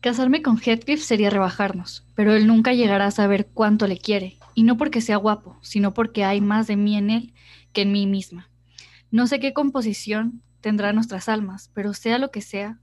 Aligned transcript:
Casarme 0.00 0.40
con 0.40 0.58
Heathcliff 0.58 1.02
sería 1.02 1.28
rebajarnos, 1.28 2.06
pero 2.14 2.34
él 2.34 2.46
nunca 2.46 2.72
llegará 2.72 3.06
a 3.06 3.10
saber 3.10 3.48
cuánto 3.52 3.86
le 3.86 3.98
quiere, 3.98 4.38
y 4.54 4.62
no 4.62 4.78
porque 4.78 5.02
sea 5.02 5.16
guapo, 5.16 5.58
sino 5.60 5.92
porque 5.92 6.24
hay 6.24 6.40
más 6.40 6.66
de 6.66 6.76
mí 6.76 6.96
en 6.96 7.10
él 7.10 7.34
que 7.74 7.82
en 7.82 7.92
mí 7.92 8.06
misma. 8.06 8.48
No 9.10 9.26
sé 9.26 9.40
qué 9.40 9.52
composición 9.52 10.42
tendrá 10.62 10.94
nuestras 10.94 11.28
almas, 11.28 11.70
pero 11.74 11.92
sea 11.92 12.16
lo 12.16 12.30
que 12.30 12.40
sea, 12.40 12.78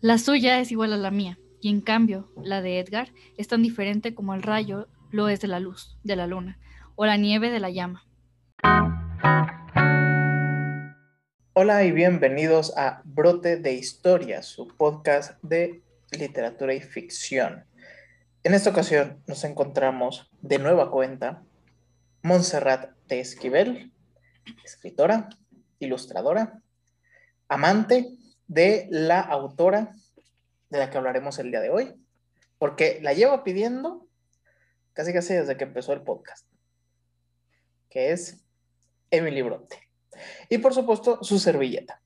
la 0.00 0.18
suya 0.18 0.60
es 0.60 0.70
igual 0.70 0.92
a 0.92 0.96
la 0.96 1.10
mía, 1.10 1.38
y 1.60 1.70
en 1.70 1.80
cambio 1.80 2.30
la 2.40 2.62
de 2.62 2.78
Edgar 2.78 3.12
es 3.36 3.48
tan 3.48 3.62
diferente 3.62 4.14
como 4.14 4.32
el 4.34 4.42
rayo 4.42 4.86
lo 5.10 5.28
es 5.28 5.40
de 5.40 5.48
la 5.48 5.58
luz, 5.58 5.98
de 6.04 6.14
la 6.14 6.28
luna, 6.28 6.60
o 6.94 7.04
la 7.04 7.16
nieve 7.16 7.50
de 7.50 7.58
la 7.58 7.70
llama. 7.70 8.04
Hola 11.58 11.84
y 11.84 11.90
bienvenidos 11.90 12.76
a 12.76 13.00
Brote 13.06 13.56
de 13.56 13.72
Historias, 13.72 14.44
su 14.44 14.68
podcast 14.68 15.42
de 15.42 15.82
literatura 16.10 16.74
y 16.74 16.82
ficción. 16.82 17.64
En 18.42 18.52
esta 18.52 18.68
ocasión 18.68 19.22
nos 19.26 19.42
encontramos 19.42 20.30
de 20.42 20.58
nueva 20.58 20.90
cuenta 20.90 21.42
Montserrat 22.22 22.90
de 23.08 23.20
Esquivel, 23.20 23.90
escritora, 24.66 25.30
ilustradora, 25.78 26.60
amante 27.48 28.06
de 28.48 28.86
la 28.90 29.20
autora 29.22 29.94
de 30.68 30.78
la 30.78 30.90
que 30.90 30.98
hablaremos 30.98 31.38
el 31.38 31.52
día 31.52 31.60
de 31.60 31.70
hoy, 31.70 31.94
porque 32.58 32.98
la 33.00 33.14
llevo 33.14 33.42
pidiendo 33.44 34.06
casi 34.92 35.14
casi 35.14 35.32
desde 35.32 35.56
que 35.56 35.64
empezó 35.64 35.94
el 35.94 36.02
podcast, 36.02 36.46
que 37.88 38.12
es 38.12 38.44
Emily 39.10 39.40
Brote. 39.40 39.85
Y 40.48 40.58
por 40.58 40.74
supuesto, 40.74 41.22
su 41.22 41.38
servilleta. 41.38 42.00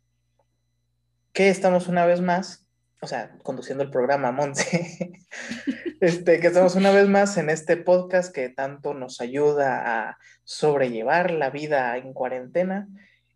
Que 1.32 1.48
estamos 1.48 1.88
una 1.88 2.06
vez 2.06 2.20
más, 2.20 2.66
o 3.00 3.06
sea, 3.06 3.36
conduciendo 3.42 3.84
el 3.84 3.90
programa 3.90 4.32
Monte, 4.32 5.12
este, 6.00 6.40
que 6.40 6.46
estamos 6.48 6.74
una 6.74 6.90
vez 6.90 7.08
más 7.08 7.36
en 7.36 7.50
este 7.50 7.76
podcast 7.76 8.34
que 8.34 8.48
tanto 8.48 8.94
nos 8.94 9.20
ayuda 9.20 10.08
a 10.08 10.18
sobrellevar 10.44 11.30
la 11.30 11.50
vida 11.50 11.96
en 11.96 12.12
cuarentena 12.12 12.88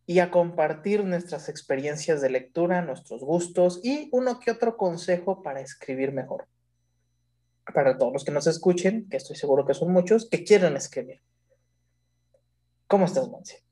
y 0.06 0.18
a 0.18 0.30
compartir 0.30 1.04
nuestras 1.04 1.48
experiencias 1.48 2.20
de 2.20 2.30
lectura, 2.30 2.82
nuestros 2.82 3.22
gustos 3.22 3.80
y 3.82 4.08
uno 4.12 4.38
que 4.38 4.50
otro 4.50 4.76
consejo 4.76 5.42
para 5.42 5.60
escribir 5.60 6.12
mejor. 6.12 6.46
Para 7.72 7.96
todos 7.96 8.12
los 8.12 8.24
que 8.24 8.32
nos 8.32 8.46
escuchen, 8.46 9.08
que 9.08 9.16
estoy 9.16 9.36
seguro 9.36 9.64
que 9.64 9.72
son 9.72 9.90
muchos, 9.90 10.28
que 10.28 10.44
quieren 10.44 10.76
escribir. 10.76 11.22
¿Cómo 12.86 13.06
estás, 13.06 13.28
Monse? 13.28 13.63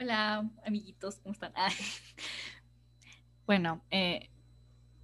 Hola, 0.00 0.48
amiguitos, 0.64 1.16
¿cómo 1.18 1.32
están? 1.32 1.52
bueno, 3.46 3.82
eh, 3.90 4.30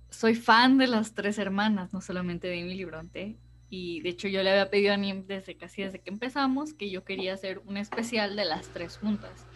soy 0.08 0.36
fan 0.36 0.78
de 0.78 0.86
las 0.86 1.14
tres 1.14 1.38
hermanas, 1.38 1.92
no 1.92 2.00
solamente 2.00 2.46
de 2.46 2.60
Emily 2.60 2.84
Bronte. 2.84 3.36
Y 3.68 4.02
de 4.02 4.10
hecho 4.10 4.28
yo 4.28 4.44
le 4.44 4.50
había 4.50 4.70
pedido 4.70 4.94
a 4.94 4.96
Nim 4.96 5.26
desde 5.26 5.56
casi 5.56 5.82
desde 5.82 5.98
que 5.98 6.10
empezamos 6.10 6.74
que 6.74 6.90
yo 6.90 7.02
quería 7.02 7.34
hacer 7.34 7.58
un 7.66 7.76
especial 7.76 8.36
de 8.36 8.44
las 8.44 8.68
tres 8.68 8.98
juntas. 8.98 9.46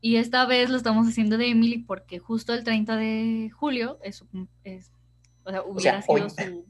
Y 0.00 0.16
esta 0.16 0.46
vez 0.46 0.70
lo 0.70 0.78
estamos 0.78 1.06
haciendo 1.06 1.36
de 1.36 1.50
Emily 1.50 1.78
porque 1.78 2.18
justo 2.18 2.54
el 2.54 2.64
30 2.64 2.96
de 2.96 3.50
julio 3.54 3.98
es, 4.02 4.22
o 4.22 5.50
sea, 5.50 5.62
hubiera 5.62 6.00
sido 6.00 6.30
su... 6.30 6.64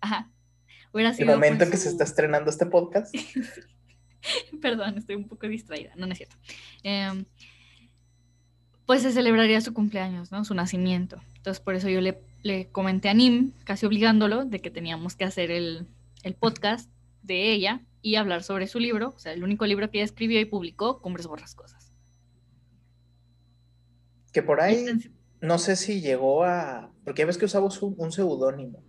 Ajá, 0.00 0.30
hubiera 0.92 1.12
sido 1.12 1.28
el 1.28 1.36
momento 1.36 1.64
en 1.64 1.70
que 1.70 1.76
se 1.76 1.90
está 1.90 2.04
estrenando 2.04 2.48
este 2.48 2.64
podcast. 2.64 3.14
Perdón, 4.60 4.98
estoy 4.98 5.16
un 5.16 5.28
poco 5.28 5.46
distraída, 5.48 5.92
no, 5.96 6.06
es 6.06 6.18
cierto. 6.18 6.36
Em, 6.82 7.24
pues 8.86 9.02
se 9.02 9.12
celebraría 9.12 9.60
su 9.60 9.72
cumpleaños, 9.72 10.32
¿no? 10.32 10.44
Su 10.44 10.54
nacimiento. 10.54 11.20
Entonces 11.36 11.60
por 11.60 11.74
eso 11.74 11.88
yo 11.88 12.00
le, 12.00 12.68
comenté 12.72 13.08
a 13.08 13.14
Nim, 13.14 13.52
casi 13.64 13.86
obligándolo, 13.86 14.44
de 14.44 14.60
que 14.60 14.70
teníamos 14.70 15.14
que 15.16 15.24
hacer 15.24 15.50
el, 15.50 15.86
podcast 16.38 16.90
de 17.22 17.52
ella 17.52 17.80
y 18.02 18.16
hablar 18.16 18.42
sobre 18.42 18.66
su 18.66 18.78
libro, 18.78 19.14
o 19.16 19.18
sea, 19.18 19.32
el 19.32 19.42
único 19.42 19.66
libro 19.66 19.90
que 19.90 19.98
ella 19.98 20.04
escribió 20.04 20.40
y 20.40 20.44
publicó, 20.44 21.00
Cumbres 21.00 21.26
Borrascosas. 21.26 21.92
Que 24.32 24.42
por 24.42 24.60
ahí, 24.60 24.86
no 25.40 25.58
sé 25.58 25.76
si 25.76 26.00
llegó 26.00 26.44
a, 26.44 26.92
porque 27.04 27.22
ya 27.22 27.26
ves 27.26 27.38
que 27.38 27.46
usamos 27.46 27.80
un, 27.82 28.12
seudónimo. 28.12 28.82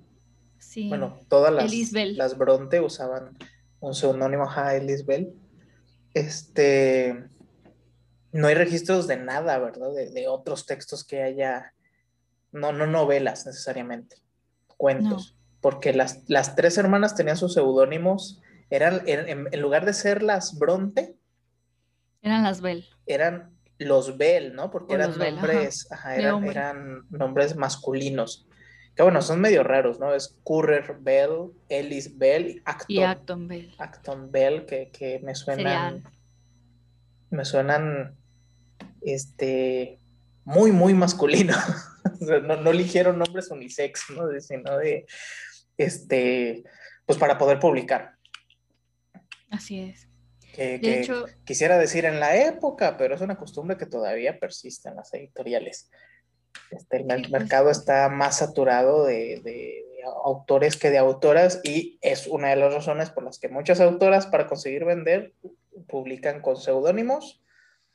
Sí. 0.58 0.90
Bueno, 0.90 1.20
todas 1.30 1.54
las, 1.54 1.92
las 2.16 2.38
Bronte 2.38 2.80
usaban 2.80 3.38
un 3.82 3.94
seudónimo, 3.94 4.50
a 4.50 4.74
Bell. 5.06 5.34
Este, 6.14 7.26
no 8.32 8.48
hay 8.48 8.56
registros 8.56 9.08
de 9.08 9.18
nada, 9.18 9.58
¿verdad? 9.60 9.90
De, 9.94 10.28
otros 10.28 10.66
textos 10.66 11.04
que 11.04 11.22
haya, 11.22 11.74
no, 12.52 12.72
no 12.72 12.88
novelas 12.88 13.46
necesariamente, 13.46 14.18
cuentos, 14.78 15.36
porque 15.60 15.94
las, 15.94 16.24
las, 16.28 16.56
tres 16.56 16.78
hermanas 16.78 17.16
tenían 17.16 17.38
sus 17.38 17.54
seudónimos, 17.54 18.42
eran, 18.70 19.04
en, 19.06 19.50
lugar 19.60 19.86
de 19.86 19.94
ser 19.94 20.24
las 20.24 20.58
Bronte, 20.58 21.16
eran 22.22 22.44
las 22.44 22.62
Bell. 22.62 22.86
Eran 23.08 23.58
los 23.80 24.18
Bell, 24.18 24.54
¿no? 24.56 24.70
Porque 24.70 24.94
eran 24.94 25.18
nombres, 25.18 25.88
eran 26.16 27.04
nombres 27.10 27.56
masculinos. 27.56 28.48
Que 28.96 29.04
bueno, 29.04 29.22
son 29.22 29.40
medio 29.40 29.64
raros, 29.64 30.00
¿no? 30.00 30.14
Es 30.14 30.38
Currer 30.44 30.98
Bell, 31.00 31.52
Ellis 31.70 32.18
Bell 32.18 32.50
y 32.50 32.62
Acton. 32.66 32.86
Y 32.90 33.04
Acton 33.04 33.48
Bell. 33.48 33.76
Acton 33.78 34.32
Bell, 34.32 34.66
que, 34.66 35.20
me 35.24 35.34
suenan. 35.34 36.04
Me 37.30 37.46
suenan. 37.46 38.18
Este. 39.02 40.00
Muy, 40.44 40.72
muy 40.72 40.94
masculino. 40.94 41.56
no, 42.44 42.58
no 42.58 42.72
eligieron 42.72 43.18
nombres 43.18 43.50
unisex, 43.50 44.10
¿no? 44.10 44.28
Sino 44.40 44.78
de. 44.78 45.06
Este. 45.78 46.64
Pues 47.06 47.18
para 47.18 47.38
poder 47.38 47.60
publicar. 47.60 48.16
Así 49.50 49.80
es. 49.80 50.08
Que, 50.54 50.80
de 50.80 51.00
hecho, 51.00 51.26
quisiera 51.46 51.78
decir 51.78 52.04
en 52.04 52.20
la 52.20 52.36
época, 52.36 52.98
pero 52.98 53.16
es 53.16 53.22
una 53.22 53.38
costumbre 53.38 53.78
que 53.78 53.86
todavía 53.86 54.38
persiste 54.38 54.90
en 54.90 54.98
las 54.98 55.14
editoriales. 55.14 55.90
Este, 56.72 56.98
el 56.98 57.06
pues. 57.06 57.30
mercado 57.30 57.70
está 57.70 58.08
más 58.10 58.38
saturado 58.38 59.06
de, 59.06 59.86
autores 60.24 60.78
que 60.78 60.90
de 60.90 60.98
autoras 60.98 61.62
y 61.64 62.00
es 62.02 62.26
una 62.26 62.50
de 62.50 62.56
las 62.56 62.74
razones 62.74 63.12
por 63.12 63.24
las 63.24 63.38
que 63.38 63.50
muchas 63.50 63.80
autoras 63.80 64.26
para 64.26 64.48
conseguir 64.48 64.84
vender 64.84 65.34
publican 65.88 66.42
con 66.42 66.58
seudónimos 66.58 67.44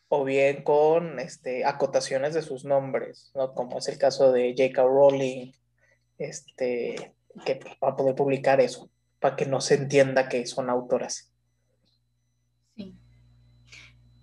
o 0.09 0.25
bien 0.25 0.63
con 0.63 1.19
este, 1.19 1.65
acotaciones 1.65 2.33
de 2.35 2.43
sus 2.43 2.65
nombres, 2.65 3.33
¿no? 3.35 3.55
como 3.55 3.79
es 3.79 3.89
el 3.89 3.99
caso 3.99 4.31
de 4.31 4.55
J.K. 4.57 4.83
Rowling, 4.83 5.53
este, 6.19 7.13
que 7.45 7.59
va 7.83 7.89
a 7.89 7.97
poder 7.97 8.15
publicar 8.15 8.61
eso, 8.61 8.89
para 9.19 9.35
que 9.35 9.47
no 9.47 9.61
se 9.61 9.75
entienda 9.75 10.29
que 10.29 10.47
son 10.47 10.71
autoras. 10.71 11.33
Sí. 12.77 12.95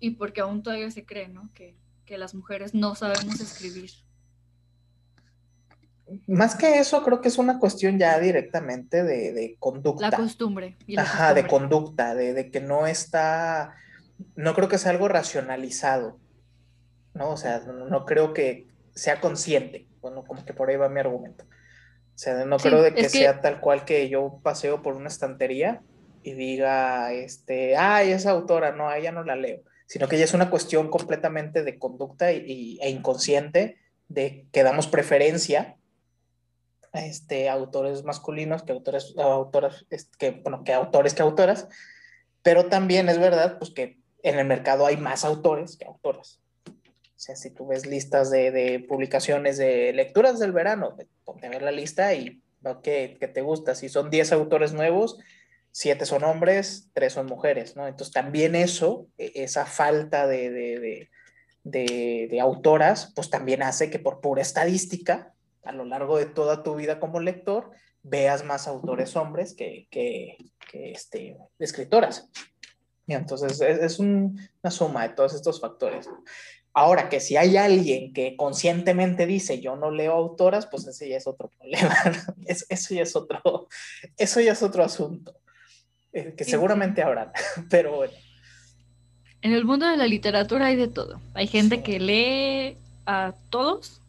Y 0.00 0.10
porque 0.12 0.40
aún 0.40 0.62
todavía 0.62 0.90
se 0.90 1.04
cree, 1.04 1.28
¿no? 1.28 1.50
Que, 1.52 1.76
que 2.06 2.16
las 2.16 2.34
mujeres 2.34 2.72
no 2.72 2.94
sabemos 2.94 3.40
escribir 3.40 3.90
más 6.26 6.56
que 6.56 6.78
eso, 6.78 7.02
creo 7.02 7.20
que 7.20 7.28
es 7.28 7.38
una 7.38 7.58
cuestión 7.58 7.98
ya 7.98 8.18
directamente 8.18 9.02
de, 9.02 9.56
conducta. 9.58 10.10
La 10.10 10.16
costumbre. 10.16 10.76
Ajá, 10.96 11.34
de 11.34 11.46
conducta, 11.46 12.14
de, 12.14 12.50
que 12.50 12.60
no 12.60 12.86
está, 12.86 13.74
no 14.36 14.54
creo 14.54 14.68
que 14.68 14.78
sea 14.78 14.90
algo 14.90 15.08
racionalizado, 15.08 16.18
¿no? 17.14 17.30
O 17.30 17.36
sea, 17.36 17.60
no, 17.60 18.04
creo 18.04 18.32
que 18.32 18.66
sea 18.94 19.20
consciente, 19.20 19.86
bueno, 20.00 20.24
como 20.24 20.44
que 20.44 20.54
por 20.54 20.70
ahí 20.70 20.76
va 20.76 20.88
mi 20.88 21.00
argumento. 21.00 21.44
O 21.44 22.18
sea, 22.18 22.44
no 22.44 22.58
creo 22.58 22.82
de 22.82 22.94
que, 22.94 23.08
sea 23.08 23.40
tal 23.40 23.60
cual 23.60 23.84
que 23.84 24.08
yo 24.08 24.40
paseo 24.42 24.82
por 24.82 24.94
una 24.94 25.08
estantería 25.08 25.82
y 26.22 26.34
diga, 26.34 27.12
este, 27.12 27.76
ay, 27.76 28.12
esa 28.12 28.30
autora, 28.30 28.72
no, 28.72 28.88
a 28.88 28.98
ella 28.98 29.12
no 29.12 29.24
la 29.24 29.36
leo, 29.36 29.62
sino 29.86 30.08
que 30.08 30.18
ya 30.18 30.24
es 30.24 30.34
una 30.34 30.50
cuestión 30.50 30.88
completamente 30.88 31.62
de 31.62 31.78
conducta 31.78 32.32
y, 32.32 32.78
e 32.80 32.90
inconsciente 32.90 33.78
de 34.08 34.46
que 34.52 34.62
damos 34.62 34.86
preferencia 34.86 35.76
este, 36.94 37.48
autores 37.48 38.04
masculinos 38.04 38.62
que 38.62 38.72
autores, 38.72 39.14
autoras, 39.18 39.84
que, 40.18 40.30
bueno, 40.30 40.62
que 40.64 40.72
autores 40.72 41.14
que 41.14 41.22
autoras, 41.22 41.68
pero 42.42 42.66
también 42.66 43.08
es 43.08 43.18
verdad 43.18 43.58
pues, 43.58 43.70
que 43.70 43.98
en 44.22 44.38
el 44.38 44.46
mercado 44.46 44.86
hay 44.86 44.96
más 44.96 45.24
autores 45.24 45.76
que 45.76 45.86
autoras. 45.86 46.40
O 46.66 47.20
sea, 47.24 47.36
si 47.36 47.50
tú 47.50 47.66
ves 47.66 47.86
listas 47.86 48.30
de, 48.30 48.50
de 48.50 48.80
publicaciones 48.80 49.56
de 49.56 49.92
lecturas 49.92 50.38
del 50.38 50.52
verano, 50.52 50.96
ponte 51.24 51.46
a 51.46 51.50
ver 51.50 51.62
la 51.62 51.70
lista 51.70 52.14
y 52.14 52.42
lo 52.60 52.80
que, 52.82 53.16
que, 53.18 53.28
te 53.28 53.40
gusta. 53.40 53.74
Si 53.74 53.88
son 53.88 54.10
10 54.10 54.32
autores 54.32 54.72
nuevos, 54.72 55.18
7 55.72 56.06
son 56.06 56.24
hombres, 56.24 56.90
3 56.92 57.12
son 57.12 57.26
mujeres, 57.26 57.76
¿no? 57.76 57.86
Entonces 57.86 58.12
también 58.12 58.54
eso, 58.54 59.06
e, 59.18 59.32
esa 59.36 59.64
falta 59.64 60.26
de, 60.26 60.50
de, 61.62 62.28
de 62.30 62.40
autoras, 62.40 63.12
pues 63.14 63.30
también 63.30 63.62
hace 63.62 63.90
que 63.90 63.98
por 63.98 64.20
pura 64.20 64.42
estadística 64.42 65.33
a 65.64 65.72
lo 65.72 65.84
largo 65.84 66.18
de 66.18 66.26
toda 66.26 66.62
tu 66.62 66.74
vida 66.74 67.00
como 67.00 67.20
lector 67.20 67.70
veas 68.04 68.44
más 68.44 68.68
autores 68.68 69.16
hombres 69.16 69.54
que, 69.54 69.88
que, 69.90 70.36
este, 70.72 71.36
escritoras. 71.58 72.28
Y 73.06 73.14
entonces 73.14 73.60
es, 73.60 73.98
una 73.98 74.70
suma 74.70 75.08
de 75.08 75.14
todos 75.14 75.34
estos 75.34 75.60
factores. 75.60 76.08
Ahora 76.72 77.08
que 77.08 77.20
si 77.20 77.36
hay 77.36 77.56
alguien 77.56 78.12
que 78.12 78.36
conscientemente 78.36 79.26
dice 79.26 79.60
yo 79.60 79.76
no 79.76 79.90
leo 79.90 80.12
autoras, 80.12 80.66
pues 80.66 80.86
ese 80.86 81.08
ya 81.08 81.16
es 81.16 81.26
otro 81.26 81.48
problema, 81.48 81.94
eso, 82.46 82.94
ya 82.94 83.02
es 83.02 83.14
otro, 83.14 83.68
eso 84.16 84.40
ya 84.40 84.52
es 84.52 84.62
otro 84.62 84.82
asunto, 84.82 85.34
eh, 86.12 86.34
que 86.36 86.44
seguramente 86.44 87.02
habrá, 87.02 87.32
pero 87.70 87.96
bueno. 87.96 88.12
En 89.40 89.52
el 89.52 89.64
mundo 89.64 89.86
de 89.86 89.96
la 89.96 90.06
literatura 90.06 90.66
hay 90.66 90.76
de 90.76 90.88
todo. 90.88 91.20
Hay 91.34 91.46
gente 91.46 91.82
que 91.82 92.00
lee 92.00 92.78
a 93.06 93.34
todos 93.50 94.00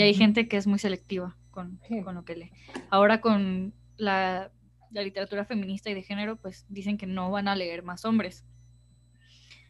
y 0.00 0.02
hay 0.02 0.14
gente 0.14 0.48
que 0.48 0.56
es 0.56 0.66
muy 0.66 0.78
selectiva 0.78 1.36
con, 1.50 1.78
con 2.04 2.14
lo 2.14 2.24
que 2.24 2.34
lee. 2.34 2.52
Ahora 2.88 3.20
con 3.20 3.74
la, 3.98 4.50
la, 4.90 5.02
literatura 5.02 5.44
feminista 5.44 5.90
y 5.90 5.94
de 5.94 6.02
género, 6.02 6.36
pues 6.36 6.64
dicen 6.70 6.96
que 6.96 7.06
no 7.06 7.30
van 7.30 7.48
a 7.48 7.54
leer 7.54 7.82
más 7.82 8.06
hombres. 8.06 8.42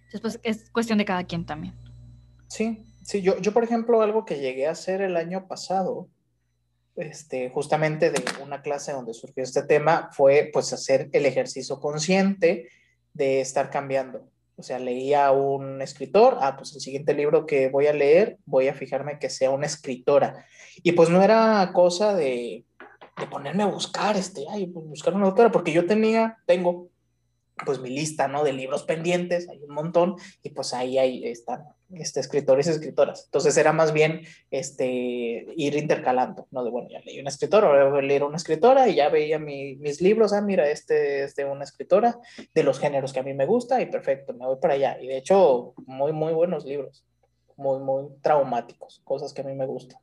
Entonces, 0.04 0.20
pues 0.20 0.40
es 0.44 0.70
cuestión 0.70 0.98
de 0.98 1.04
cada 1.04 1.24
quien 1.24 1.44
también. 1.44 1.74
Sí, 2.46 2.84
sí, 3.02 3.22
yo, 3.22 3.40
yo 3.40 3.52
por 3.52 3.64
ejemplo, 3.64 4.02
algo 4.02 4.24
que 4.24 4.38
llegué 4.38 4.68
a 4.68 4.70
hacer 4.70 5.00
el 5.00 5.16
año 5.16 5.48
pasado, 5.48 6.08
este, 6.94 7.50
justamente 7.50 8.12
de 8.12 8.22
una 8.40 8.62
clase 8.62 8.92
donde 8.92 9.14
surgió 9.14 9.42
este 9.42 9.64
tema, 9.64 10.10
fue 10.12 10.48
pues 10.52 10.72
hacer 10.72 11.10
el 11.12 11.26
ejercicio 11.26 11.80
consciente 11.80 12.68
de 13.14 13.40
estar 13.40 13.68
cambiando. 13.68 14.30
O 14.60 14.62
sea, 14.62 14.78
leía 14.78 15.32
un 15.32 15.80
escritor, 15.80 16.36
ah, 16.40 16.56
pues 16.56 16.74
el 16.74 16.82
siguiente 16.82 17.14
libro 17.14 17.46
que 17.46 17.68
voy 17.68 17.86
a 17.86 17.94
leer, 17.94 18.38
voy 18.44 18.68
a 18.68 18.74
fijarme 18.74 19.18
que 19.18 19.30
sea 19.30 19.50
una 19.50 19.64
escritora. 19.64 20.44
Y 20.82 20.92
pues 20.92 21.08
no 21.08 21.22
era 21.22 21.70
cosa 21.72 22.14
de, 22.14 22.66
de 23.18 23.26
ponerme 23.26 23.62
a 23.62 23.66
buscar, 23.66 24.16
este, 24.16 24.44
ay, 24.50 24.66
pues 24.66 24.86
buscar 24.86 25.14
una 25.14 25.26
autora, 25.26 25.50
porque 25.50 25.72
yo 25.72 25.86
tenía, 25.86 26.36
tengo, 26.46 26.90
pues 27.64 27.80
mi 27.80 27.88
lista, 27.88 28.28
¿no? 28.28 28.44
De 28.44 28.52
libros 28.52 28.82
pendientes, 28.84 29.48
hay 29.48 29.62
un 29.62 29.74
montón, 29.74 30.16
y 30.42 30.50
pues 30.50 30.74
ahí, 30.74 30.98
ahí 30.98 31.24
están 31.24 31.64
este, 31.94 32.20
escritores 32.20 32.66
y 32.66 32.70
escritoras. 32.70 33.24
Entonces 33.24 33.56
era 33.56 33.72
más 33.72 33.92
bien 33.92 34.22
este, 34.50 35.46
ir 35.56 35.76
intercalando, 35.76 36.46
¿no? 36.50 36.64
De, 36.64 36.70
bueno, 36.70 36.88
ya 36.90 37.00
leí 37.00 37.20
una 37.20 37.30
escritora, 37.30 37.68
ahora 37.68 37.88
voy 37.88 37.98
a 37.98 38.02
leer 38.02 38.24
una 38.24 38.36
escritora 38.36 38.88
y 38.88 38.96
ya 38.96 39.08
veía 39.08 39.38
mis 39.38 40.00
libros, 40.00 40.32
ah, 40.32 40.40
mira, 40.40 40.68
este 40.68 41.24
es 41.24 41.34
de 41.34 41.44
una 41.44 41.64
escritora, 41.64 42.18
de 42.54 42.62
los 42.62 42.78
géneros 42.78 43.12
que 43.12 43.20
a 43.20 43.24
mí 43.24 43.34
me 43.34 43.46
gusta 43.46 43.80
y 43.80 43.86
perfecto, 43.86 44.32
me 44.34 44.46
voy 44.46 44.56
para 44.60 44.74
allá. 44.74 44.98
Y 45.00 45.08
de 45.08 45.16
hecho, 45.16 45.74
muy, 45.86 46.12
muy 46.12 46.32
buenos 46.32 46.64
libros, 46.64 47.04
muy, 47.56 47.78
muy 47.78 48.08
traumáticos, 48.22 49.00
cosas 49.04 49.32
que 49.32 49.42
a 49.42 49.44
mí 49.44 49.54
me 49.54 49.66
gustan. 49.66 50.00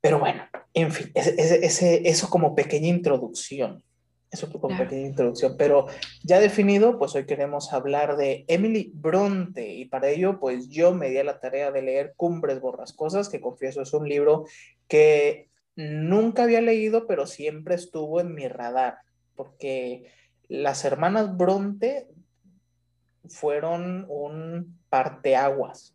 Pero 0.00 0.18
bueno, 0.18 0.42
en 0.74 0.92
fin, 0.92 1.10
ese, 1.14 2.06
eso 2.08 2.28
como 2.28 2.54
pequeña 2.54 2.88
introducción. 2.88 3.82
Eso 4.30 4.48
fue 4.48 4.60
como 4.60 4.76
pequeña 4.76 5.06
introducción, 5.06 5.54
pero 5.56 5.86
ya 6.24 6.40
definido, 6.40 6.98
pues 6.98 7.14
hoy 7.14 7.24
queremos 7.24 7.72
hablar 7.72 8.16
de 8.16 8.44
Emily 8.48 8.90
Bronte 8.92 9.74
y 9.74 9.84
para 9.84 10.08
ello, 10.08 10.40
pues 10.40 10.68
yo 10.68 10.92
me 10.92 11.08
di 11.10 11.18
a 11.18 11.24
la 11.24 11.38
tarea 11.38 11.70
de 11.70 11.82
leer 11.82 12.14
Cumbres 12.16 12.60
Borrascosas, 12.60 13.28
que 13.28 13.40
confieso 13.40 13.82
es 13.82 13.92
un 13.92 14.08
libro 14.08 14.44
que 14.88 15.50
nunca 15.76 16.42
había 16.44 16.60
leído, 16.60 17.06
pero 17.06 17.26
siempre 17.28 17.76
estuvo 17.76 18.20
en 18.20 18.34
mi 18.34 18.48
radar, 18.48 18.98
porque 19.36 20.10
las 20.48 20.84
hermanas 20.84 21.36
Bronte 21.36 22.08
fueron 23.26 24.06
un 24.08 24.78
parteaguas 24.88 25.94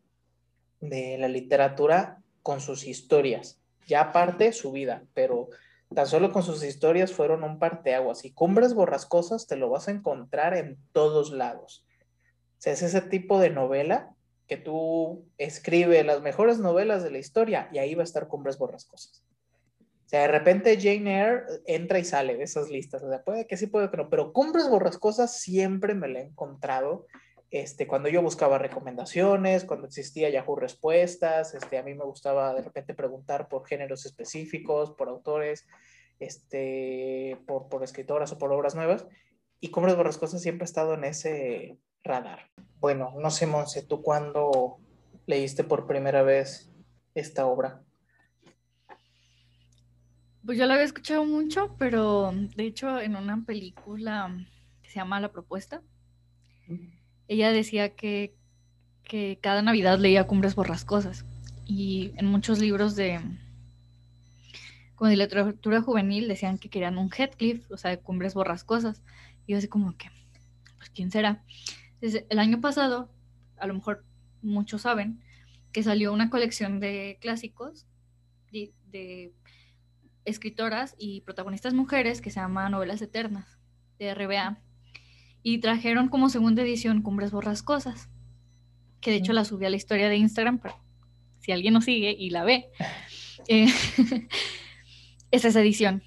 de 0.82 1.18
la 1.18 1.28
literatura 1.28 2.22
con 2.42 2.62
sus 2.62 2.86
historias, 2.86 3.60
ya 3.88 4.02
aparte 4.02 4.54
su 4.54 4.72
vida, 4.72 5.04
pero 5.14 5.50
Tan 5.94 6.06
solo 6.06 6.32
con 6.32 6.44
sus 6.44 6.64
historias 6.64 7.12
fueron 7.12 7.44
un 7.44 7.58
parteaguas 7.58 8.24
y 8.24 8.32
Cumbres 8.32 8.76
Borrascosas 8.76 9.48
te 9.48 9.56
lo 9.56 9.70
vas 9.70 9.88
a 9.88 9.92
encontrar 9.92 10.56
en 10.56 10.78
todos 10.92 11.32
lados. 11.32 11.86
O 12.60 12.62
sea, 12.62 12.74
es 12.74 12.84
ese 12.84 13.02
tipo 13.02 13.40
de 13.40 13.50
novela 13.50 14.14
que 14.48 14.58
tú 14.58 15.26
escribes 15.38 16.06
las 16.06 16.22
mejores 16.22 16.60
novelas 16.60 17.04
de 17.04 17.12
la 17.12 17.20
historia 17.20 17.70
y 17.72 17.80
ahí 17.80 17.96
va 17.96 18.02
a 18.02 18.04
estar 18.04 18.28
Cumbres 18.28 18.58
Borrascosas. 18.58 19.24
O 20.06 20.10
sea, 20.10 20.22
de 20.22 20.28
repente 20.28 20.76
Jane 20.82 21.22
Eyre 21.22 21.44
entra 21.66 22.00
y 22.00 22.04
sale 22.04 22.36
de 22.36 22.44
esas 22.44 22.70
listas. 22.70 23.04
O 23.04 23.10
sea, 23.10 23.24
puede 23.24 23.46
que 23.46 23.58
sí, 23.58 23.68
puede 23.68 23.92
que 23.92 23.98
no, 23.98 24.10
pero 24.10 24.34
Cumbres 24.34 24.68
Borrascosas 24.68 25.40
siempre 25.40 25.94
me 25.94 26.08
la 26.08 26.20
he 26.20 26.24
encontrado. 26.24 27.06
Este, 27.52 27.88
cuando 27.88 28.10
yo 28.10 28.22
buscaba 28.22 28.60
recomendaciones, 28.60 29.66
cuando 29.66 29.88
existía 29.88 30.30
Yahoo 30.30 30.56
Respuestas, 30.56 31.56
este, 31.56 31.80
a 31.80 31.84
mí 31.84 31.96
me 31.96 32.04
gustaba 32.04 32.54
de 32.54 32.62
repente 32.62 32.94
preguntar 32.94 33.48
por 33.48 33.66
géneros 33.66 34.06
específicos, 34.06 34.92
por 34.92 35.10
autores, 35.10 35.68
este, 36.20 37.40
por, 37.48 37.68
por 37.68 37.84
escritoras 37.84 38.32
o 38.32 38.38
por 38.38 38.52
obras 38.52 38.76
nuevas, 38.76 39.08
y 39.60 39.72
Cumbres 39.72 39.96
Borrascosas 39.96 40.42
siempre 40.42 40.64
ha 40.64 40.66
estado 40.66 40.94
en 40.94 41.04
ese 41.06 41.80
radar. 42.04 42.52
Bueno, 42.80 43.14
no 43.20 43.32
sé, 43.32 43.48
Monse, 43.48 43.84
¿tú 43.84 44.02
cuándo 44.04 44.78
leíste 45.26 45.64
por 45.64 45.88
primera 45.88 46.22
vez 46.22 46.72
esta 47.16 47.46
obra? 47.48 47.82
Pues 50.46 50.58
yo 50.58 50.66
la 50.66 50.76
había 50.76 50.86
escuchado 50.86 51.26
mucho, 51.26 51.76
pero 51.78 52.32
de 52.56 52.64
hecho 52.64 53.00
en 53.00 53.16
una 53.16 53.44
película 53.46 54.34
que 54.82 54.90
se 54.90 54.96
llama 54.96 55.20
La 55.20 55.32
Propuesta, 55.32 55.82
ella 57.30 57.52
decía 57.52 57.96
que, 57.96 58.36
cada 59.42 59.64
Navidad 59.64 59.98
leía 59.98 60.28
Cumbres 60.28 60.54
Borrascosas 60.54 61.26
y 61.66 62.12
en 62.18 62.28
muchos 62.28 62.60
libros 62.60 62.96
de, 62.96 63.20
como 64.94 65.10
de 65.10 65.18
literatura 65.18 65.82
juvenil 65.82 66.28
decían 66.28 66.60
que 66.60 66.70
querían 66.70 67.00
un 67.00 67.10
Heathcliff, 67.10 67.72
o 67.72 67.78
sea, 67.78 67.90
de 67.90 68.00
Cumbres 68.00 68.36
Borrascosas. 68.36 69.02
Y 69.48 69.54
yo 69.54 69.58
así 69.58 69.68
como 69.68 69.98
que, 69.98 70.12
pues, 70.78 70.92
¿quién 70.92 71.10
será? 71.10 71.44
El 72.02 72.38
año 72.38 72.62
pasado, 72.62 73.10
a 73.58 73.66
lo 73.66 73.74
mejor 73.74 74.04
muchos 74.44 74.84
saben, 74.84 75.24
que 75.72 75.82
salió 75.82 76.14
una 76.14 76.30
colección 76.30 76.80
de 76.80 77.18
clásicos 77.20 77.88
de, 78.52 78.74
de 78.92 79.34
escritoras 80.24 80.94
y 81.00 81.22
protagonistas 81.22 81.74
mujeres 81.74 82.22
que 82.22 82.30
se 82.30 82.40
llama 82.40 82.70
Novelas 82.70 83.02
Eternas, 83.02 83.58
de 83.98 84.14
RBA 84.14 84.60
y 85.44 85.60
trajeron 85.60 86.10
como 86.10 86.30
segunda 86.30 86.62
edición 86.62 87.02
Cumbres 87.02 87.32
Borrascosas, 87.32 88.10
que 89.02 89.12
de 89.12 89.18
hecho 89.18 89.34
la 89.34 89.46
subí 89.46 89.66
a 89.66 89.70
la 89.70 89.78
historia 89.78 90.10
de 90.10 90.18
Instagram, 90.18 90.60
pero 90.60 90.76
si 91.40 91.52
alguien 91.52 91.74
nos 91.74 91.86
sigue 91.86 92.16
y 92.18 92.30
la 92.30 92.44
ve, 92.44 92.70
eh, 93.48 93.68
es 95.32 95.46
esa 95.46 95.62
edición. 95.62 96.04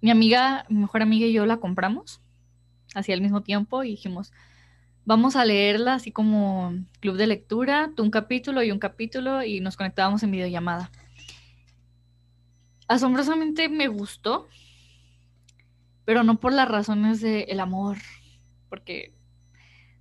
Mi 0.00 0.10
amiga, 0.10 0.64
mi 0.68 0.78
mejor 0.78 1.02
amiga 1.02 1.26
y 1.26 1.32
yo 1.32 1.44
la 1.46 1.58
compramos 1.58 2.20
así 2.94 3.12
al 3.12 3.20
mismo 3.20 3.42
tiempo 3.42 3.84
y 3.84 3.90
dijimos, 3.90 4.32
vamos 5.04 5.36
a 5.36 5.44
leerla 5.44 5.94
así 5.94 6.12
como 6.12 6.72
club 7.00 7.16
de 7.16 7.26
lectura, 7.26 7.92
tú 7.96 8.02
un 8.02 8.10
capítulo 8.10 8.62
y 8.62 8.70
un 8.70 8.78
capítulo 8.78 9.42
y 9.42 9.60
nos 9.60 9.76
conectábamos 9.76 10.22
en 10.22 10.30
videollamada. 10.30 10.90
Asombrosamente 12.86 13.68
me 13.68 13.88
gustó, 13.88 14.48
pero 16.04 16.22
no 16.22 16.40
por 16.40 16.52
las 16.52 16.68
razones 16.68 17.20
del 17.20 17.60
amor 17.60 17.98
porque 18.68 19.14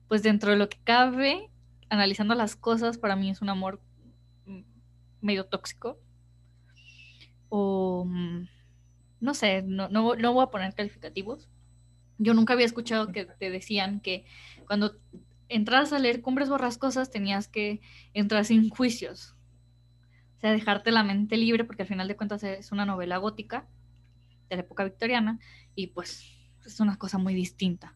pues 0.08 0.24
dentro 0.24 0.52
de 0.52 0.58
lo 0.58 0.70
que 0.70 0.78
cabe, 0.84 1.50
analizando 1.90 2.36
las 2.36 2.56
cosas, 2.56 2.98
para 2.98 3.16
mí 3.16 3.30
es 3.30 3.42
un 3.42 3.50
amor 3.50 3.82
mm, 4.46 4.62
medio 5.22 5.46
tóxico. 5.46 6.00
O 7.50 8.06
mm, 8.06 8.48
no 9.20 9.34
sé, 9.34 9.64
no, 9.64 9.90
no, 9.90 10.16
no 10.16 10.34
voy 10.34 10.44
a 10.44 10.52
poner 10.52 10.74
calificativos. 10.74 11.50
Yo 12.18 12.34
nunca 12.34 12.54
había 12.54 12.66
escuchado 12.66 13.12
que 13.12 13.26
te 13.26 13.50
decían 13.50 14.00
que 14.00 14.26
cuando 14.66 14.98
entras 15.50 15.94
a 15.94 16.00
leer 16.00 16.22
Cumbres 16.22 16.50
Borrascosas 16.50 17.12
tenías 17.12 17.48
que 17.48 17.82
entrar 18.14 18.46
sin 18.46 18.70
juicios. 18.70 19.36
O 20.38 20.40
sea, 20.40 20.52
dejarte 20.52 20.92
la 20.92 21.04
mente 21.04 21.36
libre, 21.38 21.64
porque 21.64 21.84
al 21.84 21.88
final 21.88 22.08
de 22.08 22.16
cuentas 22.16 22.44
es 22.44 22.72
una 22.72 22.86
novela 22.86 23.18
gótica 23.18 23.68
de 24.50 24.56
la 24.56 24.62
época 24.62 24.84
victoriana 24.84 25.40
y 25.76 25.88
pues 25.88 26.32
es 26.66 26.80
una 26.80 26.98
cosa 26.98 27.18
muy 27.18 27.34
distinta. 27.34 27.96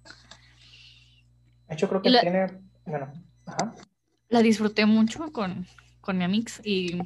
Yo 1.78 1.88
creo 1.90 2.02
que 2.02 2.10
la, 2.10 2.22
tiene, 2.22 2.48
bueno, 2.86 3.12
ajá. 3.46 3.74
La 4.30 4.42
disfruté 4.42 4.86
mucho 4.86 5.32
con, 5.32 5.66
con 6.02 6.18
mi 6.18 6.24
amix 6.24 6.62
y 6.64 7.00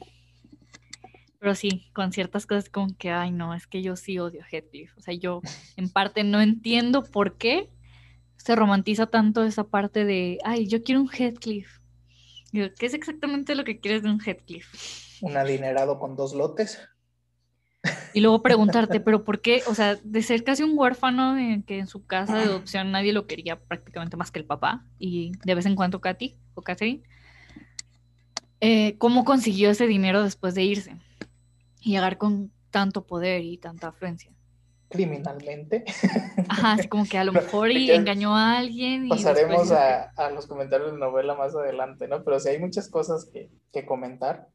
pero 1.45 1.53
sí, 1.53 1.91
con 1.93 2.11
ciertas 2.11 2.47
cosas 2.47 2.69
como 2.69 2.97
que, 2.97 3.11
ay 3.11 3.31
no, 3.31 3.53
es 3.53 3.67
que 3.67 3.83
yo 3.83 3.95
sí 3.95 4.17
odio 4.17 4.41
Heathcliff. 4.51 4.97
O 4.97 5.01
sea, 5.01 5.13
yo 5.13 5.41
en 5.77 5.89
parte 5.89 6.23
no 6.23 6.41
entiendo 6.41 7.03
por 7.03 7.37
qué 7.37 7.69
se 8.37 8.55
romantiza 8.55 9.05
tanto 9.05 9.43
esa 9.43 9.65
parte 9.65 10.05
de, 10.05 10.39
ay, 10.43 10.67
yo 10.67 10.81
quiero 10.81 11.01
un 11.01 11.09
Heathcliff. 11.09 11.79
¿Qué 12.51 12.85
es 12.85 12.95
exactamente 12.95 13.53
lo 13.53 13.63
que 13.63 13.79
quieres 13.79 14.01
de 14.01 14.09
un 14.09 14.19
Heathcliff? 14.19 15.21
Un 15.21 15.37
adinerado 15.37 15.99
con 15.99 16.15
dos 16.15 16.33
lotes. 16.33 16.79
Y 18.13 18.21
luego 18.21 18.41
preguntarte, 18.41 18.99
pero 18.99 19.23
¿por 19.23 19.41
qué? 19.41 19.61
O 19.67 19.75
sea, 19.75 19.97
de 20.03 20.21
ser 20.21 20.43
casi 20.43 20.63
un 20.63 20.77
huérfano 20.77 21.37
en 21.37 21.63
que 21.63 21.79
en 21.79 21.87
su 21.87 22.05
casa 22.05 22.37
de 22.37 22.45
adopción 22.45 22.91
nadie 22.91 23.13
lo 23.13 23.27
quería 23.27 23.59
prácticamente 23.59 24.17
más 24.17 24.31
que 24.31 24.39
el 24.39 24.45
papá 24.45 24.85
y 24.99 25.33
de 25.43 25.55
vez 25.55 25.65
en 25.65 25.75
cuando 25.75 26.01
Katy 26.01 26.35
o 26.53 26.61
Catherine, 26.61 27.03
eh, 28.61 28.97
¿cómo 28.97 29.25
consiguió 29.25 29.69
ese 29.69 29.87
dinero 29.87 30.23
después 30.23 30.55
de 30.55 30.63
irse 30.63 30.95
y 31.81 31.91
llegar 31.91 32.17
con 32.17 32.51
tanto 32.71 33.05
poder 33.05 33.41
y 33.41 33.57
tanta 33.57 33.89
afluencia? 33.89 34.31
criminalmente. 34.89 35.83
Ajá, 36.47 36.73
así 36.73 36.87
como 36.87 37.05
que 37.05 37.17
a 37.17 37.23
lo 37.23 37.31
mejor 37.33 37.71
y 37.71 37.91
engañó 37.91 38.35
a 38.35 38.57
alguien. 38.57 39.05
Y 39.07 39.09
pasaremos 39.09 39.71
a, 39.71 40.11
a, 40.11 40.29
los 40.31 40.47
comentarios 40.47 40.91
de 40.91 40.97
la 40.97 41.07
novela 41.07 41.35
más 41.35 41.55
adelante, 41.55 42.07
¿no? 42.07 42.23
Pero 42.23 42.39
sí 42.39 42.49
hay 42.49 42.59
muchas 42.59 42.89
cosas 42.89 43.25
que, 43.25 43.49
que 43.71 43.85
comentar. 43.85 44.47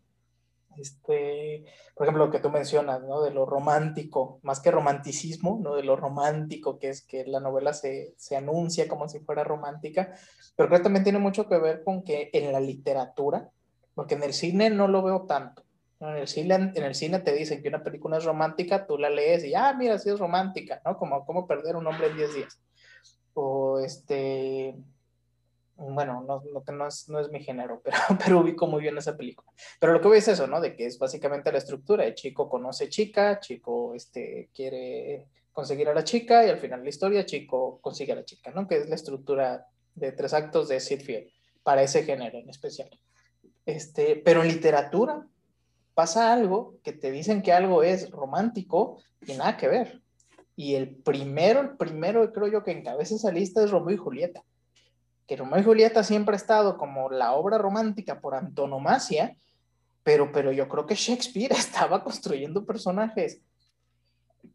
Este, 0.77 1.65
por 1.95 2.07
ejemplo, 2.07 2.27
lo 2.27 2.31
que 2.31 2.39
tú 2.39 2.51
mencionas, 2.51 3.03
¿no? 3.03 3.23
De 3.23 3.31
lo 3.31 3.45
romántico, 3.45 4.39
más 4.43 4.61
que 4.61 4.71
romanticismo, 4.71 5.59
¿no? 5.63 5.75
De 5.75 5.83
lo 5.83 5.97
romántico 5.97 6.79
que 6.79 6.91
es 6.91 7.03
que 7.03 7.27
la 7.27 7.41
novela 7.41 7.73
se, 7.73 8.15
se 8.17 8.37
anuncia 8.37 8.89
como 8.89 9.09
si 9.09 9.21
fuera 9.21 9.45
romántica, 9.45 10.15
pero 10.57 10.69
creo 10.69 10.81
que 10.81 10.85
también 10.85 11.05
tiene 11.05 11.19
mucho 11.19 11.49
que 11.49 11.59
ver 11.59 11.83
con 11.85 12.03
que 12.03 12.31
en 12.33 12.53
la 12.53 12.61
literatura, 12.61 13.51
porque 13.95 14.15
en 14.15 14.23
el 14.23 14.33
cine 14.33 14.71
no 14.71 14.89
lo 14.89 15.03
veo 15.03 15.27
tanto, 15.27 15.65
en 16.01 16.17
el, 16.17 16.29
cine, 16.29 16.55
en 16.55 16.83
el 16.83 16.95
cine 16.95 17.19
te 17.19 17.35
dicen 17.35 17.63
que 17.63 17.69
una 17.69 17.85
película 17.85 18.17
es 18.17 18.25
romántica, 18.25 18.87
tú 18.87 18.97
la 18.97 19.11
lees 19.11 19.45
y, 19.45 19.55
ah, 19.55 19.75
mira, 19.77 19.99
sí 19.99 20.09
es 20.09 20.19
romántica, 20.19 20.81
¿no? 20.85 20.97
Como 20.97 21.27
cómo 21.27 21.47
perder 21.47 21.77
un 21.77 21.87
hombre 21.87 22.07
en 22.07 22.17
10 22.17 22.35
días. 22.35 22.61
O 23.35 23.79
este, 23.81 24.75
bueno, 25.81 26.23
no, 26.27 26.43
no, 26.73 26.87
es, 26.87 27.09
no 27.09 27.21
es 27.21 27.31
mi 27.31 27.43
género, 27.43 27.81
pero, 27.83 27.97
pero 28.25 28.41
ubico 28.41 28.67
muy 28.67 28.83
bien 28.83 28.99
esa 28.99 29.17
película. 29.17 29.51
Pero 29.79 29.93
lo 29.93 30.01
que 30.01 30.09
voy 30.09 30.19
es 30.19 30.29
eso, 30.29 30.47
¿no? 30.47 30.61
De 30.61 30.77
que 30.77 30.87
es 30.87 30.99
básicamente 30.99 31.51
la 31.51 31.59
estructura, 31.59 32.05
el 32.05 32.15
chico 32.15 32.49
conoce 32.49 32.89
chica, 32.89 33.41
chico 33.41 33.95
este, 33.95 34.51
quiere 34.55 35.27
conseguir 35.53 35.89
a 35.89 35.95
la 35.95 36.05
chica 36.05 36.47
y 36.47 36.51
al 36.51 36.59
final 36.59 36.83
la 36.83 36.89
historia, 36.89 37.27
chico 37.27 37.81
consigue 37.81 38.13
a 38.13 38.17
la 38.17 38.25
chica, 38.25 38.51
¿no? 38.51 38.69
Que 38.69 38.77
es 38.77 38.89
la 38.89 38.95
estructura 38.95 39.67
de 39.95 40.13
tres 40.13 40.35
actos 40.35 40.69
de 40.69 40.81
Sid 40.81 41.01
Field, 41.01 41.29
para 41.63 41.83
ese 41.83 42.05
género 42.05 42.39
en 42.39 42.49
especial. 42.51 42.91
Este, 43.67 44.17
pero 44.17 44.43
en 44.43 44.49
literatura, 44.49 45.27
pasa 45.95 46.33
algo 46.33 46.77
que 46.83 46.93
te 46.93 47.11
dicen 47.11 47.43
que 47.43 47.53
algo 47.53 47.83
es 47.83 48.11
romántico 48.11 48.99
y 49.27 49.33
nada 49.35 49.57
que 49.57 49.69
ver. 49.69 50.01
Y 50.57 50.75
el 50.75 50.95
primero, 50.97 51.61
el 51.61 51.77
primero 51.77 52.33
creo 52.33 52.49
yo 52.49 52.65
que 52.65 52.73
encabeza 52.73 53.15
esa 53.15 53.33
lista 53.33 53.63
es 53.65 53.71
Romeo 53.71 53.95
y 53.95 53.99
Julieta. 53.99 54.45
Que 55.31 55.37
Romeo 55.37 55.61
y 55.61 55.63
Julieta 55.63 56.03
siempre 56.03 56.35
ha 56.35 56.37
estado 56.37 56.77
como 56.77 57.09
la 57.09 57.35
obra 57.35 57.57
romántica 57.57 58.21
por 58.21 58.35
antonomasia, 58.35 59.37
pero, 60.03 60.33
pero 60.33 60.51
yo 60.51 60.69
creo 60.69 60.87
que 60.87 60.97
Shakespeare 60.97 61.53
estaba 61.57 62.03
construyendo 62.03 62.67
personajes 62.67 63.41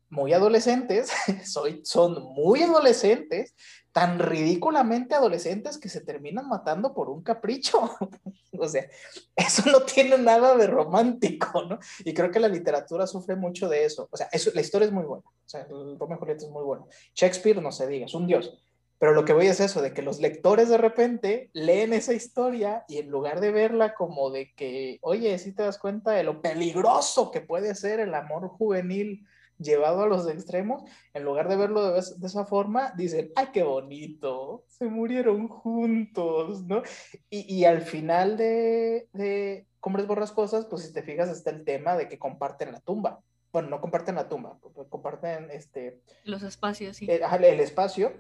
muy 0.10 0.34
adolescentes, 0.34 1.14
son 1.84 2.24
muy 2.34 2.62
adolescentes, 2.62 3.56
tan 3.94 4.20
ridículamente 4.20 5.16
adolescentes 5.16 5.78
que 5.78 5.88
se 5.88 6.02
terminan 6.02 6.50
matando 6.50 6.94
por 6.94 7.10
un 7.10 7.24
capricho. 7.24 7.90
o 8.60 8.68
sea, 8.68 8.86
eso 9.34 9.72
no 9.72 9.80
tiene 9.84 10.18
nada 10.18 10.58
de 10.58 10.68
romántico, 10.68 11.64
¿no? 11.64 11.80
Y 12.00 12.14
creo 12.14 12.30
que 12.30 12.42
la 12.42 12.50
literatura 12.50 13.08
sufre 13.08 13.38
mucho 13.38 13.70
de 13.70 13.86
eso. 13.86 14.10
O 14.12 14.18
sea, 14.18 14.28
eso, 14.30 14.52
la 14.54 14.60
historia 14.60 14.88
es 14.88 14.92
muy 14.92 15.06
buena. 15.06 15.24
O 15.26 15.48
sea, 15.48 15.66
Romeo 15.70 16.18
y 16.18 16.20
Julieta 16.20 16.44
es 16.44 16.52
muy 16.52 16.66
bueno. 16.66 16.90
Shakespeare, 17.14 17.62
no 17.62 17.72
se 17.72 17.88
diga, 17.88 18.08
es 18.08 18.14
un 18.14 18.28
dios. 18.28 18.62
Pero 18.98 19.14
lo 19.14 19.26
que 19.26 19.34
voy 19.34 19.48
es 19.48 19.60
eso, 19.60 19.82
de 19.82 19.94
que 19.94 20.02
los 20.02 20.20
lectores 20.20 20.70
de 20.70 20.78
repente 20.78 21.50
leen 21.54 21.94
esa 21.94 22.14
historia 22.14 22.86
y 22.88 22.98
en 22.98 23.10
lugar 23.10 23.42
de 23.42 23.52
verla 23.52 23.94
como 23.94 24.30
de 24.30 24.54
que, 24.54 25.00
oye, 25.02 25.38
si 25.38 25.52
te 25.54 25.64
das 25.64 25.78
cuenta 25.78 26.12
de 26.12 26.24
lo 26.24 26.42
peligroso 26.42 27.30
que 27.32 27.42
puede 27.42 27.76
ser 27.76 28.00
el 28.00 28.14
amor 28.14 28.48
juvenil 28.48 29.26
llevado 29.58 30.04
a 30.04 30.08
los 30.08 30.28
extremos, 30.28 30.84
en 31.14 31.24
lugar 31.24 31.48
de 31.50 31.56
verlo 31.56 31.92
de, 31.92 32.00
esa 32.00 32.46
forma, 32.46 32.94
dicen, 32.96 33.32
ay, 33.36 33.48
qué 33.54 33.64
bonito, 33.64 34.66
se 34.68 34.86
murieron 34.86 35.48
juntos, 35.48 36.64
¿no? 36.64 36.82
Y, 37.30 37.54
y 37.54 37.66
al 37.66 37.82
final 37.82 38.38
de, 38.38 39.08
de 39.14 39.68
Cumbres 39.80 40.08
Borrascosas, 40.08 40.66
pues 40.66 40.84
si 40.84 40.94
te 40.94 41.04
fijas, 41.04 41.30
está 41.30 41.52
el 41.52 41.64
tema 41.64 41.96
de 41.96 42.10
que 42.10 42.20
comparten 42.20 42.72
la 42.72 42.80
tumba. 42.80 43.22
Bueno, 43.52 43.70
no 43.70 43.80
comparten 43.80 44.16
la 44.16 44.28
tumba, 44.28 44.58
comparten 44.90 45.50
este... 45.52 46.02
Los 46.26 46.44
espacios, 46.44 46.98
sí. 46.98 47.08
El, 47.10 47.22
el 47.44 47.60
espacio, 47.62 48.12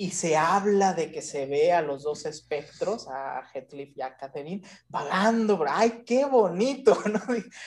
y 0.00 0.12
se 0.12 0.36
habla 0.36 0.94
de 0.94 1.10
que 1.10 1.20
se 1.20 1.46
ve 1.46 1.72
a 1.72 1.82
los 1.82 2.04
dos 2.04 2.24
espectros, 2.24 3.08
a 3.08 3.42
Heathcliff 3.52 3.96
y 3.96 4.00
a 4.00 4.16
Catherine, 4.16 4.62
vagando, 4.88 5.62
¡ay, 5.68 6.04
qué 6.06 6.24
bonito! 6.24 6.96
¿no? 7.12 7.20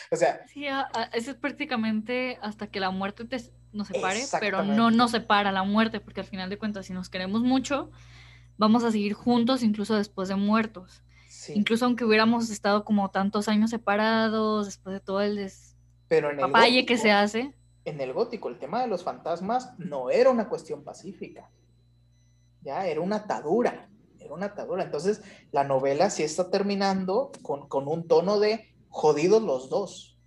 O 0.09 0.15
sea... 0.15 0.39
Sí, 0.47 0.65
eso 1.11 1.31
es 1.31 1.37
prácticamente 1.37 2.39
hasta 2.41 2.67
que 2.67 2.79
la 2.79 2.89
muerte 2.89 3.25
te, 3.25 3.37
nos 3.73 3.89
separe, 3.89 4.23
pero 4.39 4.63
no 4.63 4.91
nos 4.91 5.11
separa 5.11 5.51
la 5.51 5.63
muerte, 5.63 5.99
porque 5.99 6.21
al 6.21 6.25
final 6.25 6.49
de 6.49 6.57
cuentas, 6.57 6.85
si 6.85 6.93
nos 6.93 7.09
queremos 7.09 7.41
mucho, 7.41 7.91
vamos 8.57 8.85
a 8.85 8.91
seguir 8.91 9.11
juntos 9.11 9.61
incluso 9.61 9.95
después 9.95 10.29
de 10.29 10.35
muertos. 10.35 11.03
Incluso 11.49 11.83
aunque 11.83 12.05
hubiéramos 12.05 12.49
estado 12.49 12.85
como 12.85 13.11
tantos 13.11 13.49
años 13.49 13.71
separados, 13.71 14.67
después 14.67 14.93
de 14.93 14.99
todo 15.01 15.19
el 15.19 15.35
des... 15.35 15.75
pero 16.07 16.31
en 16.31 16.39
el 16.39 16.85
que 16.85 16.97
se 16.97 17.11
hace. 17.11 17.53
En 17.83 17.99
el 17.99 18.13
gótico, 18.13 18.47
el 18.47 18.57
tema 18.57 18.81
de 18.81 18.87
los 18.87 19.03
fantasmas 19.03 19.77
no 19.79 20.09
era 20.11 20.29
una 20.29 20.47
cuestión 20.47 20.83
pacífica 20.83 21.49
ya 22.61 22.87
era 22.87 23.01
una 23.01 23.17
atadura, 23.17 23.89
era 24.19 24.33
una 24.33 24.47
atadura. 24.47 24.83
Entonces, 24.83 25.21
la 25.51 25.63
novela 25.63 26.09
sí 26.09 26.23
está 26.23 26.49
terminando 26.49 27.31
con, 27.41 27.67
con 27.67 27.87
un 27.87 28.07
tono 28.07 28.39
de 28.39 28.73
jodidos 28.89 29.41
los 29.41 29.69
dos, 29.69 30.17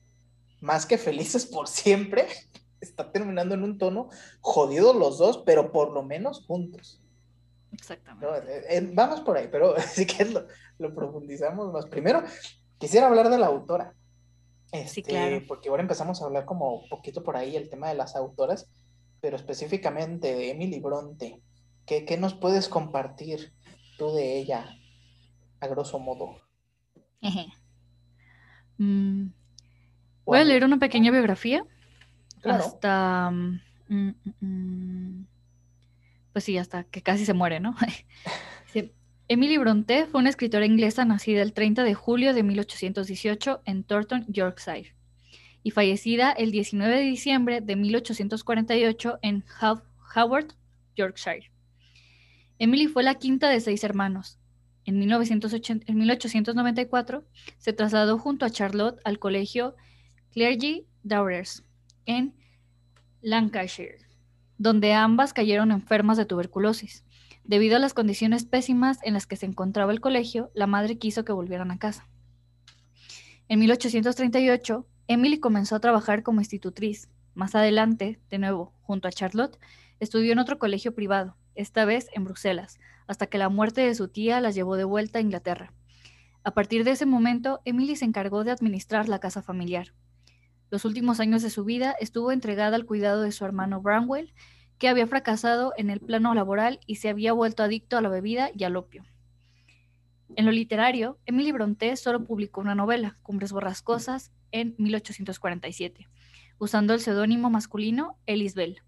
más 0.60 0.86
que 0.86 0.98
felices 0.98 1.46
por 1.46 1.68
siempre, 1.68 2.26
está 2.80 3.10
terminando 3.12 3.54
en 3.54 3.62
un 3.62 3.78
tono 3.78 4.08
jodidos 4.40 4.96
los 4.96 5.18
dos, 5.18 5.42
pero 5.44 5.72
por 5.72 5.92
lo 5.92 6.02
menos 6.02 6.44
juntos. 6.46 7.00
Exactamente. 7.72 8.36
Eh, 8.36 8.64
eh, 8.68 8.90
vamos 8.92 9.20
por 9.20 9.36
ahí, 9.36 9.48
pero 9.50 9.74
si 9.92 10.06
que 10.06 10.24
lo, 10.24 10.46
lo, 10.78 10.94
profundizamos 10.94 11.72
más. 11.72 11.86
Primero, 11.86 12.22
quisiera 12.78 13.08
hablar 13.08 13.28
de 13.30 13.38
la 13.38 13.46
autora. 13.46 13.94
Este, 14.72 14.88
sí, 14.88 15.02
claro. 15.02 15.42
Porque 15.46 15.68
ahora 15.68 15.82
empezamos 15.82 16.20
a 16.20 16.24
hablar 16.24 16.44
como 16.44 16.82
un 16.82 16.88
poquito 16.88 17.22
por 17.22 17.36
ahí 17.36 17.56
el 17.56 17.68
tema 17.68 17.88
de 17.88 17.94
las 17.94 18.16
autoras, 18.16 18.68
pero 19.20 19.36
específicamente 19.36 20.34
de 20.34 20.50
Emily 20.50 20.80
Bronte. 20.80 21.40
¿Qué, 21.86 22.16
nos 22.18 22.34
puedes 22.34 22.68
compartir 22.68 23.52
tú 23.98 24.12
de 24.14 24.38
ella, 24.38 24.78
a 25.60 25.66
grosso 25.66 25.98
modo? 25.98 26.40
Mm, 28.78 29.28
voy 30.24 30.38
a 30.38 30.44
leer 30.44 30.64
una 30.64 30.78
pequeña 30.78 31.10
biografía. 31.10 31.64
Hasta. 32.42 33.30
Mm, 33.88 34.10
mm, 34.40 35.26
pues 36.32 36.44
sí, 36.44 36.58
hasta 36.58 36.84
que 36.84 37.02
casi 37.02 37.24
se 37.24 37.34
muere, 37.34 37.60
¿no? 37.60 37.74
Emily 39.26 39.56
Bronte 39.56 40.04
fue 40.06 40.20
una 40.20 40.28
escritora 40.28 40.66
inglesa 40.66 41.06
nacida 41.06 41.40
el 41.40 41.54
30 41.54 41.82
de 41.82 41.94
julio 41.94 42.34
de 42.34 42.42
1818 42.42 43.62
en 43.64 43.82
Thornton, 43.82 44.26
Yorkshire, 44.28 44.94
y 45.62 45.70
fallecida 45.70 46.30
el 46.32 46.50
19 46.50 46.94
de 46.94 47.02
diciembre 47.02 47.60
de 47.62 47.74
1848 47.74 49.20
en 49.22 49.42
Howard, 50.14 50.48
Yorkshire. 50.94 51.53
Emily 52.58 52.86
fue 52.86 53.02
la 53.02 53.16
quinta 53.16 53.48
de 53.48 53.60
seis 53.60 53.82
hermanos. 53.84 54.38
En, 54.86 54.98
1894 54.98 57.24
se 57.58 57.72
trasladó 57.72 58.18
junto 58.18 58.44
a 58.44 58.50
Charlotte 58.50 59.00
al 59.04 59.18
colegio 59.18 59.74
Clergy 60.30 60.86
Daughters 61.02 61.64
en 62.06 62.34
Lancashire, 63.22 63.98
donde 64.58 64.92
ambas 64.92 65.32
cayeron 65.32 65.72
enfermas 65.72 66.18
de 66.18 66.26
tuberculosis. 66.26 67.04
Debido 67.44 67.76
a 67.76 67.80
las 67.80 67.94
condiciones 67.94 68.44
pésimas 68.44 68.98
en 69.02 69.14
las 69.14 69.26
que 69.26 69.36
se 69.36 69.46
encontraba 69.46 69.92
el 69.92 70.00
colegio, 70.00 70.50
la 70.54 70.66
madre 70.66 70.98
quiso 70.98 71.24
que 71.24 71.32
volvieran 71.32 71.70
a 71.70 71.78
casa. 71.78 72.06
En 73.48 73.58
1838, 73.58 74.86
Emily 75.08 75.38
comenzó 75.38 75.76
a 75.76 75.80
trabajar 75.80 76.22
como 76.22 76.40
institutriz. 76.40 77.08
Más 77.34 77.54
adelante, 77.54 78.20
de 78.30 78.38
nuevo, 78.38 78.72
junto 78.82 79.08
a 79.08 79.12
Charlotte, 79.12 79.58
estudió 80.00 80.32
en 80.32 80.38
otro 80.38 80.58
colegio 80.58 80.94
privado, 80.94 81.36
esta 81.54 81.84
vez 81.84 82.08
en 82.12 82.24
Bruselas, 82.24 82.78
hasta 83.06 83.26
que 83.26 83.38
la 83.38 83.48
muerte 83.48 83.82
de 83.82 83.94
su 83.94 84.08
tía 84.08 84.40
las 84.40 84.54
llevó 84.54 84.76
de 84.76 84.84
vuelta 84.84 85.18
a 85.18 85.22
Inglaterra. 85.22 85.72
A 86.42 86.52
partir 86.52 86.84
de 86.84 86.92
ese 86.92 87.06
momento, 87.06 87.60
Emily 87.64 87.96
se 87.96 88.04
encargó 88.04 88.44
de 88.44 88.50
administrar 88.50 89.08
la 89.08 89.18
casa 89.18 89.42
familiar. 89.42 89.94
Los 90.70 90.84
últimos 90.84 91.20
años 91.20 91.42
de 91.42 91.50
su 91.50 91.64
vida 91.64 91.94
estuvo 92.00 92.32
entregada 92.32 92.76
al 92.76 92.86
cuidado 92.86 93.22
de 93.22 93.32
su 93.32 93.44
hermano 93.44 93.80
Bramwell, 93.80 94.34
que 94.78 94.88
había 94.88 95.06
fracasado 95.06 95.72
en 95.76 95.88
el 95.88 96.00
plano 96.00 96.34
laboral 96.34 96.80
y 96.86 96.96
se 96.96 97.08
había 97.08 97.32
vuelto 97.32 97.62
adicto 97.62 97.96
a 97.96 98.02
la 98.02 98.08
bebida 98.08 98.50
y 98.54 98.64
al 98.64 98.76
opio. 98.76 99.04
En 100.36 100.46
lo 100.46 100.52
literario, 100.52 101.18
Emily 101.26 101.52
Bronte 101.52 101.96
solo 101.96 102.24
publicó 102.24 102.60
una 102.60 102.74
novela, 102.74 103.16
Cumbres 103.22 103.52
Borrascosas, 103.52 104.32
en 104.50 104.74
1847, 104.78 106.08
usando 106.58 106.92
el 106.94 107.00
seudónimo 107.00 107.50
masculino 107.50 108.18
Ellis 108.26 108.54
Bell 108.54 108.82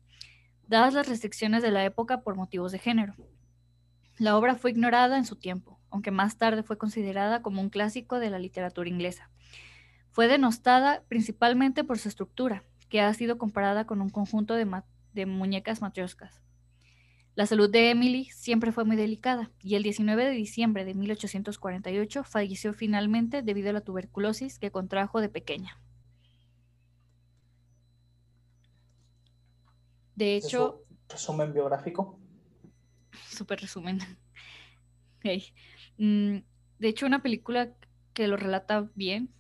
dadas 0.69 0.95
las 0.95 1.09
restricciones 1.09 1.63
de 1.63 1.71
la 1.71 1.85
época 1.85 2.23
por 2.23 2.37
motivos 2.37 2.73
de 2.73 2.79
género. 2.79 3.15
La 4.19 4.37
obra 4.37 4.55
fue 4.55 4.71
ignorada 4.71 5.19
en 5.19 5.27
su 5.27 5.37
tiempo, 5.37 5.79
aunque 5.91 6.11
más 6.11 6.39
tarde 6.39 6.63
fue 6.63 6.79
considerada 6.79 7.43
como 7.43 7.61
un 7.61 7.71
clásico 7.71 8.19
de 8.19 8.31
la 8.31 8.39
literatura 8.39 8.89
inglesa. 8.89 9.31
Fue 10.11 10.29
denostada 10.29 11.03
principalmente 11.09 11.85
por 11.85 11.99
su 11.99 12.09
estructura, 12.09 12.65
que 12.89 13.01
ha 13.01 13.13
sido 13.15 13.39
comparada 13.39 13.87
con 13.87 14.01
un 14.01 14.11
conjunto 14.11 14.55
de, 14.55 15.27
muñecas 15.27 15.83
matrioscas. 15.83 16.41
La 17.35 17.45
salud 17.45 17.71
de 17.71 17.91
Emily 17.91 18.25
siempre 18.27 18.73
fue 18.73 18.85
muy 18.85 18.97
delicada 18.97 19.51
y 19.61 19.75
el 19.75 19.83
19 19.83 20.25
de 20.25 20.31
diciembre 20.31 20.87
de 20.87 20.95
1848 20.95 22.25
falleció 22.25 22.73
finalmente 22.73 23.43
debido 23.43 23.69
a 23.69 23.73
la 23.75 23.83
tuberculosis 23.83 24.59
que 24.59 24.71
contrajo 24.71 25.21
de 25.21 25.29
pequeña. 25.29 25.79
De 30.17 30.37
hecho... 30.37 30.83
Resumen 31.09 31.53
biográfico. 31.53 32.19
Súper 33.29 33.61
resumen. 33.61 34.01
Mm, 35.99 36.45
de 36.79 36.89
hecho, 36.89 37.05
una 37.05 37.21
película 37.21 37.73
que 38.13 38.29
lo 38.29 38.37
relata 38.37 38.89
bien 38.95 39.31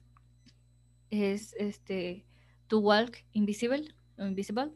es 1.10 1.54
este 1.60 2.24
To 2.66 2.80
Walk 2.80 3.24
Invisible, 3.32 3.94
Invisible. 4.18 4.72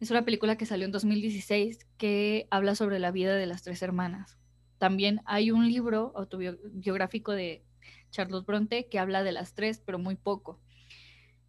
Es 0.00 0.10
una 0.10 0.24
película 0.24 0.56
que 0.56 0.64
salió 0.64 0.86
en 0.86 0.92
2016 0.92 1.86
que 1.98 2.46
habla 2.50 2.74
sobre 2.74 2.98
la 2.98 3.10
vida 3.10 3.34
de 3.34 3.44
las 3.44 3.62
tres 3.62 3.82
hermanas. 3.82 4.38
También 4.78 5.20
hay 5.26 5.50
un 5.50 5.68
libro 5.68 6.12
autobiográfico 6.16 7.32
de 7.32 7.62
Charlotte 8.10 8.46
Bronte 8.46 8.86
que 8.88 8.98
habla 8.98 9.22
de 9.22 9.32
las 9.32 9.54
tres, 9.54 9.82
pero 9.84 9.98
muy 9.98 10.16
poco. 10.16 10.60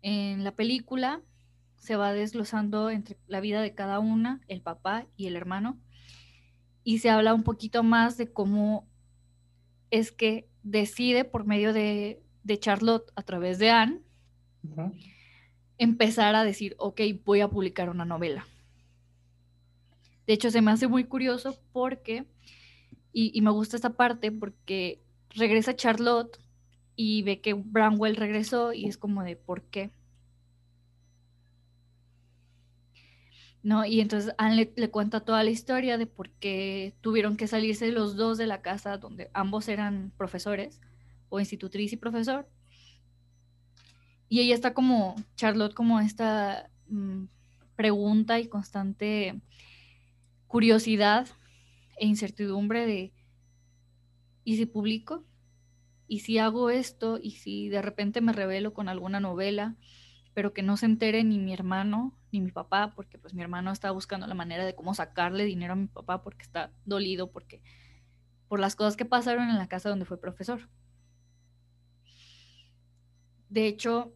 En 0.02 0.44
la 0.44 0.56
película 0.56 1.22
se 1.78 1.96
va 1.96 2.14
desglosando 2.14 2.90
entre 2.90 3.18
la 3.28 3.40
vida 3.40 3.62
de 3.62 3.74
cada 3.74 4.00
una, 4.00 4.42
el 4.48 4.62
papá 4.62 5.08
y 5.16 5.28
el 5.28 5.36
hermano, 5.36 5.80
y 6.84 7.00
se 7.00 7.10
habla 7.10 7.34
un 7.34 7.44
poquito 7.44 7.84
más 7.84 8.18
de 8.18 8.32
cómo 8.32 8.88
es 9.92 10.12
que 10.12 10.50
decide 10.64 11.26
por 11.26 11.46
medio 11.46 11.74
de, 11.74 12.22
Charlotte 12.60 13.12
a 13.18 13.24
través 13.24 13.60
de 13.60 13.72
Anne 13.72 14.02
empezar 15.78 16.34
a 16.36 16.46
decir, 16.46 16.76
ok, 16.80 17.02
voy 17.26 17.42
a 17.42 17.50
publicar 17.50 17.90
una 17.90 18.06
novela. 18.06 18.48
De 20.26 20.34
hecho, 20.34 20.50
se 20.50 20.62
me 20.62 20.72
hace 20.72 20.88
muy 20.88 21.04
curioso 21.04 21.60
porque, 21.74 22.26
y, 23.12 23.38
y 23.38 23.42
me 23.42 23.52
gusta 23.52 23.76
esta 23.76 23.98
parte 23.98 24.32
porque 24.32 25.02
regresa 25.32 25.76
Charlotte 25.76 26.40
y 26.96 27.22
ve 27.24 27.42
que 27.42 27.54
Bramwell 27.54 28.16
regresó 28.16 28.74
y 28.74 28.86
es 28.86 28.98
como 28.98 29.24
de, 29.24 29.36
¿por 29.36 29.64
qué? 29.64 29.92
¿No? 33.68 33.86
Y 33.86 34.00
entonces 34.00 34.34
Anne 34.38 34.72
le, 34.78 34.90
cuenta 34.90 35.20
toda 35.20 35.44
la 35.44 35.50
historia 35.50 35.98
de 35.98 36.06
por 36.06 36.30
qué 36.30 36.94
tuvieron 37.02 37.36
que 37.36 37.48
salirse 37.48 37.92
los 37.92 38.16
dos 38.16 38.38
de 38.38 38.48
la 38.48 38.62
casa 38.62 38.98
donde 38.98 39.30
ambos 39.34 39.68
eran 39.68 40.14
profesores, 40.18 40.80
o 41.28 41.42
institutriz 41.42 41.92
y 41.92 41.98
profesor. 41.98 42.48
Y 44.30 44.40
ella 44.40 44.56
está 44.56 44.74
como, 44.74 45.16
Charlotte, 45.36 45.74
como 45.74 46.00
esta 46.00 46.70
mm, 46.88 47.26
pregunta 47.76 48.40
y 48.40 48.48
constante 48.48 49.42
curiosidad 50.48 51.28
e 52.00 52.08
incertidumbre 52.08 52.86
de, 52.86 53.12
¿y 54.46 54.56
si 54.56 54.66
publico? 54.66 55.26
¿Y 56.08 56.20
si 56.20 56.38
hago 56.38 56.70
esto? 56.70 57.20
¿Y 57.22 57.32
si 57.32 57.68
de 57.68 57.82
repente 57.82 58.22
me 58.22 58.32
revelo 58.32 58.74
con 58.74 58.88
alguna 58.88 59.20
novela? 59.20 59.76
Pero 60.38 60.54
que 60.54 60.62
no 60.62 60.78
se 60.78 60.86
entere 60.86 61.24
ni 61.24 61.40
mi 61.40 61.52
hermano 61.52 62.16
ni 62.32 62.42
mi 62.42 62.52
papá, 62.52 62.94
porque 62.96 63.18
pues 63.18 63.34
mi 63.34 63.42
hermano 63.42 63.72
está 63.72 63.90
buscando 63.90 64.28
la 64.28 64.36
manera 64.36 64.66
de 64.66 64.76
cómo 64.76 64.94
sacarle 64.94 65.46
dinero 65.46 65.74
a 65.74 65.76
mi 65.76 65.88
papá 65.88 66.22
porque 66.22 66.44
está 66.44 66.72
dolido 66.86 67.32
porque 67.32 67.64
por 68.48 68.60
las 68.60 68.76
cosas 68.76 68.96
que 68.96 69.04
pasaron 69.04 69.50
en 69.50 69.58
la 69.58 69.68
casa 69.68 69.90
donde 69.90 70.06
fue 70.06 70.22
profesor. 70.22 70.70
De 73.50 73.66
hecho, 73.66 74.14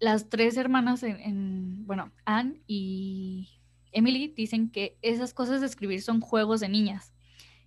las 0.00 0.28
tres 0.28 0.58
hermanas 0.58 1.02
en, 1.02 1.86
bueno, 1.86 2.12
Anne 2.26 2.60
y 2.66 3.62
Emily 3.90 4.34
dicen 4.36 4.70
que 4.70 4.98
esas 5.00 5.32
cosas 5.32 5.62
de 5.62 5.66
escribir 5.66 6.02
son 6.02 6.20
juegos 6.20 6.60
de 6.60 6.68
niñas, 6.68 7.14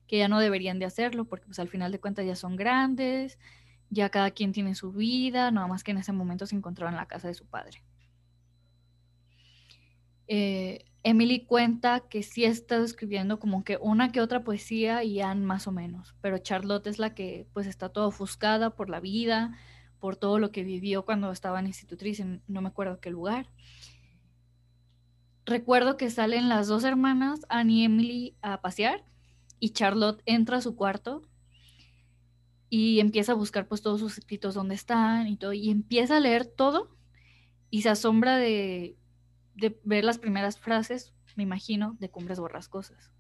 que 0.08 0.20
ya 0.20 0.28
no 0.28 0.40
deberían 0.40 0.78
de 0.78 0.86
hacerlo 0.86 1.26
porque 1.26 1.48
pues 1.48 1.58
al 1.58 1.68
final 1.68 1.92
de 1.92 2.00
cuentas 2.00 2.28
ya 2.28 2.36
son 2.36 2.58
grandes, 2.58 3.40
ya 3.90 4.10
cada 4.10 4.32
quien 4.32 4.52
tiene 4.52 4.76
su 4.76 4.92
vida, 4.92 5.52
nada 5.52 5.68
más 5.68 5.84
que 5.84 5.92
en 5.92 5.98
ese 5.98 6.12
momento 6.12 6.46
se 6.46 6.56
encontraba 6.56 6.92
en 6.92 6.98
la 6.98 7.08
casa 7.08 7.28
de 7.28 7.34
su 7.34 7.46
padre. 7.46 7.84
Eh, 10.28 10.86
Emily 11.04 11.46
cuenta 11.46 12.02
que 12.02 12.22
sí 12.22 12.44
ha 12.44 12.50
estado 12.50 12.84
escribiendo 12.84 13.40
como 13.40 13.64
que 13.64 13.78
una 13.78 14.12
que 14.12 14.20
otra 14.20 14.44
poesía 14.44 15.04
y 15.04 15.22
Anne 15.22 15.46
más 15.46 15.68
o 15.68 15.72
menos, 15.72 16.16
pero 16.22 16.38
Charlotte 16.38 16.88
es 16.88 17.00
la 17.00 17.14
que 17.14 17.48
pues 17.54 17.66
está 17.66 17.90
toda 17.90 18.08
ofuscada 18.08 18.72
por 18.76 18.90
la 18.90 19.00
vida, 19.00 19.58
por 20.00 20.18
todo 20.18 20.38
lo 20.38 20.52
que 20.52 20.64
vivió 20.64 21.06
cuando 21.06 21.32
estaba 21.32 21.60
en 21.60 21.68
institutriz 21.68 22.20
en 22.20 22.42
no 22.48 22.62
me 22.62 22.68
acuerdo 22.68 23.00
qué 23.00 23.10
lugar. 23.10 23.48
Recuerdo 25.46 25.96
que 25.96 26.10
salen 26.10 26.50
las 26.50 26.68
dos 26.68 26.84
hermanas, 26.84 27.46
Anne 27.48 27.74
y 27.74 27.84
Emily, 27.86 28.36
a 28.42 28.60
pasear 28.60 29.06
y 29.62 29.70
Charlotte 29.70 30.22
entra 30.26 30.58
a 30.58 30.62
su 30.62 30.76
cuarto 30.76 31.22
y 32.70 33.00
empieza 33.00 33.32
a 33.32 33.36
buscar 33.36 33.68
pues 33.68 33.82
todos 33.82 34.00
sus 34.00 34.18
escritos 34.18 34.54
donde 34.54 34.76
están 34.76 35.28
y 35.28 35.38
todo 35.38 35.54
y 35.54 35.70
empieza 35.70 36.18
a 36.18 36.20
leer 36.20 36.46
todo 36.46 36.90
y 37.70 37.82
se 37.82 37.90
asombra 37.90 38.38
de 38.38 38.98
de 39.58 39.78
ver 39.84 40.06
las 40.06 40.20
primeras 40.20 40.58
frases, 40.60 41.14
me 41.36 41.44
imagino, 41.44 41.98
de 42.00 42.10
Cumbres 42.10 42.40
Borrascosas. 42.40 43.12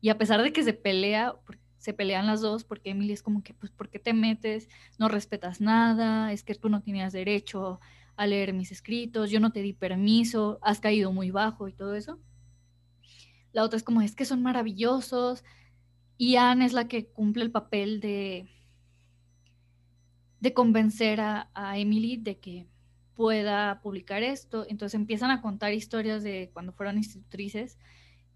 Y 0.00 0.10
a 0.10 0.18
pesar 0.18 0.42
de 0.42 0.52
que 0.52 0.64
se 0.64 0.74
pelea, 0.74 1.36
se 1.78 1.94
pelean 1.94 2.26
las 2.26 2.40
dos, 2.40 2.64
porque 2.64 2.90
Emily 2.90 3.12
es 3.12 3.22
como 3.22 3.42
que, 3.42 3.54
pues, 3.54 3.70
¿por 3.70 3.88
qué 3.88 4.00
te 4.00 4.12
metes? 4.12 4.68
No 4.98 5.08
respetas 5.08 5.60
nada, 5.60 6.32
es 6.32 6.42
que 6.42 6.56
tú 6.56 6.68
no 6.68 6.82
tenías 6.82 7.12
derecho 7.12 7.80
a 8.16 8.26
leer 8.26 8.52
mis 8.52 8.72
escritos, 8.72 9.30
yo 9.30 9.40
no 9.40 9.52
te 9.52 9.62
di 9.62 9.72
permiso, 9.72 10.58
has 10.62 10.80
caído 10.80 11.12
muy 11.12 11.30
bajo 11.30 11.68
y 11.68 11.72
todo 11.72 11.94
eso. 11.94 12.18
La 13.52 13.62
otra 13.62 13.76
es 13.76 13.84
como, 13.84 14.02
es 14.02 14.16
que 14.16 14.24
son 14.24 14.42
maravillosos. 14.42 15.44
Y 16.18 16.36
Anne 16.36 16.66
es 16.66 16.72
la 16.72 16.88
que 16.88 17.06
cumple 17.06 17.44
el 17.44 17.50
papel 17.50 18.00
de, 18.00 18.48
de 20.42 20.52
convencer 20.52 21.20
a, 21.20 21.48
a 21.54 21.78
Emily 21.78 22.16
de 22.16 22.38
que 22.38 22.66
pueda 23.14 23.80
publicar 23.80 24.24
esto. 24.24 24.66
Entonces 24.68 24.96
empiezan 24.96 25.30
a 25.30 25.40
contar 25.40 25.72
historias 25.72 26.24
de 26.24 26.50
cuando 26.52 26.72
fueron 26.72 26.98
institutrices 26.98 27.78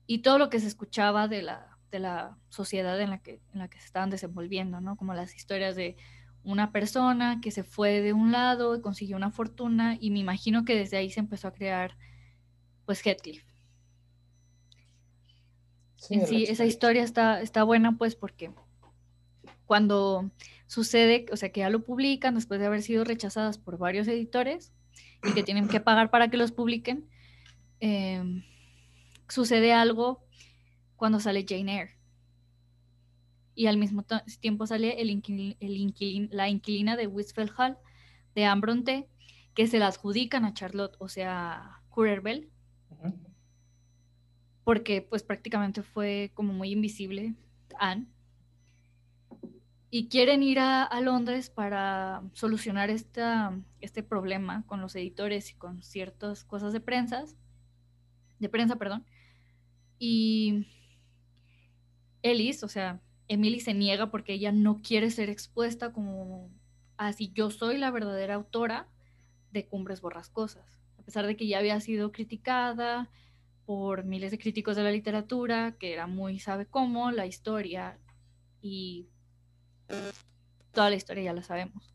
y 0.07 0.19
todo 0.19 0.39
lo 0.39 0.49
que 0.49 0.61
se 0.61 0.69
escuchaba 0.69 1.27
de 1.27 1.43
la, 1.43 1.77
de 1.91 1.99
la 1.99 2.39
sociedad 2.49 3.01
en 3.01 3.11
la, 3.11 3.19
que, 3.19 3.41
en 3.53 3.59
la 3.59 3.67
que 3.67 3.81
se 3.81 3.87
estaban 3.87 4.09
desenvolviendo, 4.09 4.81
¿no? 4.81 4.97
Como 4.97 5.15
las 5.15 5.35
historias 5.35 5.75
de 5.75 5.97
una 6.45 6.71
persona 6.71 7.41
que 7.43 7.51
se 7.51 7.65
fue 7.65 8.01
de 8.01 8.13
un 8.13 8.31
lado 8.31 8.77
y 8.77 8.81
consiguió 8.81 9.17
una 9.17 9.33
fortuna 9.33 9.99
y 10.01 10.13
me 10.13 10.21
imagino 10.21 10.65
que 10.65 10.77
desde 10.77 10.99
ahí 10.99 11.11
se 11.11 11.19
empezó 11.19 11.49
a 11.49 11.55
crear 11.55 11.97
pues 12.85 13.05
Heathcliff. 13.05 13.43
Sí, 15.97 16.21
sí 16.25 16.45
esa 16.45 16.65
historia 16.65 17.03
está, 17.03 17.41
está 17.41 17.65
buena 17.65 17.99
pues 17.99 18.15
porque 18.15 18.53
cuando 19.67 20.31
sucede, 20.67 21.27
o 21.33 21.37
sea, 21.37 21.51
que 21.51 21.61
ya 21.61 21.71
lo 21.71 21.85
publican 21.85 22.35
después 22.37 22.61
de 22.61 22.67
haber 22.67 22.83
sido 22.83 23.05
rechazadas 23.05 23.59
por 23.59 23.79
varios 23.79 24.09
editores 24.09 24.73
y 25.23 25.35
que 25.35 25.43
tienen 25.43 25.69
que 25.69 25.81
pagar 25.81 26.11
para 26.11 26.29
que 26.29 26.37
los 26.37 26.53
publiquen, 26.53 27.09
em, 27.81 28.45
sucede 29.29 29.73
algo 29.73 30.25
cuando 30.97 31.21
sale 31.21 31.45
Jane 31.47 31.81
Eyre. 31.81 31.99
Y 33.55 33.67
al 33.67 33.77
mismo 33.77 34.05
tiempo 34.41 34.67
sale 34.67 35.01
el 35.01 35.11
el 35.61 36.29
la 36.31 36.49
inquilina 36.49 36.97
de 36.97 37.07
Wistfeld 37.07 37.53
Hall 37.57 37.79
de 38.35 38.45
Ambronte, 38.45 39.09
que 39.55 39.67
se 39.67 39.79
la 39.79 39.89
adjudican 39.89 40.45
a 40.45 40.53
Charlotte, 40.53 40.97
o 40.99 41.09
sea, 41.09 41.81
Currer 41.89 42.21
Bell, 42.21 42.51
porque 44.65 45.01
pues 45.01 45.23
prácticamente 45.23 45.83
fue 45.83 46.31
como 46.35 46.53
muy 46.53 46.71
invisible 46.71 47.35
Anne 47.79 48.07
y 49.97 50.09
quieren 50.09 50.43
ir 50.43 50.59
a, 50.59 51.01
Londres 51.01 51.49
para 51.49 52.23
solucionar 52.35 52.91
esta, 52.91 53.59
este 53.81 54.03
problema 54.03 54.63
con 54.67 54.83
los 54.83 54.95
editores 54.95 55.51
y 55.51 55.55
con 55.55 55.83
ciertas 55.83 56.45
cosas 56.45 56.75
de 56.75 56.81
prensa, 56.81 57.25
de 58.39 58.49
prensa, 58.51 58.77
perdón. 58.77 59.07
Y 59.99 60.67
Ellis, 62.21 62.63
o 62.63 62.69
sea, 62.69 63.01
Emily 63.27 63.59
se 63.61 63.73
niega 63.73 64.11
porque 64.11 64.35
ella 64.35 64.53
no 64.53 64.83
quiere 64.83 65.11
ser 65.11 65.31
expuesta 65.31 65.95
como 65.95 66.51
así 66.99 67.33
yo 67.33 67.51
soy 67.51 67.79
la 67.79 67.91
verdadera 67.91 68.35
autora 68.35 68.89
de 69.51 69.67
Cumbres 69.67 70.03
Borrascosas, 70.03 70.79
a 70.99 71.03
pesar 71.05 71.27
de 71.27 71.39
que 71.39 71.47
ya 71.47 71.59
había 71.59 71.81
sido 71.81 72.13
criticada 72.13 73.09
por 73.65 74.05
miles 74.05 74.31
de 74.31 74.39
críticos 74.39 74.77
de 74.77 74.83
la 74.83 74.91
literatura, 74.91 75.79
que 75.79 75.95
era 75.95 76.07
muy 76.07 76.39
sabe 76.39 76.67
cómo 76.67 77.13
la 77.13 77.25
historia 77.25 77.99
y 78.61 79.09
toda 80.73 80.91
la 80.91 80.97
historia 80.97 81.25
ya 81.25 81.33
la 81.33 81.43
sabemos. 81.43 81.95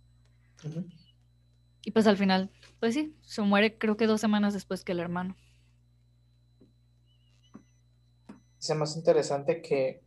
Y 1.83 1.91
pues 1.91 2.07
al 2.07 2.17
final, 2.17 2.51
pues 2.79 2.93
sí, 2.93 3.15
se 3.21 3.41
muere 3.41 3.77
creo 3.77 3.97
que 3.97 4.07
dos 4.07 4.21
semanas 4.21 4.53
después 4.53 4.83
que 4.83 4.91
el 4.91 4.99
hermano. 4.99 5.35
Es 8.59 8.75
más 8.75 8.95
interesante 8.95 9.61
que 9.61 10.01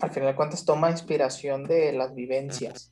al 0.00 0.10
final 0.10 0.30
de 0.30 0.36
cuentas 0.36 0.64
toma 0.64 0.90
inspiración 0.90 1.64
de 1.64 1.92
las 1.92 2.12
vivencias 2.14 2.90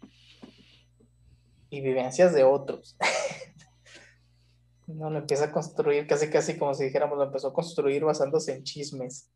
y 1.70 1.80
vivencias 1.80 2.32
de 2.32 2.44
otros. 2.44 2.96
no 4.86 5.10
lo 5.10 5.18
empieza 5.18 5.46
a 5.46 5.52
construir 5.52 6.06
casi 6.06 6.30
casi 6.30 6.56
como 6.56 6.74
si 6.74 6.84
dijéramos, 6.84 7.18
lo 7.18 7.24
empezó 7.24 7.48
a 7.48 7.52
construir 7.52 8.04
basándose 8.04 8.54
en 8.54 8.62
chismes. 8.62 9.30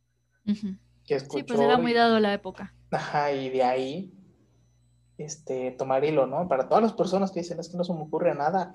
sí, 0.47 1.43
pues 1.43 1.61
era 1.61 1.79
muy 1.79 1.93
dado 1.93 2.21
la 2.21 2.33
época. 2.33 2.73
Ajá, 2.93 3.33
y 3.33 3.51
de 3.51 3.63
ahí 3.65 4.13
este, 5.19 5.71
tomar 5.73 6.05
hilo, 6.05 6.27
¿no? 6.27 6.49
Para 6.49 6.69
todas 6.69 6.83
las 6.83 6.93
personas 6.93 7.31
que 7.31 7.41
dicen, 7.41 7.61
es 7.61 7.69
que 7.69 7.77
no 7.77 7.85
se 7.85 7.93
me 7.93 8.03
ocurre 8.03 8.35
nada, 8.35 8.73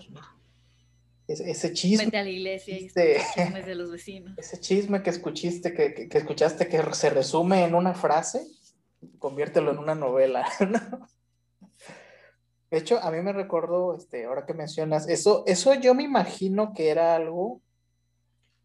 pues 1.28 1.42
ese 1.42 1.74
chisme. 1.74 2.06
Vete 2.06 2.18
a 2.18 2.24
la 2.24 2.30
iglesia 2.30 2.80
y 2.80 2.86
ese, 2.86 3.18
chismes 3.36 3.66
de 3.66 3.76
los 3.76 3.92
vecinos. 3.92 4.34
Ese 4.38 4.60
chisme 4.60 5.04
que 5.04 5.12
escuchaste, 5.12 5.74
que, 5.74 6.10
que, 6.10 6.18
escuchaste 6.18 6.68
que 6.68 6.82
se 6.94 7.10
resume 7.12 7.66
en 7.66 7.76
una 7.76 7.94
frase, 7.94 8.48
conviértelo 9.20 9.72
en 9.72 9.78
una 9.78 9.96
novela. 9.96 10.46
De 12.72 12.78
hecho, 12.78 13.00
a 13.00 13.10
mí 13.12 13.20
me 13.22 13.34
recuerdo, 13.34 13.96
este, 13.96 14.26
ahora 14.26 14.46
que 14.46 14.54
mencionas, 14.54 15.10
eso, 15.10 15.44
eso 15.48 15.74
yo 15.74 15.96
me 15.96 16.04
imagino 16.04 16.74
que 16.74 16.90
era 16.90 17.16
algo 17.16 17.62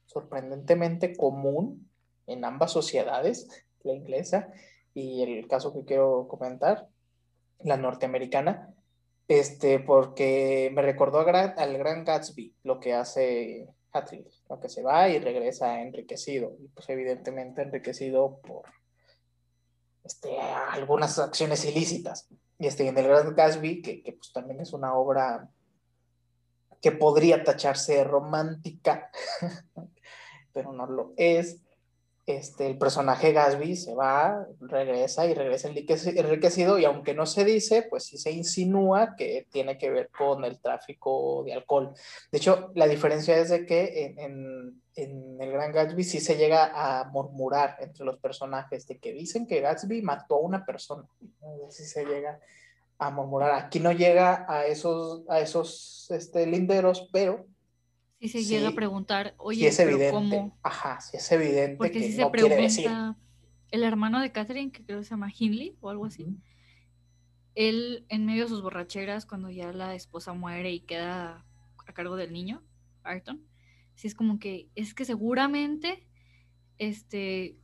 sorprendentemente 0.06 1.16
común 1.16 1.88
en 2.26 2.44
ambas 2.44 2.72
sociedades, 2.72 3.48
la 3.82 3.94
inglesa 3.94 4.48
y 4.92 5.22
el 5.22 5.48
caso 5.48 5.72
que 5.72 5.84
quiero 5.84 6.28
comentar, 6.28 6.88
la 7.60 7.76
norteamericana, 7.76 8.74
este, 9.28 9.80
porque 9.80 10.70
me 10.74 10.82
recordó 10.82 11.20
al 11.20 11.78
Gran 11.78 12.04
Gatsby, 12.04 12.54
lo 12.62 12.78
que 12.78 12.94
hace 12.94 13.68
Hatfield, 13.92 14.30
lo 14.48 14.60
que 14.60 14.68
se 14.68 14.82
va 14.82 15.08
y 15.08 15.18
regresa 15.18 15.80
enriquecido, 15.80 16.56
y 16.60 16.68
pues 16.68 16.88
evidentemente 16.90 17.62
enriquecido 17.62 18.40
por 18.40 18.64
este, 20.04 20.38
algunas 20.38 21.18
acciones 21.18 21.64
ilícitas. 21.64 22.28
Y 22.58 22.66
este, 22.66 22.86
en 22.86 22.98
el 22.98 23.08
Gran 23.08 23.34
Gatsby, 23.34 23.82
que, 23.82 24.02
que 24.02 24.12
pues 24.12 24.32
también 24.32 24.60
es 24.60 24.72
una 24.72 24.94
obra 24.94 25.48
que 26.80 26.92
podría 26.92 27.42
tacharse 27.42 28.04
romántica, 28.04 29.10
pero 30.52 30.72
no 30.72 30.86
lo 30.86 31.14
es, 31.16 31.63
este, 32.26 32.66
el 32.66 32.78
personaje 32.78 33.32
Gatsby 33.32 33.76
se 33.76 33.94
va, 33.94 34.46
regresa 34.60 35.26
y 35.26 35.34
regresa 35.34 35.68
enriquecido 35.68 36.78
y 36.78 36.86
aunque 36.86 37.12
no 37.12 37.26
se 37.26 37.44
dice, 37.44 37.86
pues 37.88 38.04
sí 38.04 38.16
se 38.16 38.32
insinúa 38.32 39.14
que 39.14 39.46
tiene 39.50 39.76
que 39.76 39.90
ver 39.90 40.10
con 40.10 40.42
el 40.44 40.58
tráfico 40.58 41.42
de 41.44 41.52
alcohol. 41.52 41.92
De 42.32 42.38
hecho, 42.38 42.70
la 42.74 42.86
diferencia 42.86 43.36
es 43.36 43.50
de 43.50 43.66
que 43.66 44.14
en, 44.16 44.82
en, 44.94 45.36
el 45.38 45.52
Gran 45.52 45.72
Gatsby 45.72 46.02
sí 46.02 46.20
se 46.20 46.36
llega 46.36 46.72
a 46.74 47.04
murmurar 47.10 47.76
entre 47.80 48.06
los 48.06 48.18
personajes 48.18 48.86
de 48.86 48.98
que 48.98 49.12
dicen 49.12 49.46
que 49.46 49.60
Gatsby 49.60 50.00
mató 50.00 50.36
a 50.36 50.40
una 50.40 50.64
persona. 50.64 51.06
Sí 51.68 51.84
se 51.84 52.06
llega 52.06 52.40
a 52.98 53.10
murmurar. 53.10 53.52
Aquí 53.52 53.80
no 53.80 53.92
llega 53.92 54.46
a 54.48 54.64
esos, 54.64 55.28
a 55.28 55.40
esos 55.40 56.06
este, 56.10 56.46
linderos, 56.46 57.08
pero 57.12 57.44
y 58.24 58.28
se 58.30 58.42
llega 58.42 58.68
a 58.68 58.72
preguntar, 58.72 59.34
oye, 59.36 59.66
es 59.66 59.78
evidente, 59.78 60.10
¿cómo? 60.10 60.58
Ajá, 60.62 60.98
si 60.98 61.18
es 61.18 61.30
evidente 61.30 61.76
Porque 61.76 61.92
que 61.92 62.06
si 62.06 62.12
se 62.14 62.26
pregunta, 62.30 63.18
el 63.70 63.82
hermano 63.82 64.18
de 64.18 64.32
Catherine, 64.32 64.72
que 64.72 64.82
creo 64.82 65.00
que 65.00 65.04
se 65.04 65.10
llama 65.10 65.30
Hindley 65.30 65.76
o 65.82 65.90
algo 65.90 66.06
así, 66.06 66.38
él 67.54 68.06
en 68.08 68.24
medio 68.24 68.44
de 68.44 68.48
sus 68.48 68.62
borracheras, 68.62 69.26
cuando 69.26 69.50
ya 69.50 69.74
la 69.74 69.94
esposa 69.94 70.32
muere 70.32 70.72
y 70.72 70.80
queda 70.80 71.44
a 71.86 71.92
cargo 71.92 72.16
del 72.16 72.32
niño, 72.32 72.62
Arton, 73.02 73.44
sí 73.94 74.08
es 74.08 74.14
como 74.14 74.38
que, 74.38 74.70
es 74.74 74.94
que 74.94 75.04
seguramente, 75.04 76.08
este, 76.78 77.58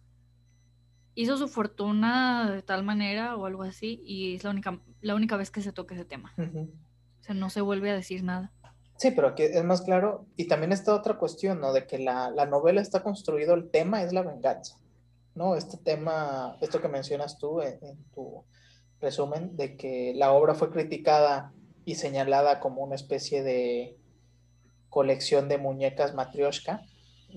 hizo 1.15 1.39
su 1.39 1.49
fortuna 1.49 2.51
de 2.51 2.61
tal 2.61 2.85
manera 2.85 3.35
o 3.35 3.47
algo 3.47 3.63
así, 3.63 4.03
y 4.05 4.35
es 4.35 4.45
la 4.45 4.51
única, 4.51 4.79
la 5.01 5.15
única 5.15 5.39
vez 5.39 5.51
que 5.51 5.63
se 5.63 5.73
toca 5.73 5.95
ese 5.95 6.05
tema. 6.05 6.35
O 6.37 7.23
sea, 7.23 7.35
no 7.35 7.49
se 7.49 7.63
vuelve 7.63 7.91
a 7.91 7.95
decir 7.95 8.23
nada. 8.25 8.53
Sí, 9.01 9.13
pero 9.13 9.29
aquí 9.29 9.45
es 9.45 9.65
más 9.65 9.81
claro, 9.81 10.27
y 10.37 10.47
también 10.47 10.73
está 10.73 10.95
otra 10.95 11.17
cuestión, 11.17 11.59
¿no? 11.59 11.73
De 11.73 11.87
que 11.87 11.99
la, 11.99 12.31
novela 12.45 12.83
está 12.83 13.03
construido, 13.03 13.55
el 13.55 13.71
tema 13.71 14.03
es 14.03 14.13
la 14.13 14.21
venganza, 14.21 14.79
¿no? 15.35 15.57
Este 15.57 15.79
tema, 15.79 16.59
esto 16.61 16.83
que 16.83 16.89
mencionas 16.89 17.39
tú 17.39 17.63
en, 17.63 17.81
tu 18.13 18.45
resumen, 19.01 19.57
de 19.57 19.79
que 19.79 20.13
la 20.15 20.33
obra 20.33 20.55
fue 20.55 20.71
criticada 20.71 21.51
y 21.87 21.95
señalada 21.95 22.61
como 22.61 22.83
una 22.83 22.95
especie 22.95 23.43
de 23.43 23.97
colección 24.91 25.49
de 25.49 25.57
muñecas 25.57 26.13
matrioshka. 26.13 26.83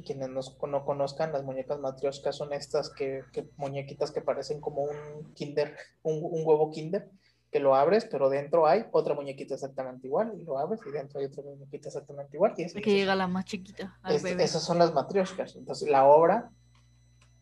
Quienes 0.06 0.32
no 0.32 0.41
conozcan, 0.84 1.32
las 1.32 1.45
muñecas 1.45 1.80
matrioshka 1.80 2.34
son 2.34 2.52
estas 2.52 2.89
que, 2.89 3.23
muñequitas 3.56 4.12
que 4.12 4.19
parecen 4.19 4.60
como 4.60 4.84
un 4.84 5.34
kinder, 5.34 5.78
un 6.04 6.43
huevo 6.43 6.71
kinder, 6.71 7.10
que 7.54 7.60
lo 7.60 7.76
abres, 7.76 8.06
pero 8.06 8.30
dentro 8.30 8.66
hay 8.66 8.84
otra 8.92 9.13
muñequita 9.13 9.54
exactamente 9.54 10.08
igual, 10.08 10.34
y 10.36 10.44
lo 10.44 10.58
abres 10.58 10.82
y 10.88 10.89
dentro 10.89 11.20
hay 11.20 11.28
otra 11.28 11.44
muñequita 11.44 11.89
exactamente 11.89 12.36
igual. 12.36 12.56
Y 12.58 12.82
que 12.82 12.94
llega 12.94 13.16
la 13.16 13.28
más 13.28 13.46
chiquita. 13.46 13.96
Al 14.02 14.16
Esas 14.16 14.63
son 14.63 14.80
las 14.80 14.92
matrioshkas. 14.92 15.56
Entonces, 15.56 15.88
la 15.88 16.06
obra 16.06 16.50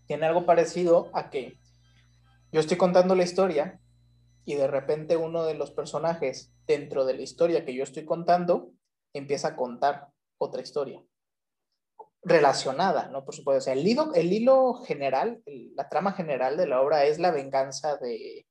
tiene 0.08 0.26
algo 0.26 0.45
parecido 0.45 1.10
a 1.13 1.30
que 1.30 1.58
yo 2.52 2.60
estoy 2.60 2.76
contando 2.76 3.15
la 3.15 3.24
historia 3.24 3.80
y 4.43 4.56
de 4.56 4.67
repente 4.67 5.15
uno 5.15 5.45
de 5.45 5.54
los 5.54 5.71
personajes 5.71 6.52
dentro 6.67 7.06
de 7.06 7.13
la 7.13 7.21
historia 7.21 7.63
que 7.63 7.74
yo 7.74 7.84
estoy 7.84 8.04
contando 8.04 8.74
empieza 9.13 9.50
a 9.50 9.56
contar 9.56 10.10
otra 10.38 10.62
historia 10.62 11.02
relacionada, 12.21 13.08
¿no? 13.08 13.24
Por 13.24 13.34
supuesto, 13.34 13.60
o 13.60 13.62
sea, 13.62 13.74
el 13.74 13.88
hilo, 13.88 14.13
el 14.13 14.34
hilo 14.34 14.74
general, 14.74 15.41
la 15.76 15.88
trama 15.88 16.12
general 16.12 16.58
de 16.58 16.67
la 16.67 16.82
obra 16.82 17.06
es 17.06 17.17
la 17.17 17.32
venganza 17.32 17.95
de, 17.95 18.45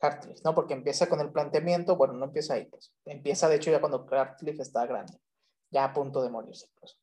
Hartliff, 0.00 0.42
¿no? 0.44 0.54
Porque 0.54 0.74
empieza 0.74 1.08
con 1.08 1.20
el 1.20 1.30
planteamiento, 1.30 1.96
bueno, 1.96 2.14
no 2.14 2.26
empieza 2.26 2.54
ahí, 2.54 2.64
pues. 2.66 2.92
Empieza, 3.04 3.48
de 3.48 3.56
hecho, 3.56 3.70
ya 3.70 3.80
cuando 3.80 4.06
Hartliff 4.10 4.60
está 4.60 4.86
grande, 4.86 5.20
ya 5.70 5.84
a 5.84 5.92
punto 5.92 6.22
de 6.22 6.30
morirse, 6.30 6.66
pues. 6.78 6.98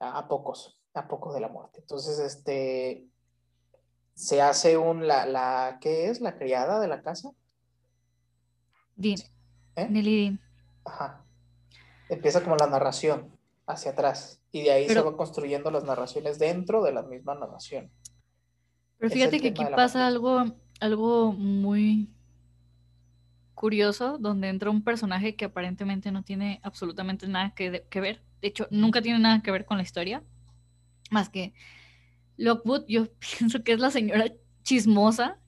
A, 0.00 0.26
pocos, 0.28 0.80
a 0.94 1.06
pocos 1.06 1.34
de 1.34 1.40
la 1.40 1.48
muerte. 1.48 1.80
Entonces, 1.80 2.18
este, 2.18 3.06
se 4.14 4.42
hace 4.42 4.76
un, 4.76 5.06
la, 5.06 5.26
la, 5.26 5.78
¿qué 5.80 6.08
es? 6.08 6.20
¿La 6.20 6.38
criada 6.38 6.80
de 6.80 6.88
la 6.88 7.02
casa? 7.02 7.30
Dean. 8.96 9.18
¿Eh? 9.76 9.88
Nelly 9.88 10.22
Dean. 10.22 10.40
Ajá. 10.84 11.24
Empieza 12.08 12.42
como 12.42 12.56
la 12.56 12.66
narración 12.66 13.38
hacia 13.66 13.92
atrás 13.92 14.42
y 14.50 14.62
de 14.62 14.72
ahí 14.72 14.88
se 14.88 15.00
van 15.00 15.16
construyendo 15.16 15.70
las 15.70 15.84
narraciones 15.84 16.38
dentro 16.38 16.82
de 16.82 16.92
la 16.92 17.02
misma 17.02 17.34
narración. 17.34 17.92
Pero 18.98 19.12
fíjate 19.12 19.40
que 19.40 19.48
aquí 19.48 19.64
pasa 19.76 20.06
algo, 20.06 20.44
algo 20.80 21.32
muy 21.32 22.10
curioso 23.60 24.16
donde 24.16 24.48
entra 24.48 24.70
un 24.70 24.82
personaje 24.82 25.36
que 25.36 25.44
aparentemente 25.44 26.10
no 26.10 26.22
tiene 26.22 26.60
absolutamente 26.62 27.28
nada 27.28 27.54
que, 27.54 27.68
ver. 28.00 28.22
De 28.40 28.48
hecho, 28.48 28.66
nunca 28.70 29.02
tiene 29.02 29.18
nada 29.18 29.42
que 29.42 29.50
ver 29.50 29.66
con 29.66 29.76
la 29.76 29.82
historia. 29.82 30.24
Más 31.10 31.28
que 31.28 31.52
Lockwood, 32.38 32.86
yo 32.88 33.12
pienso 33.38 33.62
que 33.62 33.72
es 33.72 33.78
la 33.78 33.90
señora 33.90 34.32
chismosa 34.62 35.38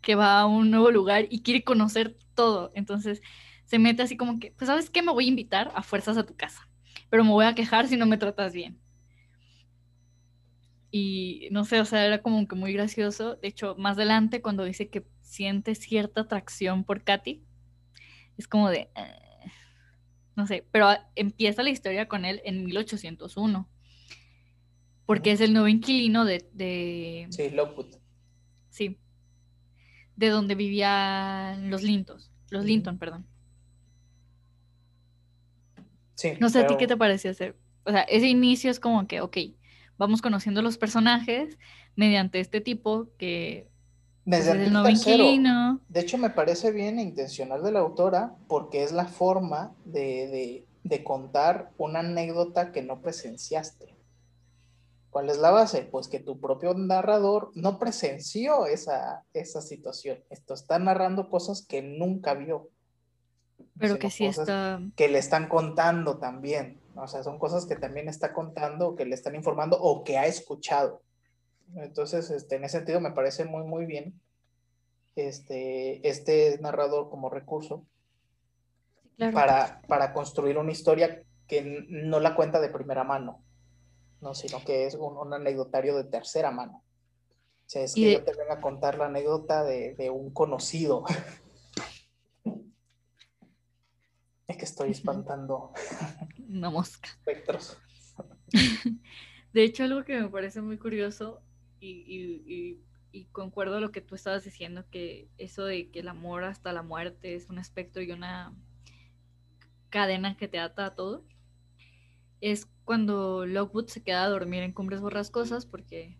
que 0.00 0.16
va 0.16 0.40
a 0.40 0.46
un 0.46 0.72
nuevo 0.72 0.90
lugar 0.90 1.28
y 1.30 1.42
quiere 1.42 1.62
conocer 1.62 2.16
todo. 2.34 2.72
Entonces 2.74 3.22
se 3.66 3.78
mete 3.78 4.02
así 4.02 4.16
como 4.16 4.40
que, 4.40 4.50
pues 4.50 4.66
sabes 4.66 4.90
qué, 4.90 5.00
me 5.00 5.12
voy 5.12 5.26
a 5.26 5.28
invitar 5.28 5.70
a 5.76 5.84
fuerzas 5.84 6.16
a 6.16 6.26
tu 6.26 6.34
casa, 6.34 6.68
pero 7.08 7.22
me 7.22 7.30
voy 7.30 7.44
a 7.46 7.54
quejar 7.54 7.86
si 7.86 7.96
no 7.96 8.04
me 8.04 8.18
tratas 8.18 8.52
bien. 8.52 8.80
Y 10.90 11.46
no 11.52 11.64
sé, 11.64 11.78
o 11.80 11.84
sea, 11.84 12.04
era 12.04 12.20
como 12.20 12.48
que 12.48 12.56
muy 12.56 12.72
gracioso. 12.72 13.36
De 13.36 13.46
hecho, 13.46 13.76
más 13.78 13.96
adelante, 13.96 14.42
cuando 14.42 14.64
dice 14.64 14.88
que 14.88 15.06
siente 15.20 15.76
cierta 15.76 16.22
atracción 16.22 16.82
por 16.82 17.04
Katy, 17.04 17.44
es 18.36 18.48
como 18.48 18.70
de, 18.70 18.90
eh, 18.94 19.50
no 20.36 20.46
sé, 20.46 20.66
pero 20.70 20.88
empieza 21.14 21.62
la 21.62 21.70
historia 21.70 22.08
con 22.08 22.24
él 22.24 22.40
en 22.44 22.64
1801, 22.64 23.68
porque 25.06 25.32
es 25.32 25.40
el 25.40 25.52
nuevo 25.52 25.68
inquilino 25.68 26.24
de... 26.24 27.26
sí, 27.30 27.50
Lockwood. 27.50 27.96
Sí, 28.70 28.98
de 30.16 30.28
donde 30.28 30.54
vivían 30.54 31.70
los 31.70 31.82
Lintos, 31.82 32.30
los 32.50 32.64
Linton, 32.64 32.98
perdón. 32.98 33.26
Sí, 36.14 36.32
no 36.38 36.50
sé, 36.50 36.60
¿a 36.60 36.66
ti 36.66 36.74
qué 36.78 36.86
te 36.86 36.96
pareció 36.96 37.30
hacer? 37.30 37.56
O 37.84 37.90
sea, 37.90 38.02
ese 38.02 38.28
inicio 38.28 38.70
es 38.70 38.78
como 38.78 39.06
que, 39.06 39.22
ok, 39.22 39.38
vamos 39.96 40.20
conociendo 40.20 40.60
los 40.60 40.76
personajes 40.76 41.58
mediante 41.96 42.40
este 42.40 42.60
tipo 42.60 43.08
que 43.16 43.70
desde 44.24 44.52
el 44.52 44.72
tercero. 44.82 45.24
De 45.88 46.00
hecho, 46.00 46.18
me 46.18 46.30
parece 46.30 46.70
bien 46.70 46.98
e 46.98 47.02
intencional 47.02 47.62
de 47.62 47.72
la 47.72 47.80
autora 47.80 48.34
porque 48.48 48.82
es 48.82 48.92
la 48.92 49.06
forma 49.06 49.74
de, 49.84 50.66
contar 51.04 51.72
una 51.78 52.00
anécdota 52.00 52.72
que 52.72 52.82
no 52.82 53.00
presenciaste. 53.00 53.96
¿Cuál 55.10 55.28
es 55.28 55.38
la 55.38 55.50
base? 55.50 55.82
Pues 55.82 56.06
que 56.06 56.20
tu 56.20 56.38
propio 56.38 56.72
narrador 56.74 57.50
no 57.54 57.78
presenció 57.78 58.66
esa, 58.66 59.24
esa 59.32 59.60
situación. 59.60 60.18
Esto 60.30 60.54
está 60.54 60.78
narrando 60.78 61.28
cosas 61.28 61.66
que 61.66 61.82
nunca 61.82 62.34
vio. 62.34 62.68
Pero 63.76 63.98
que 63.98 64.10
sí 64.10 64.26
está. 64.26 64.80
Que 64.94 65.08
le 65.08 65.18
están 65.18 65.48
contando 65.48 66.18
también. 66.18 66.80
O 66.94 67.08
sea, 67.08 67.24
son 67.24 67.38
cosas 67.38 67.66
que 67.66 67.76
también 67.76 68.08
está 68.08 68.32
contando, 68.32 68.94
que 68.94 69.04
le 69.04 69.14
están 69.14 69.34
informando 69.34 69.80
o 69.80 70.04
que 70.04 70.16
ha 70.16 70.26
escuchado. 70.26 71.02
Entonces, 71.76 72.30
este, 72.30 72.56
en 72.56 72.64
ese 72.64 72.78
sentido 72.78 73.00
me 73.00 73.12
parece 73.12 73.44
muy, 73.44 73.64
muy 73.64 73.86
bien 73.86 74.20
este, 75.16 76.06
este 76.08 76.58
narrador 76.60 77.10
como 77.10 77.30
recurso 77.30 77.86
para, 79.32 79.82
para 79.86 80.12
construir 80.12 80.56
una 80.58 80.72
historia 80.72 81.22
que 81.46 81.86
no 81.88 82.20
la 82.20 82.34
cuenta 82.34 82.60
de 82.60 82.70
primera 82.70 83.04
mano, 83.04 83.42
no, 84.20 84.34
sino 84.34 84.64
que 84.64 84.86
es 84.86 84.94
un, 84.94 85.32
anecdotario 85.32 85.96
de 85.96 86.04
tercera 86.04 86.50
mano. 86.50 86.84
O 87.66 87.68
sea, 87.70 87.82
es 87.82 87.94
que 87.94 88.12
yo 88.14 88.24
te 88.24 88.34
venga 88.34 88.54
a 88.54 88.60
contar 88.60 88.98
la 88.98 89.06
anécdota 89.06 89.62
de, 89.62 89.94
de 89.94 90.10
un 90.10 90.30
conocido. 90.30 91.04
es 94.48 94.56
que 94.56 94.64
estoy 94.64 94.90
espantando. 94.90 95.72
Una 96.48 96.70
mosca. 96.70 97.08
Espectros. 97.08 97.78
De 99.52 99.64
hecho, 99.64 99.84
algo 99.84 100.04
que 100.04 100.20
me 100.20 100.28
parece 100.28 100.62
muy 100.62 100.78
curioso 100.78 101.42
y, 101.80 102.78
concuerdo 103.32 103.76
a 103.76 103.80
lo 103.80 103.90
que 103.90 104.00
tú 104.00 104.14
estabas 104.14 104.44
diciendo, 104.44 104.84
que 104.90 105.28
eso 105.38 105.64
de 105.64 105.90
que 105.90 106.00
el 106.00 106.08
amor 106.08 106.44
hasta 106.44 106.72
la 106.72 106.82
muerte 106.82 107.34
es 107.34 107.48
un 107.48 107.58
espectro 107.58 108.02
y 108.02 108.12
una 108.12 108.54
cadena 109.88 110.36
que 110.36 110.48
te 110.48 110.58
ata 110.58 110.86
a 110.86 110.94
todo, 110.94 111.24
es 112.40 112.68
cuando 112.84 113.46
Lockwood 113.46 113.88
se 113.88 114.02
queda 114.02 114.24
a 114.24 114.28
dormir 114.28 114.62
en 114.62 114.72
Cumbres 114.72 115.00
Borrascosas, 115.00 115.66
porque 115.66 116.16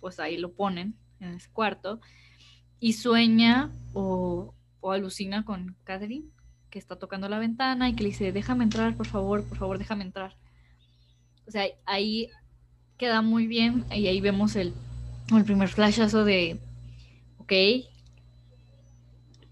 pues 0.00 0.20
ahí 0.20 0.36
lo 0.36 0.52
ponen 0.52 0.96
en 1.20 1.34
ese 1.34 1.50
cuarto, 1.50 2.00
y 2.80 2.94
sueña 2.94 3.72
o, 3.92 4.54
o 4.80 4.92
alucina 4.92 5.44
con 5.44 5.76
Catherine, 5.84 6.28
que 6.70 6.78
está 6.78 6.96
tocando 6.96 7.28
la 7.28 7.38
ventana 7.38 7.88
y 7.88 7.94
que 7.94 8.02
le 8.02 8.10
dice, 8.10 8.32
déjame 8.32 8.64
entrar, 8.64 8.96
por 8.96 9.06
favor, 9.06 9.44
por 9.44 9.58
favor, 9.58 9.78
déjame 9.78 10.04
entrar. 10.04 10.36
O 11.46 11.50
sea, 11.50 11.66
ahí 11.86 12.28
queda 12.98 13.22
muy 13.22 13.46
bien 13.46 13.84
y 13.90 14.06
ahí 14.06 14.20
vemos 14.20 14.56
el, 14.56 14.72
el 15.34 15.44
primer 15.44 15.68
flashazo 15.68 16.24
de, 16.24 16.58
ok, 17.38 17.52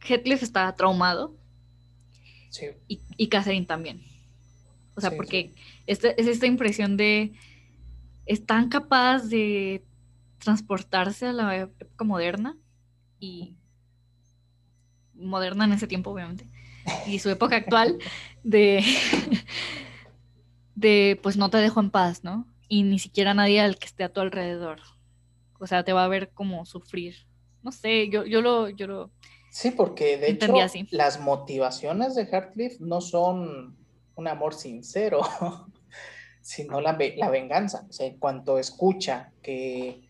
Heathcliff 0.05 0.42
está 0.42 0.74
traumado 0.74 1.37
sí. 2.50 2.66
y, 2.88 3.00
y 3.16 3.28
Catherine 3.28 3.66
también. 3.66 4.02
O 4.94 5.00
sea, 5.00 5.11
porque 5.16 5.55
Esta, 5.87 6.11
es 6.11 6.26
esta 6.26 6.46
impresión 6.46 6.96
de, 6.96 7.33
es 8.26 8.44
tan 8.44 8.68
capaz 8.68 9.20
de 9.28 9.85
transportarse 10.38 11.26
a 11.26 11.33
la 11.33 11.57
época 11.57 12.05
moderna 12.05 12.57
y 13.18 13.57
moderna 15.14 15.64
en 15.64 15.72
ese 15.72 15.87
tiempo, 15.87 16.11
obviamente, 16.11 16.48
y 17.07 17.20
su 17.20 17.31
época 17.31 17.57
actual 17.57 17.98
de, 18.44 18.85
de, 20.74 21.18
pues 21.22 21.37
no 21.37 21.48
te 21.48 21.59
dejo 21.59 21.81
en 21.81 21.90
paz, 21.90 22.24
¿no? 22.24 22.52
Y 22.73 22.85
ni 22.85 22.99
siquiera 22.99 23.35
nadie 23.35 23.61
al 23.61 23.77
que 23.77 23.85
esté 23.85 24.03
a 24.03 24.09
tu 24.09 24.23
alrededor. 24.23 24.81
O 25.61 25.67
sea, 25.67 25.85
te 25.85 25.93
va 25.93 26.05
a 26.05 26.09
ver 26.09 26.31
como 26.31 26.65
sufrir. 26.65 27.15
No 27.61 27.71
sé, 27.71 28.09
yo, 28.09 28.25
yo 28.25 28.41
lo, 28.41 28.71
yo 28.71 28.87
lo 28.87 29.11
Sí, 29.51 29.73
porque 29.73 30.17
de 30.17 30.31
hecho 30.31 30.55
las 30.91 31.21
motivaciones 31.21 32.15
de 32.15 32.25
Heartcliff 32.25 32.81
no 32.81 33.03
son 33.03 33.77
un 34.15 34.27
amor 34.27 34.55
sincero, 34.55 35.21
sino 36.41 36.81
la, 36.81 36.99
la 37.19 37.29
venganza. 37.29 37.85
O 37.91 37.93
sea, 37.93 38.07
en 38.07 38.19
cuanto 38.19 38.59
escucha 38.59 39.35
que, 39.43 40.09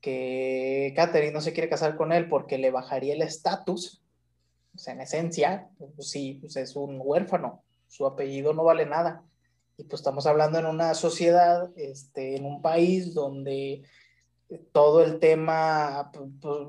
que 0.00 0.94
Catherine 0.96 1.34
no 1.34 1.42
se 1.42 1.52
quiere 1.52 1.68
casar 1.68 1.94
con 1.94 2.14
él 2.14 2.30
porque 2.30 2.56
le 2.56 2.70
bajaría 2.70 3.12
el 3.12 3.20
estatus, 3.20 4.02
o 4.74 4.78
sea, 4.78 4.94
en 4.94 5.02
esencia, 5.02 5.68
pues 5.76 6.08
sí, 6.08 6.38
pues 6.40 6.56
es 6.56 6.74
un 6.74 6.98
huérfano, 6.98 7.62
su 7.86 8.06
apellido 8.06 8.54
no 8.54 8.64
vale 8.64 8.86
nada. 8.86 9.27
Y 9.78 9.84
pues 9.84 10.00
estamos 10.00 10.26
hablando 10.26 10.58
en 10.58 10.66
una 10.66 10.92
sociedad, 10.92 11.70
este, 11.76 12.36
en 12.36 12.44
un 12.44 12.60
país 12.60 13.14
donde 13.14 13.82
todo 14.72 15.02
el 15.02 15.18
tema, 15.18 16.10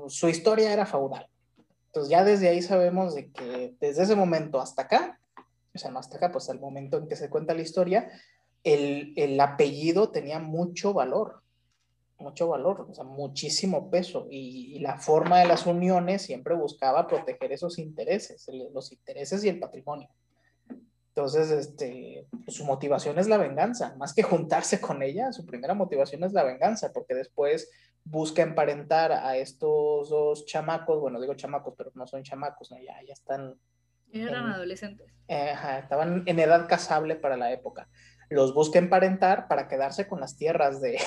su 0.08 0.28
historia 0.28 0.72
era 0.72 0.86
feudal. 0.86 1.28
Entonces 1.86 2.10
ya 2.10 2.24
desde 2.24 2.48
ahí 2.48 2.62
sabemos 2.62 3.14
de 3.14 3.30
que 3.30 3.74
desde 3.80 4.04
ese 4.04 4.16
momento 4.16 4.60
hasta 4.60 4.82
acá, 4.82 5.20
o 5.74 5.78
sea, 5.78 5.90
no 5.90 5.98
hasta 5.98 6.16
acá, 6.16 6.32
pues 6.32 6.48
al 6.48 6.60
momento 6.60 6.96
en 6.96 7.08
que 7.08 7.16
se 7.16 7.28
cuenta 7.28 7.52
la 7.52 7.62
historia, 7.62 8.08
el, 8.64 9.12
el 9.16 9.38
apellido 9.40 10.10
tenía 10.10 10.38
mucho 10.38 10.94
valor 10.94 11.42
mucho 12.20 12.48
valor, 12.48 12.86
o 12.90 12.94
sea, 12.94 13.04
muchísimo 13.04 13.90
peso 13.90 14.26
y, 14.30 14.78
la 14.80 14.98
forma 14.98 15.40
de 15.40 15.46
las 15.46 15.66
uniones 15.66 16.22
siempre 16.22 16.54
buscaba 16.54 17.06
proteger 17.06 17.52
esos 17.52 17.78
intereses, 17.78 18.48
los 18.72 18.92
intereses 18.92 19.44
y 19.44 19.48
el 19.48 19.58
patrimonio. 19.58 20.08
Entonces, 21.20 21.50
este, 21.50 22.26
pues, 22.30 22.56
su 22.56 22.64
motivación 22.64 23.18
es 23.18 23.28
la 23.28 23.36
venganza, 23.36 23.94
más 23.98 24.14
que 24.14 24.22
juntarse 24.22 24.80
con 24.80 25.02
ella, 25.02 25.32
su 25.32 25.44
primera 25.44 25.74
motivación 25.74 26.24
es 26.24 26.32
la 26.32 26.44
venganza, 26.44 26.94
porque 26.94 27.14
después 27.14 27.70
busca 28.04 28.40
emparentar 28.40 29.12
a 29.12 29.36
estos 29.36 30.08
dos 30.08 30.46
chamacos, 30.46 30.98
bueno, 30.98 31.20
digo 31.20 31.34
chamacos, 31.34 31.74
pero 31.76 31.92
no 31.94 32.06
son 32.06 32.22
chamacos, 32.22 32.70
ya, 32.70 32.94
ya 33.06 33.12
están... 33.12 33.54
Eran 34.10 34.46
adolescentes. 34.46 35.12
estaban 35.28 36.22
en 36.24 36.38
edad 36.38 36.66
casable 36.66 37.16
para 37.16 37.36
la 37.36 37.52
época. 37.52 37.86
Los 38.30 38.54
busca 38.54 38.78
emparentar 38.78 39.46
para 39.46 39.68
quedarse 39.68 40.08
con 40.08 40.20
las 40.20 40.38
tierras 40.38 40.80
de, 40.80 40.98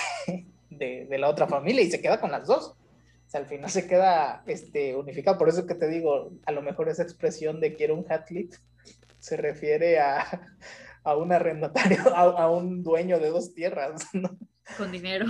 de, 0.69 1.17
la 1.17 1.28
otra 1.28 1.47
familia 1.47 1.82
y 1.82 1.89
se 1.89 2.02
queda 2.02 2.21
con 2.21 2.30
las 2.30 2.45
dos. 2.45 2.67
O 2.67 3.30
sea, 3.30 3.39
al 3.39 3.47
final 3.47 3.71
se 3.71 3.88
queda 3.88 4.43
este, 4.45 4.95
unificado. 4.95 5.39
Por 5.39 5.49
eso 5.49 5.65
que 5.65 5.73
te 5.73 5.88
digo, 5.88 6.34
a 6.45 6.52
lo 6.52 6.62
mejor 6.62 6.88
esa 6.88 7.02
expresión 7.02 7.60
de 7.60 7.73
quiero 7.73 7.95
un 7.95 8.06
Hatlet 8.08 8.62
se 9.23 9.38
refiere 9.38 10.01
a, 10.01 10.49
a 11.05 11.15
un 11.15 11.31
arrendatario, 11.31 11.97
a, 12.15 12.51
un 12.51 12.83
dueño 12.83 13.19
de 13.19 13.29
dos 13.29 13.53
tierras. 13.53 14.05
Con 14.77 14.91
dinero. 14.91 15.25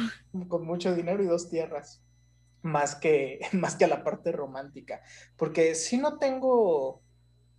Con 0.47 0.65
mucho 0.65 0.95
dinero 0.95 1.23
y 1.23 1.27
dos 1.27 1.49
tierras. 1.49 2.03
Más 2.63 2.95
que, 2.95 3.39
más 3.51 3.75
que 3.75 3.85
a 3.85 3.87
la 3.87 4.03
parte 4.03 4.31
romántica. 4.31 5.01
Porque 5.37 5.75
si 5.75 5.97
no 5.97 6.17
tengo, 6.17 7.03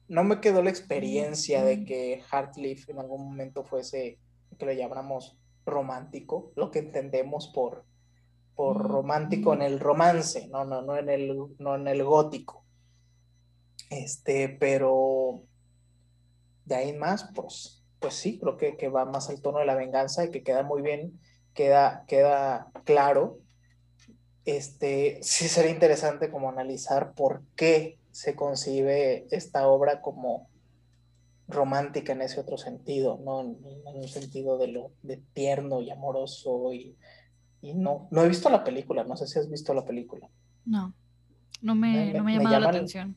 no 0.08 0.24
me 0.24 0.40
quedó 0.40 0.60
la 0.62 0.70
experiencia 0.70 1.64
de 1.64 1.84
que 1.84 2.22
Hartleaf 2.28 2.88
en 2.88 2.98
algún 2.98 3.24
momento 3.24 3.64
fuese, 3.64 4.18
que 4.58 4.66
lo 4.66 4.72
llamamos 4.72 5.38
romántico, 5.64 6.52
lo 6.56 6.70
que 6.72 6.80
entendemos 6.80 7.52
por, 7.54 7.84
por 8.56 8.88
romántico 8.88 9.54
en 9.54 9.62
el 9.62 9.78
romance, 9.78 10.48
no, 10.48 10.64
no, 10.64 10.82
no, 10.82 10.96
en 10.96 11.08
el, 11.10 11.36
no 11.58 11.76
en 11.76 11.86
el 11.86 12.02
gótico. 12.02 12.64
Este, 13.90 14.48
pero 14.48 15.44
de 16.64 16.74
ahí 16.74 16.92
más, 16.92 17.30
pues, 17.34 17.84
pues 17.98 18.14
sí, 18.14 18.38
creo 18.38 18.56
que, 18.56 18.76
que, 18.76 18.88
va 18.88 19.04
más 19.04 19.30
al 19.30 19.40
tono 19.40 19.58
de 19.58 19.66
la 19.66 19.74
venganza 19.74 20.24
y 20.24 20.30
que 20.30 20.42
queda 20.42 20.62
muy 20.62 20.82
bien, 20.82 21.18
queda, 21.54 22.04
queda 22.06 22.70
claro. 22.84 23.40
Este, 24.44 25.18
sí 25.22 25.48
sería 25.48 25.70
interesante 25.70 26.30
como 26.30 26.50
analizar 26.50 27.14
por 27.14 27.42
qué 27.56 27.98
se 28.10 28.36
concibe 28.36 29.26
esta 29.30 29.66
obra 29.66 30.00
como 30.02 30.48
romántica 31.48 32.12
en 32.12 32.22
ese 32.22 32.40
otro 32.40 32.56
sentido, 32.56 33.20
¿no? 33.24 33.40
En, 33.40 33.56
un 33.84 34.08
sentido 34.08 34.58
de 34.58 34.68
lo 34.68 34.92
de 35.02 35.18
tierno 35.32 35.80
y 35.80 35.90
amoroso 35.90 36.72
y, 36.72 36.96
y, 37.60 37.74
no, 37.74 38.08
no 38.10 38.22
he 38.22 38.28
visto 38.28 38.50
la 38.50 38.64
película, 38.64 39.04
no 39.04 39.16
sé 39.16 39.26
si 39.26 39.38
has 39.38 39.48
visto 39.48 39.72
la 39.74 39.84
película. 39.84 40.28
No, 40.64 40.94
no 41.62 41.74
me, 41.74 42.12
no 42.12 42.24
me, 42.24 42.34
llama 42.34 42.58
la 42.58 42.68
atención. 42.68 43.16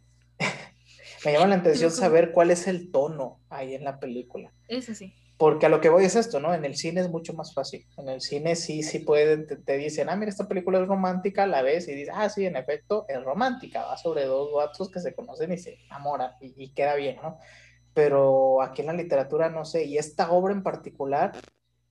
Me 1.25 1.33
llama 1.33 1.47
la 1.47 1.55
atención 1.55 1.91
saber 1.91 2.31
cuál 2.31 2.51
es 2.51 2.67
el 2.67 2.91
tono 2.91 3.41
ahí 3.49 3.75
en 3.75 3.83
la 3.83 3.99
película. 3.99 4.53
Ese 4.67 4.95
sí. 4.95 5.13
Porque 5.37 5.67
a 5.67 5.69
lo 5.69 5.81
que 5.81 5.89
voy 5.89 6.05
es 6.05 6.15
esto, 6.15 6.39
¿no? 6.39 6.53
En 6.53 6.65
el 6.65 6.75
cine 6.75 7.01
es 7.01 7.09
mucho 7.09 7.33
más 7.33 7.53
fácil. 7.53 7.85
En 7.97 8.09
el 8.09 8.21
cine 8.21 8.55
sí, 8.55 8.81
sí 8.81 8.99
pueden, 8.99 9.45
te, 9.45 9.77
dicen, 9.77 10.09
ah, 10.09 10.15
mira, 10.15 10.29
esta 10.29 10.47
película 10.47 10.79
es 10.79 10.87
romántica, 10.87 11.45
la 11.45 11.61
ves 11.61 11.87
y 11.87 11.93
dices, 11.93 12.13
ah, 12.17 12.27
sí, 12.29 12.45
en 12.45 12.55
efecto, 12.55 13.05
es 13.07 13.23
romántica, 13.23 13.85
va 13.85 13.97
sobre 13.97 14.25
dos 14.25 14.49
gatos 14.57 14.89
que 14.89 14.99
se 14.99 15.13
conocen 15.13 15.53
y 15.53 15.57
se 15.59 15.77
enamoran 15.85 16.31
y, 16.41 16.53
y 16.55 16.73
queda 16.73 16.95
bien, 16.95 17.17
¿no? 17.21 17.37
pero 17.97 18.61
aquí 18.61 18.81
en 18.81 18.87
la 18.87 18.93
literatura 18.93 19.49
no 19.49 19.65
sé, 19.65 19.85
y 19.85 19.97
esta 19.97 20.29
obra 20.29 20.53
en 20.53 20.61
particular, 20.61 21.31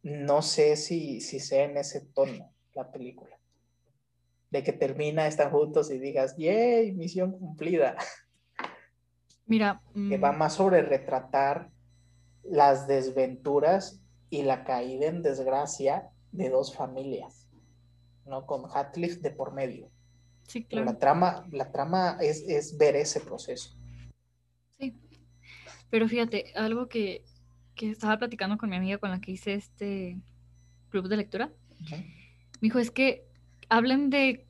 no 0.05 0.41
sé 0.41 0.77
si, 0.77 1.21
si 1.21 1.41
sea 1.41 1.65
en 1.65 1.77
ese 1.79 2.01
tono 2.01 2.55
la 2.75 2.93
película. 2.93 3.37
De 4.51 4.63
que 4.63 4.73
termina, 4.73 5.27
están 5.27 5.51
juntos 5.51 5.91
y 5.91 5.99
digas, 5.99 6.37
¡yay! 6.37 6.93
Misión 6.93 7.33
cumplida. 7.33 7.97
Mira. 9.47 9.81
Que 9.95 10.19
va 10.19 10.33
mm, 10.33 10.39
más 10.39 10.55
sobre 10.55 10.83
retratar 10.83 11.71
las 12.43 12.87
desventuras 12.87 14.01
y 14.29 14.43
la 14.43 14.65
caída 14.65 15.07
en 15.07 15.23
desgracia 15.23 16.11
de 16.33 16.51
dos 16.51 16.75
familias, 16.75 17.49
¿no? 18.25 18.47
Con 18.47 18.65
Hatliff 18.71 19.21
de 19.21 19.31
por 19.31 19.53
medio. 19.53 19.91
Sí, 20.49 20.65
claro. 20.65 20.85
la 20.85 20.99
trama, 20.99 21.47
la 21.51 21.73
trama 21.73 22.19
es, 22.21 22.45
es 22.47 22.77
ver 22.77 22.95
ese 22.95 23.21
proceso. 23.21 23.77
Pero 25.91 26.09
fíjate, 26.09 26.53
algo 26.55 26.89
que, 26.89 27.25
estaba 27.77 28.19
platicando 28.19 28.57
con 28.57 28.71
mi 28.71 28.77
amiga 28.77 28.99
con 28.99 29.11
la 29.11 29.21
que 29.21 29.33
hice 29.33 29.55
este 29.55 30.19
club 30.89 31.09
de 31.09 31.17
lectura, 31.17 31.51
me 31.91 32.05
dijo, 32.61 32.79
es 32.79 32.91
que 32.91 33.25
hablen 33.69 34.11
de, 34.11 34.47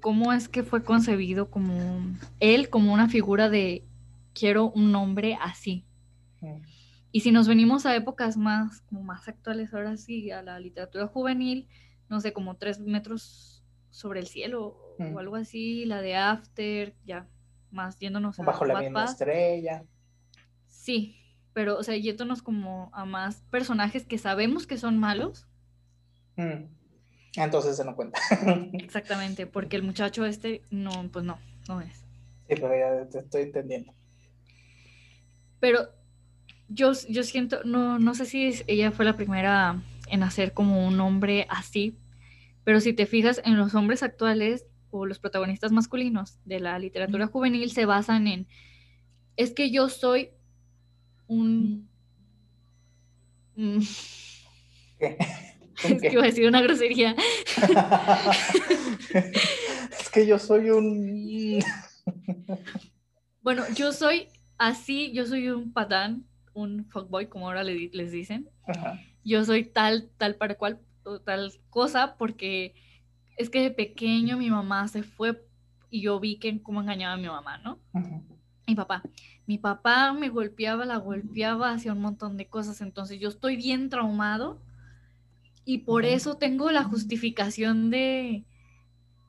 cómo 0.00 0.32
es 0.32 0.48
que 0.48 0.62
fue 0.62 0.84
concebido 0.84 1.50
como 1.50 2.00
él, 2.40 2.68
como 2.68 2.92
una 2.92 3.08
figura 3.08 3.48
de 3.48 3.84
quiero 4.38 4.70
un 4.70 4.94
hombre 4.94 5.38
así. 5.40 5.84
Y 7.10 7.20
si 7.20 7.32
nos 7.32 7.48
venimos 7.48 7.86
a 7.86 7.96
épocas 7.96 8.36
más, 8.36 8.82
como 8.82 9.02
más 9.02 9.26
actuales, 9.26 9.72
ahora 9.72 9.96
sí, 9.96 10.30
a 10.30 10.42
la 10.42 10.60
literatura 10.60 11.06
juvenil, 11.06 11.66
no 12.08 12.20
sé, 12.20 12.32
como 12.32 12.56
tres 12.56 12.78
metros 12.78 13.64
sobre 13.90 14.20
el 14.20 14.26
cielo 14.26 14.78
o 14.98 15.18
algo 15.18 15.36
así, 15.36 15.86
la 15.86 16.00
de 16.02 16.16
After, 16.16 16.94
ya, 17.04 17.26
más 17.70 17.98
yéndonos 17.98 18.36
Bajo 18.38 18.64
la 18.64 18.80
misma 18.80 19.04
estrella. 19.04 19.84
Sí, 20.66 21.16
pero, 21.52 21.78
o 21.78 21.82
sea, 21.82 21.96
yéndonos 21.96 22.42
como 22.42 22.90
a 22.92 23.04
más 23.06 23.42
personajes 23.50 24.06
que 24.06 24.18
sabemos 24.18 24.66
que 24.66 24.76
son 24.76 24.98
malos. 24.98 25.48
Mm. 26.36 26.64
Entonces 27.36 27.76
se 27.76 27.84
no 27.84 27.96
cuenta. 27.96 28.20
Exactamente, 28.74 29.46
porque 29.46 29.76
el 29.76 29.82
muchacho 29.82 30.24
este, 30.24 30.62
no, 30.70 30.90
pues 31.10 31.24
no, 31.24 31.38
no 31.68 31.80
es. 31.80 32.04
Sí, 32.48 32.54
pero 32.60 32.78
ya 32.78 33.08
te 33.08 33.18
estoy 33.18 33.42
entendiendo. 33.42 33.92
Pero 35.60 35.88
yo, 36.68 36.92
yo 37.08 37.22
siento, 37.22 37.60
no, 37.64 37.98
no 37.98 38.14
sé 38.14 38.26
si 38.26 38.62
ella 38.66 38.92
fue 38.92 39.04
la 39.04 39.16
primera 39.16 39.82
en 40.08 40.22
hacer 40.22 40.52
como 40.52 40.86
un 40.86 41.00
hombre 41.00 41.46
así, 41.48 41.96
pero 42.64 42.80
si 42.80 42.92
te 42.92 43.06
fijas 43.06 43.40
en 43.44 43.56
los 43.56 43.74
hombres 43.74 44.02
actuales 44.02 44.66
o 44.90 45.06
los 45.06 45.18
protagonistas 45.18 45.72
masculinos 45.72 46.38
de 46.44 46.60
la 46.60 46.78
literatura 46.78 47.26
juvenil 47.26 47.70
se 47.70 47.86
basan 47.86 48.26
en, 48.26 48.46
es 49.36 49.52
que 49.52 49.70
yo 49.70 49.88
soy 49.88 50.30
un... 51.26 51.88
Es 55.84 56.00
que 56.00 56.10
iba 56.10 56.22
a 56.22 56.26
decir 56.26 56.48
una 56.48 56.62
grosería. 56.62 57.14
es 60.00 60.08
que 60.08 60.26
yo 60.26 60.38
soy 60.38 60.70
un... 60.70 61.62
bueno, 63.42 63.62
yo 63.74 63.92
soy 63.92 64.28
así, 64.58 65.12
yo 65.12 65.26
soy 65.26 65.48
un 65.48 65.72
patán, 65.72 66.24
un 66.54 66.86
fuckboy, 66.86 67.28
como 67.28 67.46
ahora 67.46 67.64
les 67.64 68.12
dicen. 68.12 68.48
Yo 69.24 69.44
soy 69.44 69.64
tal, 69.64 70.08
tal 70.16 70.36
para 70.36 70.54
cual, 70.56 70.80
tal 71.24 71.52
cosa, 71.70 72.16
porque 72.16 72.74
es 73.36 73.50
que 73.50 73.60
de 73.60 73.70
pequeño 73.70 74.38
mi 74.38 74.50
mamá 74.50 74.88
se 74.88 75.02
fue 75.02 75.42
y 75.90 76.02
yo 76.02 76.18
vi 76.18 76.36
que 76.36 76.62
cómo 76.62 76.80
engañaba 76.80 77.14
a 77.14 77.18
mi 77.18 77.28
mamá, 77.28 77.58
¿no? 77.58 77.78
Mi 78.66 78.74
papá. 78.74 79.02
Mi 79.46 79.58
papá 79.58 80.12
me 80.12 80.28
golpeaba, 80.28 80.84
la 80.84 80.96
golpeaba, 80.96 81.70
hacía 81.70 81.92
un 81.92 82.00
montón 82.00 82.36
de 82.36 82.48
cosas, 82.48 82.80
entonces 82.80 83.20
yo 83.20 83.28
estoy 83.28 83.56
bien 83.56 83.90
traumado 83.90 84.60
y 85.64 85.78
por 85.78 86.04
eso 86.04 86.36
tengo 86.36 86.70
la 86.70 86.82
justificación 86.82 87.90
de, 87.90 88.44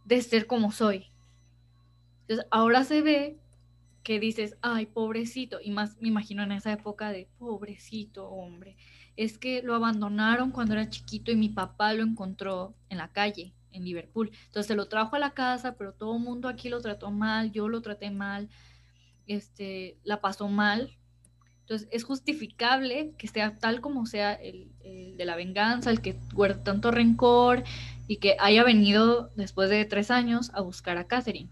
de 0.06 0.22
ser 0.22 0.48
como 0.48 0.72
soy. 0.72 1.08
Entonces 2.22 2.48
ahora 2.50 2.84
se 2.84 3.02
ve 3.02 3.38
que 4.08 4.22
dices, 4.22 4.56
ay, 4.62 4.86
pobrecito, 4.86 5.60
y 5.62 5.70
más 5.70 5.98
me 6.00 6.08
imagino 6.08 6.42
en 6.42 6.54
esa 6.54 6.72
época 6.72 7.12
de 7.12 7.28
pobrecito 7.38 8.30
hombre, 8.30 8.78
es 9.18 9.38
que 9.38 9.62
lo 9.62 9.76
abandonaron 9.76 10.52
cuando 10.52 10.76
era 10.76 10.90
chiquito 10.90 11.30
y 11.30 11.36
mi 11.36 11.50
papá 11.50 11.94
lo 11.94 12.04
encontró 12.04 12.74
en 12.88 13.00
la 13.00 13.12
calle 13.12 13.54
en 13.74 13.84
Liverpool. 13.84 14.32
Entonces 14.46 14.68
se 14.68 14.76
lo 14.76 14.88
trajo 14.88 15.18
a 15.18 15.20
la 15.20 15.32
casa, 15.32 15.76
pero 15.76 15.92
todo 15.92 16.16
el 16.16 16.24
mundo 16.24 16.48
aquí 16.48 16.70
lo 16.70 16.80
trató 16.80 17.12
mal, 17.12 17.52
yo 17.52 17.68
lo 17.68 17.82
traté 17.82 18.10
mal, 18.10 18.48
este, 19.26 19.98
la 20.06 20.22
pasó 20.22 20.48
mal. 20.48 20.98
Entonces 21.60 21.90
es 21.92 22.06
justificable 22.06 23.12
que 23.18 23.28
sea 23.28 23.58
tal 23.60 23.82
como 23.82 24.06
sea 24.06 24.32
el, 24.36 24.72
de 25.18 25.26
la 25.26 25.36
venganza, 25.36 25.92
el 25.92 26.00
que 26.00 26.18
guarda 26.34 26.64
tanto 26.64 26.92
rencor 26.92 27.66
y 28.08 28.20
que 28.20 28.38
haya 28.40 28.64
venido 28.64 29.32
después 29.36 29.70
de 29.70 29.84
tres 29.84 30.12
años 30.12 30.50
a 30.54 30.62
buscar 30.62 30.98
a 30.98 31.08
Catherine. 31.08 31.50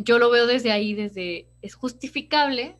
Yo 0.00 0.18
lo 0.18 0.30
veo 0.30 0.46
desde 0.46 0.72
ahí, 0.72 0.94
desde 0.94 1.48
es 1.60 1.74
justificable 1.74 2.76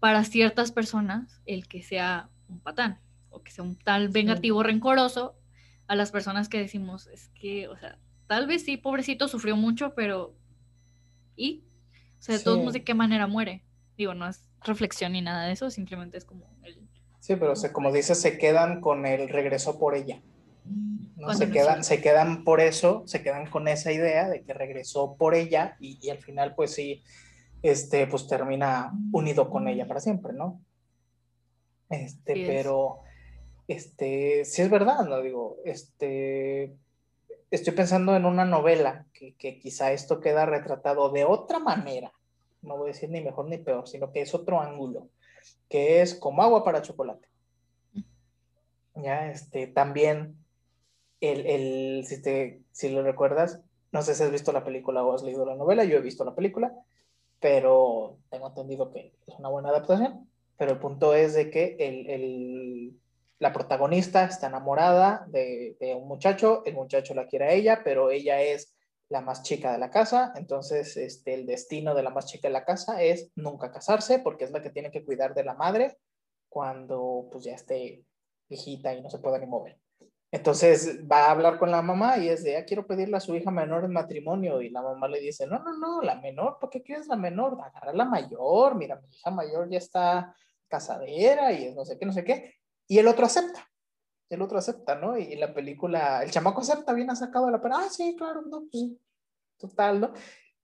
para 0.00 0.24
ciertas 0.24 0.72
personas 0.72 1.40
el 1.46 1.68
que 1.68 1.82
sea 1.82 2.28
un 2.48 2.60
patán 2.60 3.00
o 3.30 3.42
que 3.42 3.50
sea 3.50 3.64
un 3.64 3.76
tal 3.76 4.08
vengativo 4.08 4.62
rencoroso 4.62 5.36
a 5.86 5.96
las 5.96 6.10
personas 6.10 6.48
que 6.48 6.58
decimos, 6.58 7.06
es 7.08 7.28
que, 7.30 7.68
o 7.68 7.76
sea, 7.76 7.98
tal 8.26 8.46
vez 8.46 8.64
sí, 8.64 8.76
pobrecito, 8.76 9.28
sufrió 9.28 9.56
mucho, 9.56 9.94
pero 9.94 10.34
¿y? 11.36 11.64
O 12.18 12.22
sea, 12.22 12.38
de 12.38 12.44
todos 12.44 12.58
modos, 12.58 12.72
¿de 12.74 12.84
qué 12.84 12.94
manera 12.94 13.26
muere? 13.26 13.64
Digo, 13.96 14.14
no 14.14 14.28
es 14.28 14.44
reflexión 14.62 15.12
ni 15.12 15.20
nada 15.20 15.46
de 15.46 15.52
eso, 15.52 15.70
simplemente 15.70 16.16
es 16.18 16.24
como 16.24 16.46
el... 16.62 16.88
Sí, 17.18 17.36
pero 17.36 17.54
como 17.72 17.92
dices, 17.92 18.20
se 18.20 18.38
quedan 18.38 18.80
con 18.80 19.06
el 19.06 19.28
regreso 19.28 19.78
por 19.78 19.94
ella. 19.94 20.20
¿No? 21.22 21.32
Se, 21.34 21.50
quedan, 21.50 21.84
se 21.84 22.02
quedan 22.02 22.42
por 22.42 22.60
eso, 22.60 23.04
se 23.06 23.22
quedan 23.22 23.48
con 23.48 23.68
esa 23.68 23.92
idea 23.92 24.28
de 24.28 24.42
que 24.42 24.52
regresó 24.52 25.16
por 25.16 25.34
ella 25.34 25.76
y, 25.78 25.98
y, 26.02 26.10
al 26.10 26.18
final 26.18 26.54
pues 26.56 26.74
sí, 26.74 27.02
este, 27.62 28.08
pues 28.08 28.26
termina 28.26 28.92
unido 29.12 29.48
con 29.48 29.68
ella 29.68 29.86
para 29.86 30.00
siempre, 30.00 30.32
¿no? 30.32 30.60
Este, 31.88 32.34
pero 32.46 33.00
este, 33.68 34.44
sí 34.44 34.62
es 34.62 34.70
verdad, 34.70 35.04
¿no? 35.04 35.20
Digo, 35.22 35.58
este, 35.64 36.74
estoy 37.50 37.72
pensando 37.72 38.16
en 38.16 38.24
una 38.24 38.44
novela 38.44 39.06
que, 39.12 39.36
que, 39.36 39.60
quizá 39.60 39.92
esto 39.92 40.20
queda 40.20 40.44
retratado 40.44 41.10
de 41.10 41.24
otra 41.24 41.60
manera, 41.60 42.12
no 42.62 42.76
voy 42.76 42.90
a 42.90 42.92
decir 42.94 43.10
ni 43.10 43.20
mejor 43.20 43.48
ni 43.48 43.58
peor, 43.58 43.86
sino 43.86 44.10
que 44.10 44.22
es 44.22 44.34
otro 44.34 44.60
ángulo, 44.60 45.08
que 45.68 46.02
es 46.02 46.14
como 46.14 46.42
agua 46.42 46.64
para 46.64 46.82
chocolate. 46.82 47.28
Ya, 48.94 49.30
este, 49.30 49.66
también, 49.68 50.36
el, 51.22 51.46
el 51.46 52.04
si, 52.06 52.20
te, 52.20 52.62
si 52.72 52.90
lo 52.90 53.02
recuerdas, 53.02 53.62
no 53.92 54.02
sé 54.02 54.14
si 54.14 54.22
has 54.22 54.30
visto 54.30 54.52
la 54.52 54.64
película 54.64 55.02
o 55.02 55.14
has 55.14 55.22
leído 55.22 55.46
la 55.46 55.56
novela, 55.56 55.84
yo 55.84 55.96
he 55.96 56.02
visto 56.02 56.24
la 56.24 56.34
película, 56.34 56.72
pero 57.40 58.18
tengo 58.30 58.48
entendido 58.48 58.92
que 58.92 59.14
es 59.26 59.34
una 59.38 59.48
buena 59.48 59.70
adaptación, 59.70 60.28
pero 60.56 60.72
el 60.72 60.78
punto 60.78 61.14
es 61.14 61.34
de 61.34 61.50
que 61.50 61.76
el, 61.78 62.10
el 62.10 63.00
la 63.42 63.52
protagonista 63.52 64.24
está 64.24 64.46
enamorada 64.46 65.26
de, 65.26 65.76
un 66.00 66.06
muchacho, 66.06 66.62
el 66.64 66.74
muchacho 66.74 67.12
la 67.12 67.26
quiere 67.26 67.46
a 67.46 67.52
ella, 67.52 67.80
pero 67.82 68.12
ella 68.12 68.40
es 68.40 68.72
la 69.08 69.20
más 69.20 69.42
chica 69.42 69.72
de 69.72 69.78
la 69.78 69.90
casa, 69.90 70.32
entonces 70.36 70.96
este, 70.96 71.34
el 71.34 71.44
destino 71.44 71.92
de 71.96 72.04
la 72.04 72.10
más 72.10 72.26
chica 72.26 72.46
de 72.46 72.52
la 72.52 72.64
casa 72.64 73.02
es 73.02 73.32
nunca 73.34 73.72
casarse 73.72 74.20
porque 74.20 74.44
es 74.44 74.52
la 74.52 74.62
que 74.62 74.70
tiene 74.70 74.92
que 74.92 75.04
cuidar 75.04 75.34
de 75.34 75.42
la 75.42 75.54
madre 75.54 75.98
cuando 76.48 77.26
pues 77.32 77.42
ya 77.42 77.54
esté 77.54 78.04
viejita 78.48 78.94
y 78.94 79.02
no 79.02 79.10
se 79.10 79.18
pueda 79.18 79.40
ni 79.40 79.46
mover. 79.46 79.81
Entonces 80.32 80.98
va 81.06 81.26
a 81.26 81.30
hablar 81.30 81.58
con 81.58 81.70
la 81.70 81.82
mamá 81.82 82.16
y 82.16 82.30
es 82.30 82.42
de, 82.42 82.56
ah, 82.56 82.64
quiero 82.64 82.86
pedirle 82.86 83.18
a 83.18 83.20
su 83.20 83.36
hija 83.36 83.50
menor 83.50 83.84
en 83.84 83.92
matrimonio. 83.92 84.62
Y 84.62 84.70
la 84.70 84.80
mamá 84.80 85.06
le 85.06 85.20
dice, 85.20 85.46
no, 85.46 85.58
no, 85.58 85.76
no, 85.76 86.00
la 86.00 86.14
menor, 86.22 86.56
¿por 86.58 86.70
qué 86.70 86.82
quieres 86.82 87.06
la 87.06 87.16
menor? 87.16 87.58
Agarra 87.62 87.92
la 87.92 88.06
mayor, 88.06 88.74
mira, 88.74 88.96
mi 88.96 89.14
hija 89.14 89.30
mayor 89.30 89.68
ya 89.68 89.76
está 89.76 90.34
casadera 90.68 91.52
y 91.52 91.74
no 91.74 91.84
sé 91.84 91.98
qué, 91.98 92.06
no 92.06 92.14
sé 92.14 92.24
qué. 92.24 92.54
Y 92.88 92.98
el 92.98 93.08
otro 93.08 93.26
acepta. 93.26 93.68
El 94.30 94.40
otro 94.40 94.56
acepta, 94.56 94.94
¿no? 94.94 95.18
Y 95.18 95.36
la 95.36 95.52
película, 95.52 96.22
el 96.22 96.30
chamaco 96.30 96.62
acepta, 96.62 96.94
viene 96.94 97.14
sacado 97.14 97.44
de 97.46 97.52
la 97.52 97.60
pena. 97.60 97.80
Ah, 97.80 97.90
sí, 97.90 98.16
claro, 98.16 98.40
no, 98.40 98.64
pues 98.72 98.84
total, 99.58 100.00
¿no? 100.00 100.12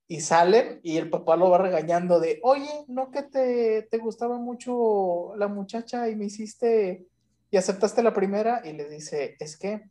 Y 0.06 0.22
salen 0.22 0.80
y 0.82 0.96
el 0.96 1.10
papá 1.10 1.36
lo 1.36 1.50
va 1.50 1.58
regañando 1.58 2.20
de, 2.20 2.40
oye, 2.42 2.86
¿no 2.88 3.10
que 3.10 3.22
te, 3.22 3.82
te 3.82 3.98
gustaba 3.98 4.38
mucho 4.38 5.34
la 5.36 5.48
muchacha 5.48 6.08
y 6.08 6.16
me 6.16 6.24
hiciste 6.24 7.06
y 7.50 7.56
aceptaste 7.56 8.02
la 8.02 8.14
primera? 8.14 8.62
Y 8.64 8.72
le 8.72 8.88
dice, 8.88 9.36
es 9.38 9.56
que 9.56 9.82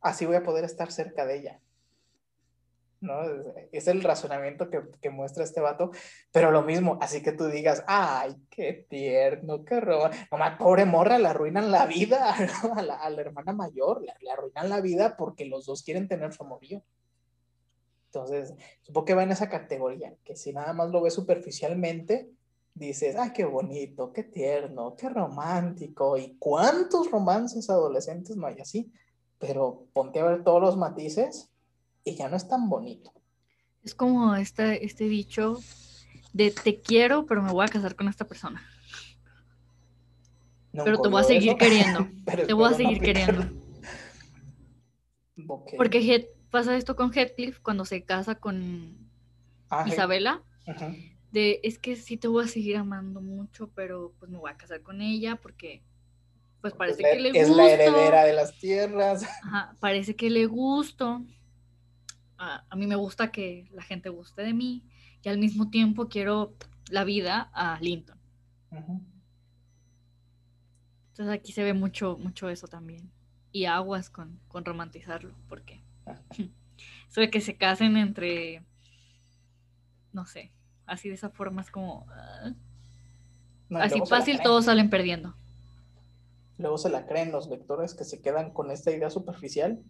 así 0.00 0.26
voy 0.26 0.36
a 0.36 0.42
poder 0.42 0.64
estar 0.64 0.90
cerca 0.92 1.26
de 1.26 1.38
ella. 1.38 1.60
¿no? 3.00 3.20
Es 3.70 3.86
el 3.86 4.02
razonamiento 4.02 4.70
que, 4.70 4.82
que, 5.00 5.10
muestra 5.10 5.44
este 5.44 5.60
vato, 5.60 5.90
pero 6.32 6.50
lo 6.50 6.62
mismo, 6.62 6.98
así 7.00 7.22
que 7.22 7.32
tú 7.32 7.46
digas, 7.46 7.84
ay, 7.86 8.34
qué 8.50 8.86
tierno, 8.88 9.64
qué 9.64 9.80
roba, 9.80 10.10
mamá, 10.30 10.58
pobre 10.58 10.84
morra, 10.84 11.18
le 11.18 11.28
arruinan 11.28 11.70
la 11.70 11.86
vida 11.86 12.34
a, 12.74 12.82
la, 12.82 12.96
a, 12.96 13.10
la, 13.10 13.20
hermana 13.20 13.52
mayor, 13.52 14.02
le, 14.02 14.12
le, 14.20 14.30
arruinan 14.30 14.68
la 14.68 14.80
vida 14.80 15.16
porque 15.16 15.44
los 15.44 15.66
dos 15.66 15.82
quieren 15.82 16.08
tener 16.08 16.32
su 16.32 16.42
amorío. 16.42 16.82
Entonces, 18.06 18.54
supongo 18.82 19.04
que 19.04 19.14
va 19.14 19.22
en 19.22 19.32
esa 19.32 19.48
categoría, 19.48 20.14
que 20.24 20.34
si 20.34 20.52
nada 20.52 20.72
más 20.72 20.90
lo 20.90 21.02
ves 21.02 21.14
superficialmente, 21.14 22.30
dices, 22.78 23.16
ay, 23.16 23.32
qué 23.34 23.44
bonito, 23.44 24.12
qué 24.12 24.22
tierno, 24.22 24.94
qué 24.96 25.08
romántico, 25.08 26.16
y 26.16 26.36
cuántos 26.38 27.10
romances 27.10 27.68
adolescentes 27.70 28.36
no 28.36 28.46
hay 28.46 28.60
así, 28.60 28.92
pero 29.38 29.86
ponte 29.92 30.20
a 30.20 30.24
ver 30.24 30.44
todos 30.44 30.60
los 30.60 30.76
matices 30.76 31.50
y 32.04 32.14
ya 32.14 32.28
no 32.28 32.36
es 32.36 32.48
tan 32.48 32.68
bonito. 32.68 33.12
Es 33.84 33.94
como 33.94 34.34
este, 34.34 34.84
este 34.84 35.04
dicho 35.04 35.58
de 36.32 36.50
te 36.50 36.80
quiero, 36.80 37.26
pero 37.26 37.42
me 37.42 37.52
voy 37.52 37.64
a 37.64 37.68
casar 37.68 37.94
con 37.94 38.08
esta 38.08 38.26
persona. 38.26 38.62
pero 40.72 41.00
te 41.00 41.08
voy 41.08 41.20
a 41.20 41.24
seguir 41.24 41.56
queriendo. 41.56 42.08
te 42.46 42.52
voy 42.52 42.72
a 42.72 42.76
seguir 42.76 43.00
queriendo. 43.00 43.44
Porque 45.76 46.30
pasa 46.50 46.76
esto 46.76 46.96
con 46.96 47.12
Heathcliff 47.12 47.60
cuando 47.60 47.84
se 47.84 48.02
casa 48.04 48.34
con 48.34 48.96
ah, 49.70 49.84
Isabela. 49.86 50.42
De 51.30 51.60
es 51.62 51.78
que 51.78 51.96
sí 51.96 52.16
te 52.16 52.28
voy 52.28 52.44
a 52.44 52.48
seguir 52.48 52.76
amando 52.76 53.20
mucho, 53.20 53.70
pero 53.74 54.14
pues 54.18 54.30
me 54.30 54.38
voy 54.38 54.50
a 54.50 54.56
casar 54.56 54.82
con 54.82 55.02
ella 55.02 55.36
porque 55.36 55.82
pues 56.60 56.72
parece 56.74 57.02
que 57.02 57.20
le 57.20 57.28
gusta. 57.30 57.42
Es 57.42 57.50
la 57.50 57.70
heredera 57.70 58.24
de 58.24 58.32
las 58.32 58.58
tierras. 58.58 59.26
parece 59.80 60.16
que 60.16 60.30
le 60.30 60.46
gusto 60.46 61.22
a, 62.38 62.76
mí 62.76 62.86
me 62.86 62.96
gusta 62.96 63.30
que 63.30 63.68
la 63.72 63.82
gente 63.82 64.08
guste 64.08 64.42
de 64.42 64.54
mí 64.54 64.84
y 65.22 65.28
al 65.28 65.38
mismo 65.38 65.70
tiempo 65.70 66.08
quiero 66.08 66.54
la 66.88 67.04
vida 67.04 67.50
a 67.52 67.78
Linton. 67.80 68.18
Entonces 71.10 71.34
aquí 71.34 71.52
se 71.52 71.64
ve 71.64 71.74
mucho, 71.74 72.16
mucho 72.18 72.48
eso 72.48 72.68
también. 72.68 73.10
Y 73.50 73.64
aguas 73.64 74.08
con, 74.08 74.38
con 74.46 74.64
romantizarlo, 74.64 75.34
porque 75.48 75.82
eso 77.08 77.20
de 77.20 77.30
que 77.30 77.40
se 77.40 77.56
casen 77.56 77.96
entre, 77.96 78.62
no 80.12 80.26
sé, 80.26 80.52
así 80.88 81.08
de 81.08 81.14
esa 81.14 81.30
forma 81.30 81.62
es 81.62 81.70
como... 81.70 82.06
Ah, 82.10 82.52
así 83.80 84.00
fácil 84.08 84.40
todos 84.42 84.64
salen 84.64 84.90
perdiendo. 84.90 85.34
Luego 86.56 86.78
se 86.78 86.90
la 86.90 87.06
creen 87.06 87.30
los 87.30 87.48
lectores 87.48 87.94
que 87.94 88.04
se 88.04 88.20
quedan 88.20 88.52
con 88.52 88.70
esta 88.70 88.90
idea 88.90 89.10
superficial 89.10 89.82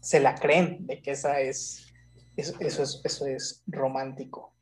se 0.00 0.20
la 0.20 0.34
creen 0.34 0.86
de 0.86 1.00
que 1.02 1.12
esa 1.12 1.40
es, 1.40 1.86
eso, 2.36 2.56
es, 2.60 3.00
eso 3.04 3.26
es 3.26 3.62
romántico. 3.66 4.52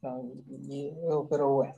pero 0.00 1.48
bueno, 1.50 1.74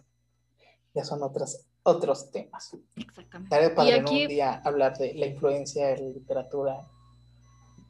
ya 0.94 1.04
son 1.04 1.22
otras, 1.22 1.66
otros 1.82 2.30
temas. 2.30 2.76
Exactamente. 2.96 3.56
Tal 3.56 3.74
para 3.74 3.98
un 3.98 4.04
día 4.04 4.62
hablar 4.64 4.96
de 4.96 5.14
la 5.14 5.26
influencia 5.26 5.88
de 5.88 5.98
la 5.98 6.08
literatura, 6.10 6.86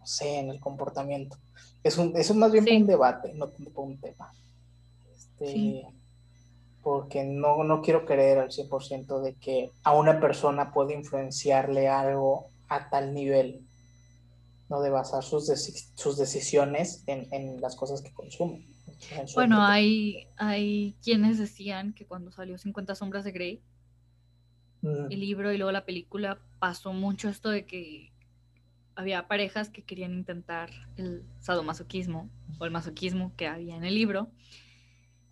no 0.02 0.06
sé, 0.08 0.40
en 0.40 0.50
el 0.50 0.58
comportamiento. 0.58 1.36
Es, 1.84 1.96
un, 1.96 2.12
es 2.16 2.34
más 2.34 2.50
bien 2.50 2.66
un 2.68 2.86
debate, 2.88 3.32
no 3.34 3.52
un 3.76 3.98
tema. 3.98 4.32
Este, 5.14 5.86
porque 6.82 7.22
no, 7.22 7.62
no 7.62 7.82
quiero 7.82 8.04
creer 8.04 8.38
al 8.38 8.48
100% 8.48 9.20
de 9.20 9.34
que 9.34 9.70
a 9.84 9.94
una 9.94 10.18
persona 10.20 10.72
puede 10.72 10.94
influenciarle 10.94 11.86
algo 11.86 12.48
a 12.68 12.90
tal 12.90 13.14
nivel, 13.14 13.60
¿no? 14.68 14.80
De 14.80 14.90
basar 14.90 15.22
sus, 15.22 15.46
sus 15.94 16.16
decisiones 16.16 17.04
en, 17.06 17.28
en, 17.30 17.60
las 17.60 17.76
cosas 17.76 18.02
que 18.02 18.12
consume. 18.12 18.66
Bueno, 19.34 19.62
hay, 19.62 20.26
hay 20.36 20.96
quienes 21.00 21.38
decían 21.38 21.92
que 21.92 22.06
cuando 22.06 22.32
salió 22.32 22.58
50 22.58 22.96
sombras 22.96 23.22
de 23.22 23.30
Grey, 23.30 23.62
el 24.82 25.20
libro 25.20 25.52
y 25.52 25.58
luego 25.58 25.70
la 25.70 25.84
película, 25.84 26.40
pasó 26.58 26.92
mucho 26.92 27.28
esto 27.28 27.50
de 27.50 27.66
que 27.66 28.10
había 28.94 29.26
parejas 29.26 29.70
que 29.70 29.82
querían 29.82 30.12
intentar 30.12 30.70
el 30.96 31.22
sadomasoquismo 31.40 32.28
o 32.58 32.64
el 32.64 32.70
masoquismo 32.70 33.32
que 33.36 33.46
había 33.46 33.76
en 33.76 33.84
el 33.84 33.94
libro 33.94 34.28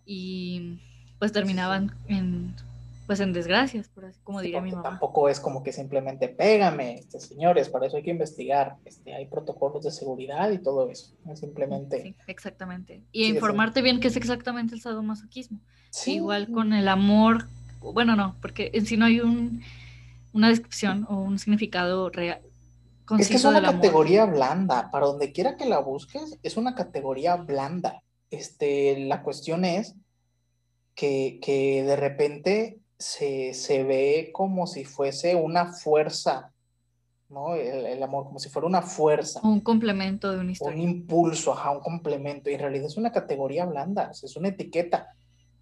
y 0.05 0.79
pues 1.19 1.31
terminaban 1.31 1.95
en 2.07 2.55
pues 3.11 3.19
en 3.19 3.33
desgracias, 3.33 3.89
por 3.89 4.05
así 4.05 4.21
como 4.23 4.39
diría 4.39 4.61
mi 4.61 4.71
mamá. 4.71 4.83
Tampoco 4.83 5.27
es 5.27 5.41
como 5.41 5.63
que 5.63 5.73
simplemente 5.73 6.29
pégame, 6.29 6.95
este, 6.95 7.19
señores, 7.19 7.67
para 7.67 7.87
eso 7.87 7.97
hay 7.97 8.03
que 8.03 8.11
investigar, 8.11 8.77
este, 8.85 9.13
hay 9.13 9.25
protocolos 9.25 9.83
de 9.83 9.91
seguridad 9.91 10.49
y 10.51 10.59
todo 10.59 10.89
eso, 10.89 11.13
es 11.29 11.39
simplemente. 11.39 12.01
Sí, 12.01 12.15
exactamente. 12.27 13.01
Y 13.11 13.25
informarte 13.25 13.81
bien 13.81 13.99
qué 13.99 14.07
es 14.07 14.15
exactamente 14.15 14.75
el 14.75 14.81
sadomasoquismo. 14.81 15.59
Igual 16.05 16.49
con 16.51 16.71
el 16.71 16.87
amor, 16.87 17.47
bueno, 17.81 18.15
no, 18.15 18.37
porque 18.41 18.71
en 18.73 18.85
sí 18.85 18.95
no 18.95 19.03
hay 19.03 19.19
un, 19.19 19.61
una 20.31 20.47
descripción 20.47 21.05
o 21.09 21.17
un 21.17 21.37
significado 21.37 22.09
real. 22.09 22.39
Es 23.19 23.29
que 23.29 23.35
es 23.35 23.45
una 23.45 23.61
categoría 23.61 24.25
blanda, 24.25 24.89
para 24.91 25.07
donde 25.07 25.31
quiera 25.31 25.57
que 25.57 25.65
la 25.65 25.79
busques, 25.79 26.37
es 26.43 26.57
una 26.57 26.75
categoría 26.75 27.35
blanda. 27.35 28.01
Este, 28.29 29.05
la 29.05 29.23
cuestión 29.23 29.65
es 29.65 29.95
que, 30.95 31.83
de 31.85 31.95
repente 31.95 32.79
se, 32.97 33.83
ve 33.83 34.29
como 34.33 34.67
si 34.67 34.85
fuese 34.85 35.35
una 35.35 35.73
fuerza, 35.73 36.51
¿no? 37.29 37.55
El, 37.55 38.01
amor, 38.03 38.25
como 38.25 38.39
si 38.39 38.49
fuera 38.49 38.67
una 38.67 38.81
fuerza. 38.81 39.39
Un 39.43 39.61
complemento 39.61 40.31
de 40.31 40.39
una 40.39 40.51
historia. 40.51 40.75
Un 40.75 40.81
impulso, 40.81 41.53
ajá, 41.53 41.71
un 41.71 41.81
complemento. 41.81 42.49
Y 42.49 42.53
en 42.53 42.59
realidad 42.59 42.85
es 42.85 42.97
una 42.97 43.11
categoría 43.11 43.65
blanda, 43.65 44.11
es 44.11 44.35
una 44.35 44.49
etiqueta 44.49 45.07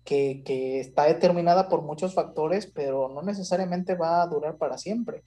que, 0.04 0.42
que 0.44 0.80
está 0.80 1.06
determinada 1.06 1.70
por 1.70 1.82
muchos 1.84 2.14
factores, 2.14 2.68
pero 2.68 3.10
no 3.10 3.22
necesariamente 3.22 3.96
va 3.96 4.22
a 4.22 4.28
durar 4.28 4.58
para 4.58 4.78
siempre 4.78 5.24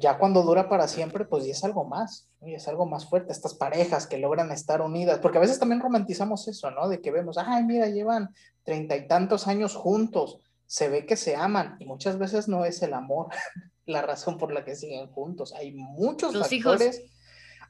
ya 0.00 0.18
cuando 0.18 0.42
dura 0.42 0.68
para 0.68 0.88
siempre, 0.88 1.24
pues 1.24 1.44
ya 1.44 1.52
es 1.52 1.64
algo 1.64 1.84
más, 1.84 2.28
y 2.42 2.54
es 2.54 2.66
algo 2.68 2.86
más 2.86 3.08
fuerte, 3.08 3.32
estas 3.32 3.54
parejas 3.54 4.06
que 4.06 4.18
logran 4.18 4.50
estar 4.50 4.80
unidas, 4.80 5.18
porque 5.20 5.38
a 5.38 5.40
veces 5.40 5.58
también 5.58 5.80
romantizamos 5.80 6.48
eso, 6.48 6.70
¿no? 6.70 6.88
De 6.88 7.00
que 7.00 7.10
vemos, 7.10 7.38
ay, 7.38 7.64
mira, 7.64 7.88
llevan 7.88 8.34
treinta 8.64 8.96
y 8.96 9.06
tantos 9.06 9.46
años 9.46 9.74
juntos, 9.74 10.38
se 10.66 10.88
ve 10.88 11.06
que 11.06 11.16
se 11.16 11.36
aman, 11.36 11.76
y 11.78 11.86
muchas 11.86 12.18
veces 12.18 12.48
no 12.48 12.64
es 12.64 12.82
el 12.82 12.94
amor 12.94 13.28
la 13.86 14.02
razón 14.02 14.38
por 14.38 14.52
la 14.52 14.64
que 14.64 14.76
siguen 14.76 15.08
juntos, 15.08 15.52
hay 15.54 15.72
muchos 15.72 16.36
factores. 16.36 17.02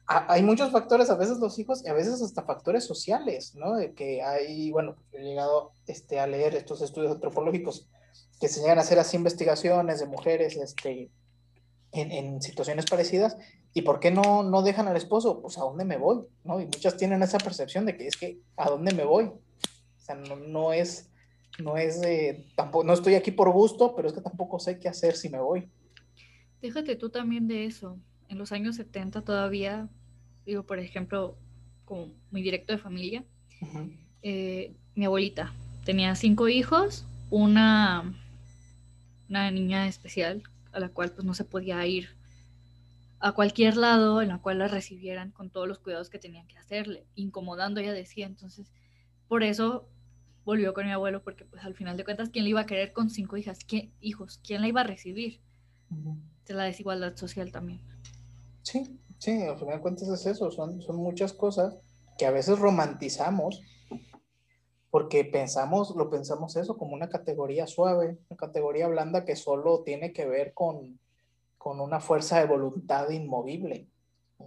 Hay 0.07 0.43
muchos 0.43 0.71
factores, 0.71 1.09
a 1.09 1.15
veces 1.15 1.37
los 1.37 1.57
hijos 1.57 1.85
y 1.85 1.87
a 1.87 1.93
veces 1.93 2.21
hasta 2.21 2.43
factores 2.43 2.83
sociales, 2.83 3.55
¿no? 3.55 3.75
De 3.75 3.93
que 3.93 4.21
hay, 4.21 4.69
bueno, 4.71 4.97
he 5.13 5.21
llegado 5.21 5.71
este, 5.87 6.19
a 6.19 6.27
leer 6.27 6.55
estos 6.55 6.81
estudios 6.81 7.13
antropológicos 7.13 7.87
que 8.41 8.49
se 8.49 8.59
llegan 8.59 8.79
a 8.79 8.81
hacer 8.81 8.99
así 8.99 9.15
investigaciones 9.15 9.99
de 9.99 10.07
mujeres, 10.07 10.57
este, 10.57 11.11
en, 11.91 12.41
situaciones 12.41 12.85
parecidas. 12.85 13.37
¿Y 13.73 13.83
por 13.83 13.99
qué 13.99 14.11
no, 14.11 14.43
no 14.43 14.61
dejan 14.61 14.87
al 14.87 14.97
esposo? 14.97 15.41
Pues 15.41 15.57
a 15.57 15.61
dónde 15.61 15.85
me 15.85 15.97
voy, 15.97 16.23
¿no? 16.43 16.59
Y 16.59 16.65
muchas 16.65 16.97
tienen 16.97 17.23
esa 17.23 17.37
percepción 17.37 17.85
de 17.85 17.95
que 17.95 18.07
es 18.07 18.17
que 18.17 18.39
a 18.57 18.69
dónde 18.69 18.93
me 18.93 19.03
voy. 19.03 19.25
O 19.25 19.39
sea, 19.97 20.15
no, 20.15 20.35
no 20.35 20.73
es, 20.73 21.09
no 21.59 21.77
es, 21.77 22.01
tampoco, 22.55 22.83
no 22.83 22.93
estoy 22.93 23.15
aquí 23.15 23.31
por 23.31 23.49
gusto, 23.51 23.95
pero 23.95 24.07
es 24.07 24.13
que 24.13 24.21
tampoco 24.21 24.59
sé 24.59 24.79
qué 24.79 24.89
hacer 24.89 25.15
si 25.15 25.29
me 25.29 25.39
voy. 25.39 25.69
Déjate 26.61 26.95
tú 26.95 27.09
también 27.09 27.47
de 27.47 27.65
eso. 27.65 27.97
En 28.27 28.37
los 28.37 28.51
años 28.51 28.75
70 28.75 29.21
todavía, 29.21 29.87
digo, 30.45 30.63
por 30.63 30.79
ejemplo, 30.79 31.35
como 31.85 32.07
muy 32.29 32.41
directo 32.41 32.73
de 32.73 32.79
familia, 32.79 33.23
eh, 34.21 34.73
mi 34.95 35.05
abuelita 35.05 35.53
tenía 35.85 36.15
cinco 36.15 36.47
hijos, 36.47 37.05
una, 37.29 38.13
una 39.29 39.51
niña 39.51 39.87
especial 39.87 40.43
a 40.71 40.79
la 40.79 40.89
cual 40.89 41.11
pues 41.11 41.25
no 41.25 41.33
se 41.33 41.45
podía 41.45 41.85
ir 41.85 42.09
a 43.19 43.33
cualquier 43.33 43.77
lado 43.77 44.21
en 44.21 44.29
la 44.29 44.39
cual 44.39 44.57
la 44.57 44.67
recibieran 44.67 45.31
con 45.31 45.49
todos 45.49 45.67
los 45.67 45.79
cuidados 45.79 46.09
que 46.09 46.19
tenían 46.19 46.47
que 46.47 46.57
hacerle, 46.57 47.05
incomodando, 47.15 47.79
ella 47.79 47.93
decía. 47.93 48.25
Entonces, 48.25 48.71
por 49.27 49.43
eso 49.43 49.87
volvió 50.43 50.73
con 50.73 50.85
mi 50.85 50.91
abuelo, 50.91 51.23
porque 51.23 51.45
pues 51.45 51.63
al 51.63 51.75
final 51.75 51.97
de 51.97 52.03
cuentas, 52.03 52.29
¿quién 52.29 52.45
le 52.45 52.49
iba 52.49 52.61
a 52.61 52.65
querer 52.65 52.93
con 52.93 53.09
cinco 53.09 53.37
hijas? 53.37 53.59
¿Quién, 53.63 53.93
hijos? 54.01 54.39
¿Quién 54.43 54.61
la 54.61 54.67
iba 54.67 54.81
a 54.81 54.85
recibir? 54.85 55.39
De 56.47 56.53
la 56.53 56.63
desigualdad 56.63 57.15
social 57.15 57.51
también. 57.51 57.81
Sí, 58.63 58.99
sí, 59.19 59.43
al 59.43 59.57
final 59.57 59.75
de 59.75 59.81
cuentas 59.81 60.09
es 60.09 60.25
eso, 60.25 60.49
son, 60.49 60.81
son 60.81 60.95
muchas 60.95 61.33
cosas 61.33 61.77
que 62.17 62.25
a 62.25 62.31
veces 62.31 62.57
romantizamos 62.57 63.61
porque 64.91 65.23
pensamos, 65.23 65.95
lo 65.95 66.09
pensamos 66.09 66.57
eso 66.57 66.77
como 66.77 66.93
una 66.93 67.09
categoría 67.09 67.65
suave, 67.65 68.17
una 68.29 68.37
categoría 68.37 68.89
blanda 68.89 69.23
que 69.23 69.37
solo 69.37 69.83
tiene 69.83 70.11
que 70.11 70.27
ver 70.27 70.53
con, 70.53 70.99
con 71.57 71.79
una 71.79 72.01
fuerza 72.01 72.39
de 72.39 72.45
voluntad 72.45 73.09
inmovible. 73.09 73.87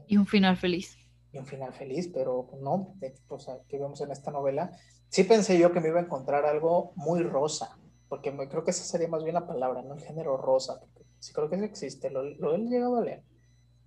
Y 0.07 0.19
un 0.19 0.27
final 0.27 0.59
feliz. 0.59 0.99
Y 1.33 1.39
un 1.39 1.47
final 1.47 1.73
feliz, 1.73 2.11
pero 2.13 2.51
no, 2.61 2.95
o 3.29 3.39
sea, 3.39 3.59
que 3.67 3.79
vemos 3.79 4.03
en 4.03 4.13
esta 4.13 4.31
novela, 4.31 4.71
sí 5.09 5.25
pensé 5.25 5.59
yo 5.59 5.73
que 5.73 5.81
me 5.81 5.89
iba 5.89 5.99
a 5.99 6.05
encontrar 6.05 6.45
algo 6.45 6.93
muy 6.95 7.23
rosa, 7.23 7.79
porque 8.09 8.31
me, 8.31 8.47
creo 8.47 8.65
que 8.65 8.71
esa 8.71 8.85
sería 8.85 9.09
más 9.09 9.25
bien 9.25 9.35
la 9.35 9.47
palabra, 9.47 9.83
¿no? 9.83 9.95
El 9.95 10.01
género 10.01 10.37
rosa, 10.37 10.79
porque 10.79 11.05
sí 11.21 11.33
creo 11.33 11.49
que 11.49 11.57
eso 11.57 11.65
existe, 11.65 12.11
lo, 12.11 12.23
lo 12.23 12.55
he 12.55 12.59
llegado 12.59 12.99
a 12.99 13.01
leer. 13.01 13.25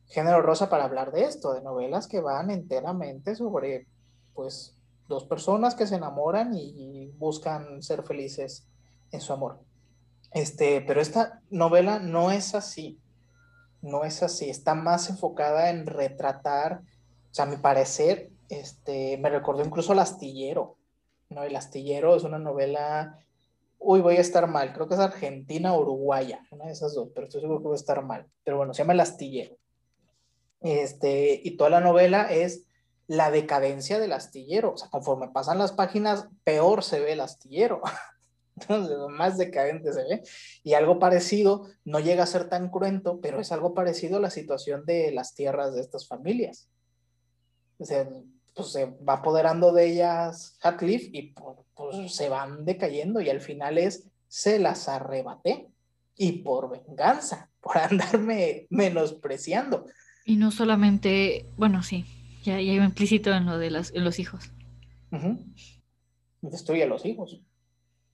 Género 0.08 0.42
rosa 0.42 0.70
para 0.70 0.86
hablar 0.86 1.12
de 1.12 1.26
esto, 1.26 1.54
de 1.54 1.62
novelas 1.62 2.08
que 2.08 2.20
van 2.20 2.50
enteramente 2.50 3.36
sobre, 3.36 3.88
pues, 4.34 4.77
dos 5.08 5.26
personas 5.26 5.76
que 5.76 5.88
se 5.88 5.96
enamoran 5.96 6.54
y 6.56 7.12
buscan 7.18 7.82
ser 7.82 8.04
felices 8.04 8.68
en 9.12 9.22
su 9.22 9.34
amor. 9.34 9.60
Este, 10.34 10.82
pero 10.82 11.02
esta 11.02 11.42
novela 11.50 12.00
no 12.00 12.32
es 12.32 12.54
así, 12.54 13.00
no 13.82 14.04
es 14.04 14.24
así, 14.24 14.50
está 14.50 14.76
más 14.76 15.10
enfocada 15.10 15.70
en 15.70 15.86
retratar, 15.86 16.82
o 17.32 17.34
sea, 17.34 17.46
a 17.46 17.48
mi 17.48 17.58
parecer, 17.58 18.30
este, 18.50 19.18
me 19.18 19.30
recordó 19.30 19.64
incluso 19.64 19.94
El 19.94 20.00
Astillero, 20.00 20.78
¿no? 21.30 21.44
El 21.44 21.56
Astillero 21.56 22.16
es 22.16 22.24
una 22.24 22.40
novela, 22.40 23.18
uy, 23.80 24.02
voy 24.02 24.18
a 24.18 24.22
estar 24.22 24.48
mal, 24.48 24.74
creo 24.74 24.88
que 24.88 24.96
es 24.96 25.00
argentina 25.00 25.74
o 25.74 25.82
uruguaya, 25.82 26.46
una 26.52 26.66
de 26.66 26.74
esas 26.74 26.94
dos, 26.94 27.10
pero 27.16 27.28
estoy 27.28 27.42
seguro 27.42 27.60
que 27.60 27.68
voy 27.68 27.76
a 27.76 27.76
estar 27.76 28.04
mal, 28.04 28.28
pero 28.44 28.58
bueno, 28.58 28.74
se 28.74 28.84
llama 28.84 28.94
El 28.94 29.00
Astillero. 29.00 29.56
Este, 30.60 31.40
y 31.44 31.56
toda 31.56 31.70
la 31.70 31.82
novela 31.82 32.24
es 32.32 32.67
la 33.08 33.32
decadencia 33.32 34.00
del 34.00 34.14
astillero. 34.14 34.74
O 34.74 34.78
sea, 34.78 34.90
conforme 34.90 35.30
pasan 35.30 35.58
las 35.58 35.72
páginas, 35.72 36.28
peor 36.44 36.84
se 36.84 37.00
ve 37.00 37.14
el 37.14 37.22
astillero. 37.22 37.82
Entonces, 38.60 38.98
más 39.10 39.38
decadente 39.38 39.94
se 39.94 40.04
ve. 40.04 40.24
Y 40.64 40.74
algo 40.74 41.00
parecido, 41.00 41.68
no 41.86 42.00
llega 42.00 42.24
a 42.24 42.28
ser 42.28 42.50
tan 42.50 42.70
cruento, 42.70 43.20
pero 43.22 43.40
es 43.40 43.52
algo 43.52 43.74
parecido 43.74 44.18
a 44.18 44.22
la 44.22 44.30
situación 44.30 44.84
de 44.86 45.12
las 45.12 45.36
tierras 45.36 45.74
de 45.76 45.82
estas 45.82 46.08
familias. 46.08 46.70
O 47.78 47.86
sea, 47.86 48.10
pues 48.56 48.70
se 48.70 48.86
va 48.86 49.14
apoderando 49.14 49.72
de 49.72 49.86
ellas 49.86 50.58
Hatcliffe 50.62 51.10
y 51.14 51.34
pues, 51.76 52.12
se 52.14 52.28
van 52.28 52.66
decayendo 52.66 53.22
y 53.22 53.30
al 53.30 53.40
final 53.40 53.78
es, 53.78 54.08
se 54.28 54.58
las 54.58 54.90
arrebaté 54.90 55.68
y 56.16 56.40
por 56.40 56.70
venganza, 56.72 57.52
por 57.62 57.78
andarme 57.78 58.66
menospreciando. 58.72 59.86
Y 60.26 60.36
no 60.36 60.52
solamente, 60.52 61.46
bueno, 61.56 61.84
sí, 61.84 62.04
ya, 62.48 62.62
ya 62.62 62.74
implícito 62.74 63.34
en 63.34 63.46
lo 63.46 63.58
de 63.58 63.72
las, 63.72 63.94
en 63.94 64.04
los 64.06 64.20
hijos. 64.20 64.52
Destruye 66.42 66.84
a 66.84 66.88
los 66.88 67.06
hijos. 67.06 67.42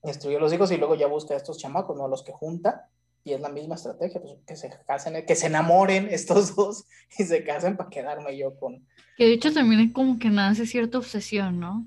Destruye 0.02 0.36
a 0.36 0.40
los 0.40 0.52
hijos 0.52 0.72
y 0.72 0.76
luego 0.76 0.96
ya 0.96 1.06
busca 1.06 1.34
a 1.34 1.36
estos 1.36 1.58
chamacos, 1.58 1.96
¿no? 1.96 2.08
Los 2.08 2.24
que 2.24 2.32
junta. 2.32 2.90
Y 3.22 3.32
es 3.32 3.40
la 3.40 3.48
misma 3.48 3.76
estrategia, 3.76 4.20
pues 4.20 4.34
que 4.46 4.56
se 4.56 4.70
casen, 4.86 5.24
que 5.24 5.34
se 5.34 5.46
enamoren 5.46 6.08
estos 6.10 6.54
dos 6.56 6.84
y 7.18 7.24
se 7.24 7.42
casen 7.42 7.76
para 7.76 7.88
quedarme 7.88 8.36
yo 8.36 8.58
con. 8.58 8.86
Que 9.16 9.24
de 9.24 9.32
hecho 9.32 9.52
también 9.52 9.80
es 9.80 9.92
como 9.92 10.18
que 10.18 10.28
nace 10.28 10.66
cierta 10.66 10.98
obsesión, 10.98 11.58
¿no? 11.60 11.86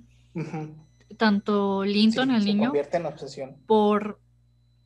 Tanto 1.18 1.84
Linton, 1.84 2.32
el 2.32 2.46
niño. 2.46 2.70
convierte 2.70 2.98
en 2.98 3.06
obsesión. 3.06 3.58
Por, 3.68 4.20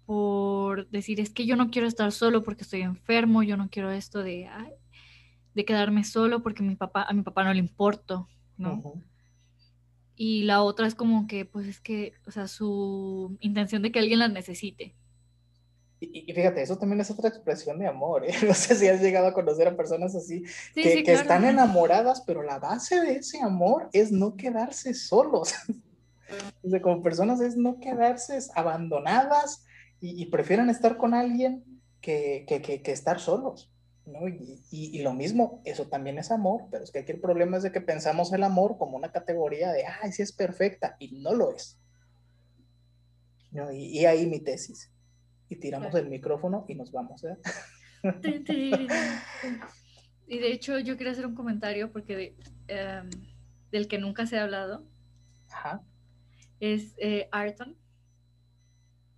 por 0.05 0.89
decir, 0.89 1.21
es 1.21 1.29
que 1.29 1.45
yo 1.45 1.55
no 1.55 1.69
quiero 1.69 1.87
estar 1.87 2.11
solo 2.11 2.43
porque 2.43 2.63
estoy 2.63 2.81
enfermo, 2.81 3.43
yo 3.43 3.55
no 3.55 3.69
quiero 3.69 3.91
esto 3.91 4.21
de, 4.21 4.49
de 5.53 5.65
quedarme 5.65 6.03
solo 6.03 6.41
porque 6.41 6.63
mi 6.63 6.75
papá, 6.75 7.03
a 7.03 7.13
mi 7.13 7.21
papá 7.21 7.43
no 7.43 7.53
le 7.53 7.59
importo, 7.59 8.27
¿no? 8.57 9.01
Y 10.15 10.43
la 10.43 10.61
otra 10.61 10.87
es 10.87 10.95
como 10.95 11.25
que, 11.27 11.45
pues 11.45 11.67
es 11.67 11.79
que, 11.79 12.13
o 12.27 12.31
sea, 12.31 12.47
su 12.47 13.37
intención 13.39 13.81
de 13.81 13.91
que 13.91 13.99
alguien 13.99 14.19
la 14.19 14.27
necesite. 14.27 14.95
Y, 15.99 16.33
fíjate, 16.33 16.63
eso 16.63 16.77
también 16.77 16.99
es 17.01 17.11
otra 17.11 17.29
expresión 17.29 17.77
de 17.77 17.87
amor. 17.87 18.25
¿eh? 18.25 18.33
No 18.47 18.53
sé 18.53 18.75
si 18.75 18.87
has 18.87 19.01
llegado 19.01 19.27
a 19.27 19.33
conocer 19.33 19.67
a 19.67 19.75
personas 19.75 20.15
así 20.15 20.43
que, 20.73 21.03
que 21.03 21.13
están 21.13 21.45
enamoradas, 21.45 22.21
pero 22.21 22.41
la 22.41 22.59
base 22.59 22.99
de 23.01 23.17
ese 23.17 23.39
amor 23.41 23.89
es 23.93 24.11
no 24.11 24.35
quedarse 24.35 24.93
solos. 24.93 25.53
o 26.63 26.69
sea, 26.69 26.81
como 26.81 27.03
personas 27.03 27.39
es 27.41 27.55
no 27.55 27.79
quedarse 27.79 28.39
abandonadas 28.55 29.65
y, 29.99 30.25
prefieren 30.27 30.69
estar 30.71 30.97
con 30.97 31.13
alguien 31.13 31.63
que, 32.01 32.45
que 32.47 32.91
estar 32.91 33.19
solos. 33.19 33.71
¿No? 34.05 34.27
Y, 34.27 34.61
y, 34.71 35.01
lo 35.01 35.13
mismo, 35.13 35.61
eso 35.65 35.87
también 35.87 36.17
es 36.17 36.31
amor, 36.31 36.63
pero 36.71 36.83
es 36.83 36.91
que 36.91 36.99
aquí 36.99 37.11
el 37.11 37.19
problema 37.19 37.57
es 37.57 37.63
de 37.63 37.71
que 37.71 37.81
pensamos 37.81 38.33
el 38.33 38.43
amor 38.43 38.77
como 38.77 38.97
una 38.97 39.11
categoría 39.11 39.71
de, 39.71 39.83
ay, 39.85 40.11
sí 40.11 40.21
es 40.21 40.31
perfecta, 40.31 40.95
y 40.99 41.19
no 41.21 41.33
lo 41.33 41.55
es. 41.55 41.79
¿no? 43.51 43.71
Y, 43.71 43.99
y 43.99 44.05
ahí 44.05 44.25
mi 44.25 44.39
tesis 44.39 44.91
y 45.51 45.57
tiramos 45.57 45.93
el 45.95 46.07
micrófono 46.07 46.65
y 46.69 46.75
nos 46.75 46.91
vamos. 46.91 47.23
¿eh? 47.25 47.37
Y 50.27 50.39
de 50.39 50.53
hecho 50.53 50.79
yo 50.79 50.95
quería 50.95 51.11
hacer 51.11 51.25
un 51.25 51.35
comentario 51.35 51.91
porque 51.91 52.37
em, 52.69 53.09
del 53.69 53.89
que 53.89 53.97
nunca 53.97 54.25
se 54.25 54.39
ha 54.39 54.43
hablado 54.43 54.87
Ajá. 55.49 55.83
es 56.61 56.93
eh, 56.97 57.27
Ayrton. 57.33 57.75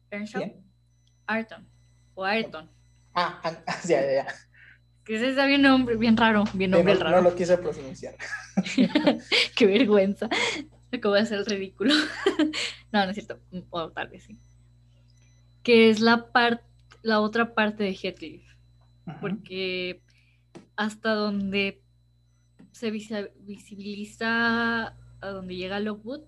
¿Quién? 0.09 0.65
Ayrton 1.27 1.69
o 2.15 2.25
Ayrton. 2.25 2.67
Ah, 3.13 3.39
ah, 3.43 3.63
ya, 3.87 4.01
ya, 4.01 4.11
ya. 4.11 4.27
Que 5.05 5.15
ese 5.15 5.29
está 5.29 5.45
bien 5.45 5.61
nombre, 5.61 5.97
bien 5.97 6.15
raro, 6.15 6.45
bien 6.53 6.71
nombre 6.71 6.93
no, 6.93 6.99
raro. 7.01 7.17
No 7.17 7.29
lo 7.29 7.35
quise 7.35 7.57
pronunciar. 7.57 8.15
Qué 9.55 9.65
vergüenza. 9.65 10.29
Acabo 10.91 11.15
de 11.15 11.21
hacer 11.21 11.39
el 11.39 11.45
ridículo. 11.45 11.93
no, 12.91 13.03
no 13.05 13.11
es 13.11 13.15
cierto. 13.15 13.39
O 13.69 13.89
tal 13.89 14.09
vez 14.09 14.23
sí 14.23 14.37
que 15.63 15.89
es 15.89 16.01
la, 16.01 16.29
la 17.01 17.19
otra 17.21 17.55
parte 17.55 17.83
de 17.83 17.95
Heathcliff. 17.95 18.43
Porque 19.19 20.01
hasta 20.75 21.13
donde 21.13 21.81
se 22.71 22.91
visibiliza 22.91 24.87
a 24.87 25.27
donde 25.27 25.55
llega 25.55 25.79
Lockwood, 25.79 26.21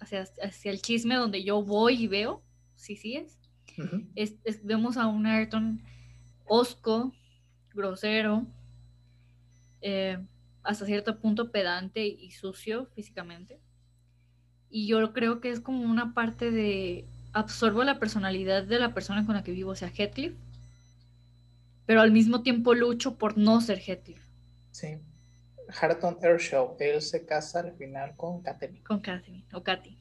hacia, 0.00 0.26
hacia 0.42 0.70
el 0.70 0.80
chisme 0.80 1.16
donde 1.16 1.42
yo 1.42 1.62
voy 1.62 2.04
y 2.04 2.06
veo, 2.06 2.42
sí, 2.76 2.96
sí 2.96 3.16
es, 4.14 4.34
vemos 4.62 4.96
a 4.96 5.06
un 5.06 5.26
Ayrton 5.26 5.82
osco, 6.46 7.12
grosero, 7.78 8.46
eh, 9.80 10.18
hasta 10.62 10.84
cierto 10.84 11.18
punto 11.18 11.50
pedante 11.50 12.06
y 12.06 12.30
sucio 12.32 12.86
físicamente. 12.94 13.58
Y 14.70 14.86
yo 14.86 15.12
creo 15.14 15.40
que 15.40 15.50
es 15.50 15.60
como 15.60 15.82
una 15.82 16.12
parte 16.12 16.50
de 16.50 17.06
absorbo 17.32 17.84
la 17.84 17.98
personalidad 17.98 18.64
de 18.64 18.78
la 18.78 18.92
persona 18.92 19.24
con 19.24 19.34
la 19.34 19.42
que 19.42 19.52
vivo, 19.52 19.70
o 19.70 19.76
sea, 19.76 19.88
Heathcliff, 19.88 20.34
pero 21.86 22.02
al 22.02 22.12
mismo 22.12 22.42
tiempo 22.42 22.74
lucho 22.74 23.16
por 23.16 23.38
no 23.38 23.60
ser 23.62 23.78
Heathcliff. 23.78 24.22
Sí. 24.72 24.98
Harton 25.80 26.18
Ershaw, 26.22 26.76
él 26.80 27.00
se 27.02 27.24
casa 27.24 27.60
al 27.60 27.72
final 27.74 28.14
con 28.16 28.42
Katherine. 28.42 28.82
Con 28.82 29.00
Katherine, 29.00 29.44
o 29.52 29.62
Katy. 29.62 29.98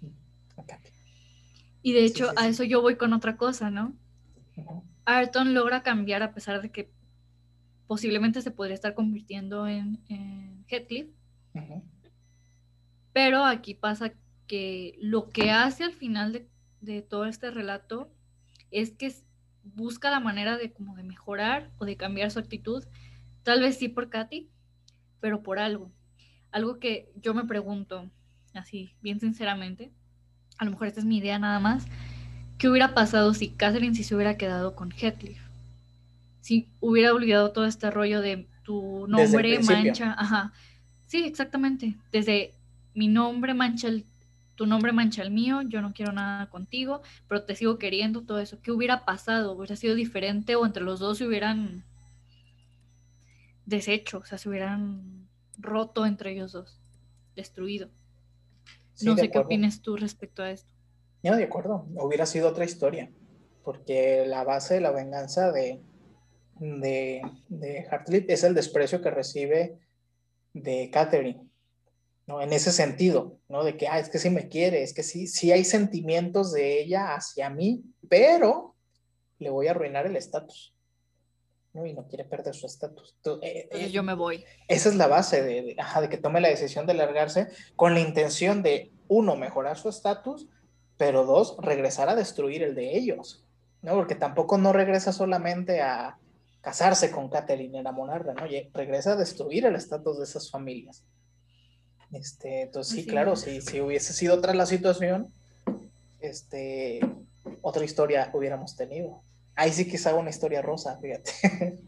Y 1.82 1.94
de 1.94 2.04
hecho, 2.04 2.32
a 2.36 2.48
eso 2.48 2.64
yo 2.64 2.82
voy 2.82 2.96
con 2.96 3.14
otra 3.14 3.38
cosa, 3.38 3.70
¿no? 3.70 3.94
Ayrton 5.06 5.54
logra 5.54 5.84
cambiar 5.84 6.24
a 6.24 6.34
pesar 6.34 6.62
de 6.62 6.72
que 6.72 6.90
posiblemente 7.88 8.42
se 8.42 8.52
podría 8.52 8.76
estar 8.76 8.94
convirtiendo 8.94 9.68
en, 9.68 10.00
en 10.10 10.66
Heathcliff. 10.68 11.08
Pero 13.14 13.46
aquí 13.46 13.74
pasa 13.74 14.14
que 14.46 14.96
lo 15.00 15.30
que 15.30 15.52
hace 15.52 15.84
al 15.84 15.94
final 15.94 16.34
de 16.34 16.48
de 16.82 17.02
todo 17.02 17.26
este 17.26 17.52
relato 17.52 18.12
es 18.72 18.92
que 18.92 19.14
busca 19.64 20.10
la 20.10 20.20
manera 20.20 20.58
de 20.58 20.72
como 20.72 20.96
de 20.96 21.04
mejorar 21.04 21.72
o 21.78 21.86
de 21.86 21.98
cambiar 21.98 22.32
su 22.32 22.40
actitud, 22.40 22.84
tal 23.44 23.62
vez 23.62 23.78
sí 23.78 23.90
por 23.90 24.10
Katy, 24.10 24.50
pero 25.20 25.44
por 25.44 25.60
algo. 25.60 25.92
Algo 26.52 26.80
que 26.80 27.12
yo 27.22 27.34
me 27.34 27.46
pregunto, 27.46 28.10
así, 28.54 28.94
bien 29.02 29.20
sinceramente, 29.20 29.92
a 30.58 30.66
lo 30.66 30.72
mejor 30.72 30.88
esta 30.88 31.02
es 31.02 31.06
mi 31.06 31.18
idea 31.18 31.38
nada 31.40 31.60
más, 31.60 31.86
¿qué 32.58 32.70
hubiera 32.70 32.94
pasado 32.94 33.34
si 33.34 33.50
Catherine 33.50 33.96
si 33.96 34.04
se 34.04 34.16
hubiera 34.16 34.38
quedado 34.38 34.76
con 34.76 34.92
Heathcliff? 34.92 35.47
Si 36.48 36.70
hubiera 36.80 37.14
olvidado 37.14 37.52
todo 37.52 37.66
este 37.66 37.92
rollo 37.92 38.22
de 38.22 38.48
tu 38.64 39.06
nombre 39.10 39.60
mancha, 39.60 40.16
ajá. 40.18 40.54
Sí, 41.06 41.26
exactamente. 41.26 41.98
Desde 42.10 42.54
mi 42.94 43.10
nombre 43.10 43.54
mancha 43.54 43.90
el 43.90 44.06
tu 44.56 44.66
nombre 44.66 44.94
mancha 44.94 45.24
el 45.24 45.30
mío, 45.30 45.62
yo 45.64 45.82
no 45.82 45.92
quiero 45.94 46.14
nada 46.14 46.50
contigo, 46.50 47.02
pero 47.28 47.44
te 47.44 47.54
sigo 47.54 47.78
queriendo, 47.78 48.22
todo 48.22 48.40
eso. 48.40 48.62
¿Qué 48.62 48.72
hubiera 48.72 49.04
pasado? 49.04 49.52
¿Hubiera 49.52 49.76
sido 49.76 49.94
diferente 49.94 50.56
o 50.56 50.66
entre 50.66 50.84
los 50.84 51.02
dos 51.02 51.18
se 51.18 51.28
hubieran 51.28 51.84
deshecho, 53.66 54.20
o 54.20 54.26
sea, 54.26 54.38
se 54.38 54.48
hubieran 54.48 55.28
roto 55.58 56.06
entre 56.06 56.32
ellos 56.32 56.54
dos, 56.54 56.80
destruido? 57.36 57.90
no 59.02 59.18
sé 59.18 59.30
qué 59.30 59.38
opinas 59.38 59.82
tú 59.82 59.98
respecto 59.98 60.44
a 60.44 60.52
esto. 60.52 60.70
No, 61.24 61.36
de 61.36 61.44
acuerdo, 61.44 61.86
hubiera 61.96 62.26
sido 62.26 62.48
otra 62.48 62.64
historia, 62.64 63.12
porque 63.66 64.24
la 64.26 64.46
base 64.46 64.76
de 64.76 64.82
la 64.82 64.92
venganza 64.92 65.52
de, 65.52 65.82
de, 66.60 67.22
de 67.50 67.88
es 68.28 68.44
el 68.44 68.54
desprecio 68.54 69.02
que 69.02 69.12
recibe 69.12 69.78
de 70.54 70.90
Catherine 70.92 71.48
¿no? 72.28 72.42
En 72.42 72.54
ese 72.54 72.72
sentido, 72.72 73.40
¿no? 73.48 73.64
De 73.64 73.78
que, 73.78 73.88
ah, 73.88 74.00
es 74.00 74.10
que 74.10 74.20
sí 74.20 74.30
me 74.30 74.50
quiere, 74.50 74.84
es 74.84 74.94
que 74.94 75.02
sí, 75.02 75.28
sí 75.28 75.52
hay 75.52 75.64
sentimientos 75.64 76.52
de 76.52 76.82
ella 76.82 77.16
hacia 77.16 77.50
mí, 77.50 77.84
pero 78.10 78.76
le 79.40 79.50
voy 79.50 79.68
a 79.68 79.72
arruinar 79.72 80.06
el 80.06 80.18
estatus, 80.18 80.76
¿no? 81.74 81.86
Y 81.86 81.94
no 81.94 82.06
quiere 82.08 82.26
perder 82.26 82.54
su 82.54 82.66
estatus. 82.66 83.16
Eh, 83.42 83.70
eh, 83.72 83.90
yo 83.90 84.04
me 84.04 84.14
voy. 84.14 84.44
Esa 84.68 84.90
es 84.90 84.96
la 84.96 85.08
base 85.08 85.42
de, 85.42 85.62
de, 85.62 86.10
que 86.10 86.18
tome 86.18 86.42
la 86.42 86.50
decisión 86.50 86.86
de 86.86 86.96
largarse 86.96 87.48
con 87.78 87.94
la 87.94 88.02
intención 88.02 88.62
de, 88.62 88.92
uno, 89.08 89.38
mejorar 89.38 89.78
su 89.78 89.88
estatus, 89.88 90.48
pero 90.98 91.26
dos, 91.26 91.56
regresar 91.62 92.10
a 92.10 92.16
destruir 92.16 92.62
el 92.62 92.76
de 92.76 92.98
ellos, 92.98 93.46
¿no? 93.82 93.94
Porque 93.94 94.16
tampoco 94.16 94.58
no 94.58 94.74
regresa 94.74 95.14
solamente 95.14 95.82
a 95.82 96.18
casarse 96.68 97.12
con 97.12 97.30
Catherine, 97.30 97.80
enamorarla, 97.80 98.34
¿no? 98.34 98.46
regresa 98.74 99.14
a 99.14 99.16
destruir 99.16 99.66
el 99.66 99.78
estatus 99.78 100.18
de 100.18 100.26
esas 100.26 100.52
familias. 100.52 101.02
Este, 102.12 102.64
entonces 102.64 102.94
sí, 102.94 103.06
claro, 103.06 103.38
si, 103.38 103.62
si 103.62 103.80
hubiese 103.80 104.12
sido 104.12 104.36
otra 104.36 104.54
la 104.54 104.66
situación, 104.66 105.32
este, 106.20 107.00
otra 107.62 107.86
historia 107.86 108.30
hubiéramos 108.34 108.76
tenido. 108.76 109.24
Ahí 109.56 109.72
sí 109.72 109.88
quizá 109.88 110.14
una 110.14 110.30
historia 110.30 110.62
rosa, 110.62 111.00
fíjate. 111.00 111.80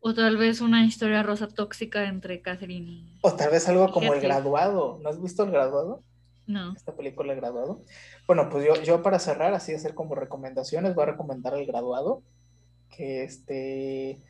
O 0.00 0.14
tal 0.14 0.38
vez 0.38 0.62
una 0.62 0.86
historia 0.86 1.22
rosa 1.22 1.48
tóxica 1.48 2.08
entre 2.08 2.40
Catherine 2.40 2.90
y... 2.90 3.18
O 3.20 3.34
tal 3.34 3.50
vez 3.50 3.68
algo 3.68 3.92
como 3.92 4.14
El 4.14 4.22
Graduado. 4.22 4.98
¿No 5.02 5.10
has 5.10 5.20
visto 5.20 5.44
El 5.44 5.50
Graduado? 5.50 6.02
No. 6.46 6.72
Esta 6.74 6.96
película 6.96 7.34
El 7.34 7.40
Graduado. 7.40 7.82
Bueno, 8.26 8.48
pues 8.48 8.64
yo, 8.64 8.74
yo 8.82 9.02
para 9.02 9.18
cerrar, 9.18 9.52
así 9.52 9.74
hacer 9.74 9.94
como 9.94 10.14
recomendaciones, 10.14 10.94
voy 10.94 11.02
a 11.02 11.12
recomendar 11.12 11.52
El 11.54 11.66
Graduado. 11.66 12.22
Que 12.96 13.24
este 13.24 14.20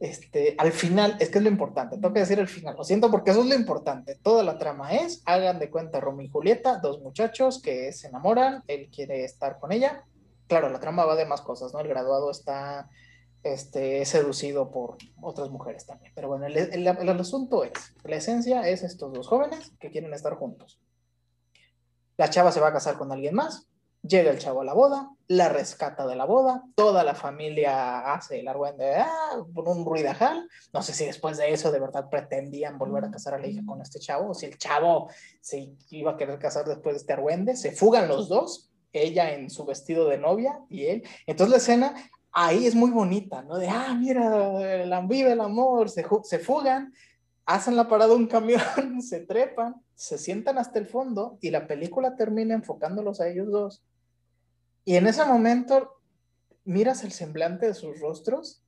este, 0.00 0.54
al 0.56 0.72
final, 0.72 1.16
es 1.20 1.28
que 1.28 1.38
es 1.38 1.44
lo 1.44 1.50
importante, 1.50 1.96
tengo 1.96 2.14
que 2.14 2.20
decir 2.20 2.38
el 2.38 2.48
final, 2.48 2.74
lo 2.74 2.84
siento 2.84 3.10
porque 3.10 3.32
eso 3.32 3.40
es 3.42 3.46
lo 3.46 3.54
importante, 3.54 4.14
toda 4.14 4.42
la 4.42 4.56
trama 4.56 4.94
es, 4.94 5.22
hagan 5.26 5.58
de 5.58 5.68
cuenta 5.68 6.00
Romeo 6.00 6.24
y 6.24 6.30
Julieta, 6.30 6.78
dos 6.78 7.02
muchachos 7.02 7.60
que 7.60 7.92
se 7.92 8.08
enamoran, 8.08 8.64
él 8.66 8.88
quiere 8.90 9.24
estar 9.24 9.58
con 9.58 9.72
ella, 9.72 10.06
claro, 10.48 10.70
la 10.70 10.80
trama 10.80 11.04
va 11.04 11.16
de 11.16 11.26
más 11.26 11.42
cosas, 11.42 11.74
¿no? 11.74 11.80
El 11.80 11.88
graduado 11.88 12.30
está 12.30 12.88
este, 13.42 14.06
seducido 14.06 14.70
por 14.70 14.96
otras 15.20 15.50
mujeres 15.50 15.84
también, 15.84 16.12
pero 16.14 16.28
bueno, 16.28 16.46
el, 16.46 16.56
el 16.56 17.08
asunto 17.10 17.62
es, 17.62 17.94
la 18.02 18.16
esencia 18.16 18.66
es 18.70 18.82
estos 18.82 19.12
dos 19.12 19.28
jóvenes 19.28 19.70
que 19.78 19.90
quieren 19.90 20.14
estar 20.14 20.32
juntos. 20.32 20.80
La 22.16 22.30
chava 22.30 22.52
se 22.52 22.60
va 22.60 22.68
a 22.68 22.72
casar 22.72 22.96
con 22.96 23.12
alguien 23.12 23.34
más, 23.34 23.69
Llega 24.10 24.32
el 24.32 24.38
chavo 24.38 24.62
a 24.62 24.64
la 24.64 24.74
boda, 24.74 25.08
la 25.28 25.48
rescata 25.48 26.04
de 26.04 26.16
la 26.16 26.24
boda, 26.24 26.64
toda 26.74 27.04
la 27.04 27.14
familia 27.14 28.12
hace 28.12 28.40
el 28.40 28.48
argüende, 28.48 28.96
ah, 28.96 29.36
por 29.54 29.68
un 29.68 29.84
ruidajal. 29.84 30.48
No 30.72 30.82
sé 30.82 30.92
si 30.94 31.04
después 31.04 31.36
de 31.36 31.52
eso 31.52 31.70
de 31.70 31.78
verdad 31.78 32.08
pretendían 32.10 32.76
volver 32.76 33.04
a 33.04 33.10
casar 33.12 33.34
a 33.34 33.38
la 33.38 33.46
hija 33.46 33.62
con 33.64 33.80
este 33.80 34.00
chavo, 34.00 34.30
o 34.30 34.34
si 34.34 34.46
el 34.46 34.58
chavo 34.58 35.08
se 35.40 35.76
iba 35.90 36.10
a 36.10 36.16
querer 36.16 36.40
casar 36.40 36.66
después 36.66 36.94
de 36.94 36.98
este 37.02 37.12
argüende. 37.12 37.54
Se 37.54 37.70
fugan 37.70 38.08
los 38.08 38.28
dos, 38.28 38.72
ella 38.92 39.32
en 39.32 39.48
su 39.48 39.64
vestido 39.64 40.08
de 40.08 40.18
novia 40.18 40.58
y 40.68 40.86
él. 40.86 41.04
Entonces 41.28 41.52
la 41.52 41.58
escena 41.58 41.94
ahí 42.32 42.66
es 42.66 42.74
muy 42.74 42.90
bonita, 42.90 43.42
¿no? 43.42 43.58
De, 43.58 43.68
ah, 43.68 43.94
mira, 43.96 44.82
el, 44.82 45.06
vive 45.06 45.30
el 45.30 45.40
amor, 45.40 45.88
se, 45.88 46.04
se 46.24 46.40
fugan, 46.40 46.92
hacen 47.46 47.76
la 47.76 47.86
parada 47.86 48.12
un 48.12 48.26
camión, 48.26 48.60
se 49.02 49.20
trepan, 49.20 49.76
se 49.94 50.18
sientan 50.18 50.58
hasta 50.58 50.80
el 50.80 50.86
fondo 50.86 51.38
y 51.40 51.50
la 51.50 51.68
película 51.68 52.16
termina 52.16 52.54
enfocándolos 52.54 53.20
a 53.20 53.28
ellos 53.28 53.52
dos 53.52 53.84
y 54.90 54.96
en 54.96 55.06
ese 55.06 55.24
momento 55.24 56.00
miras 56.64 57.04
el 57.04 57.12
semblante 57.12 57.64
de 57.64 57.74
sus 57.74 58.00
rostros 58.00 58.64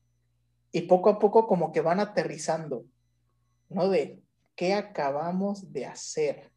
y 0.70 0.82
poco 0.82 1.10
a 1.10 1.18
poco 1.18 1.48
como 1.48 1.72
que 1.72 1.80
van 1.80 1.98
aterrizando, 1.98 2.84
¿no? 3.68 3.88
De 3.88 4.22
qué 4.54 4.74
acabamos 4.74 5.72
de 5.72 5.84
hacer, 5.84 6.52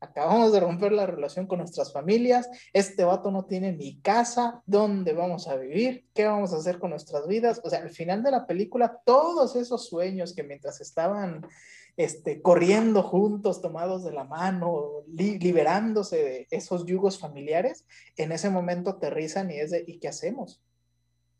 acabamos 0.00 0.50
de 0.52 0.60
romper 0.60 0.92
la 0.92 1.04
relación 1.04 1.46
con 1.46 1.58
nuestras 1.58 1.92
familias, 1.92 2.48
este 2.72 3.04
vato 3.04 3.30
no 3.30 3.44
tiene 3.44 3.72
ni 3.72 4.00
casa, 4.00 4.62
¿dónde 4.64 5.12
vamos 5.12 5.46
a 5.46 5.56
vivir? 5.56 6.08
¿Qué 6.14 6.24
vamos 6.24 6.54
a 6.54 6.56
hacer 6.56 6.78
con 6.78 6.88
nuestras 6.88 7.26
vidas? 7.26 7.60
O 7.62 7.68
sea, 7.68 7.80
al 7.80 7.90
final 7.90 8.22
de 8.22 8.30
la 8.30 8.46
película, 8.46 8.98
todos 9.04 9.56
esos 9.56 9.90
sueños 9.90 10.34
que 10.34 10.42
mientras 10.42 10.80
estaban 10.80 11.46
este, 12.04 12.40
corriendo 12.40 13.02
juntos, 13.02 13.60
tomados 13.60 14.04
de 14.04 14.12
la 14.12 14.24
mano, 14.24 15.04
liberándose 15.06 16.16
de 16.16 16.46
esos 16.50 16.86
yugos 16.86 17.18
familiares, 17.18 17.84
en 18.16 18.32
ese 18.32 18.48
momento 18.48 18.88
aterrizan 18.88 19.50
y 19.50 19.58
es 19.58 19.70
de, 19.70 19.84
¿y 19.86 19.98
qué 19.98 20.08
hacemos? 20.08 20.62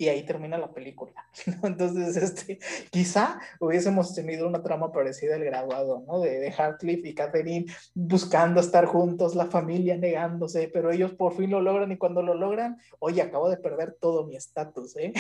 Y 0.01 0.09
ahí 0.09 0.23
termina 0.23 0.57
la 0.57 0.73
película. 0.73 1.13
Entonces, 1.63 2.17
este, 2.17 2.59
quizá 2.91 3.39
hubiésemos 3.61 4.15
tenido 4.15 4.49
una 4.49 4.63
trama 4.63 4.93
parecida 4.93 5.35
al 5.35 5.45
graduado, 5.45 6.03
¿no? 6.07 6.21
De, 6.21 6.41
de 6.41 6.51
Hartcliffe 6.51 7.07
y 7.07 7.15
Catherine 7.15 7.67
buscando 7.93 8.61
estar 8.61 8.87
juntos, 8.87 9.35
la 9.35 9.45
familia 9.45 9.99
negándose, 9.99 10.71
pero 10.73 10.91
ellos 10.91 11.13
por 11.13 11.37
fin 11.37 11.51
lo 11.51 11.61
logran 11.61 11.93
y 11.93 11.99
cuando 11.99 12.23
lo 12.23 12.33
logran, 12.33 12.79
oye, 12.99 13.21
acabo 13.21 13.51
de 13.51 13.59
perder 13.59 13.99
todo 14.01 14.27
mi 14.27 14.37
estatus, 14.37 14.97
¿eh? 14.97 15.13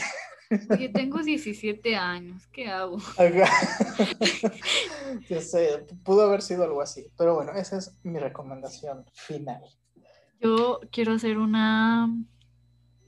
Oye, 0.70 0.88
tengo 0.88 1.22
17 1.22 1.94
años, 1.94 2.46
¿qué 2.46 2.68
hago? 2.68 2.96
Yo 5.28 5.42
sé, 5.42 5.84
pudo 6.02 6.22
haber 6.22 6.40
sido 6.40 6.64
algo 6.64 6.80
así, 6.80 7.06
pero 7.18 7.34
bueno, 7.34 7.52
esa 7.52 7.76
es 7.76 7.94
mi 8.02 8.18
recomendación 8.18 9.04
final. 9.12 9.60
Yo 10.40 10.80
quiero 10.90 11.12
hacer 11.12 11.36
una 11.36 12.08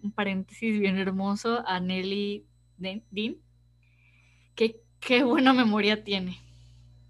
un 0.02 0.12
paréntesis 0.12 0.78
bien 0.78 0.98
hermoso 0.98 1.62
a 1.66 1.80
Nelly 1.80 2.46
Dean. 2.76 3.36
que 4.54 4.80
qué 5.00 5.24
buena 5.24 5.52
memoria 5.52 6.04
tiene. 6.04 6.38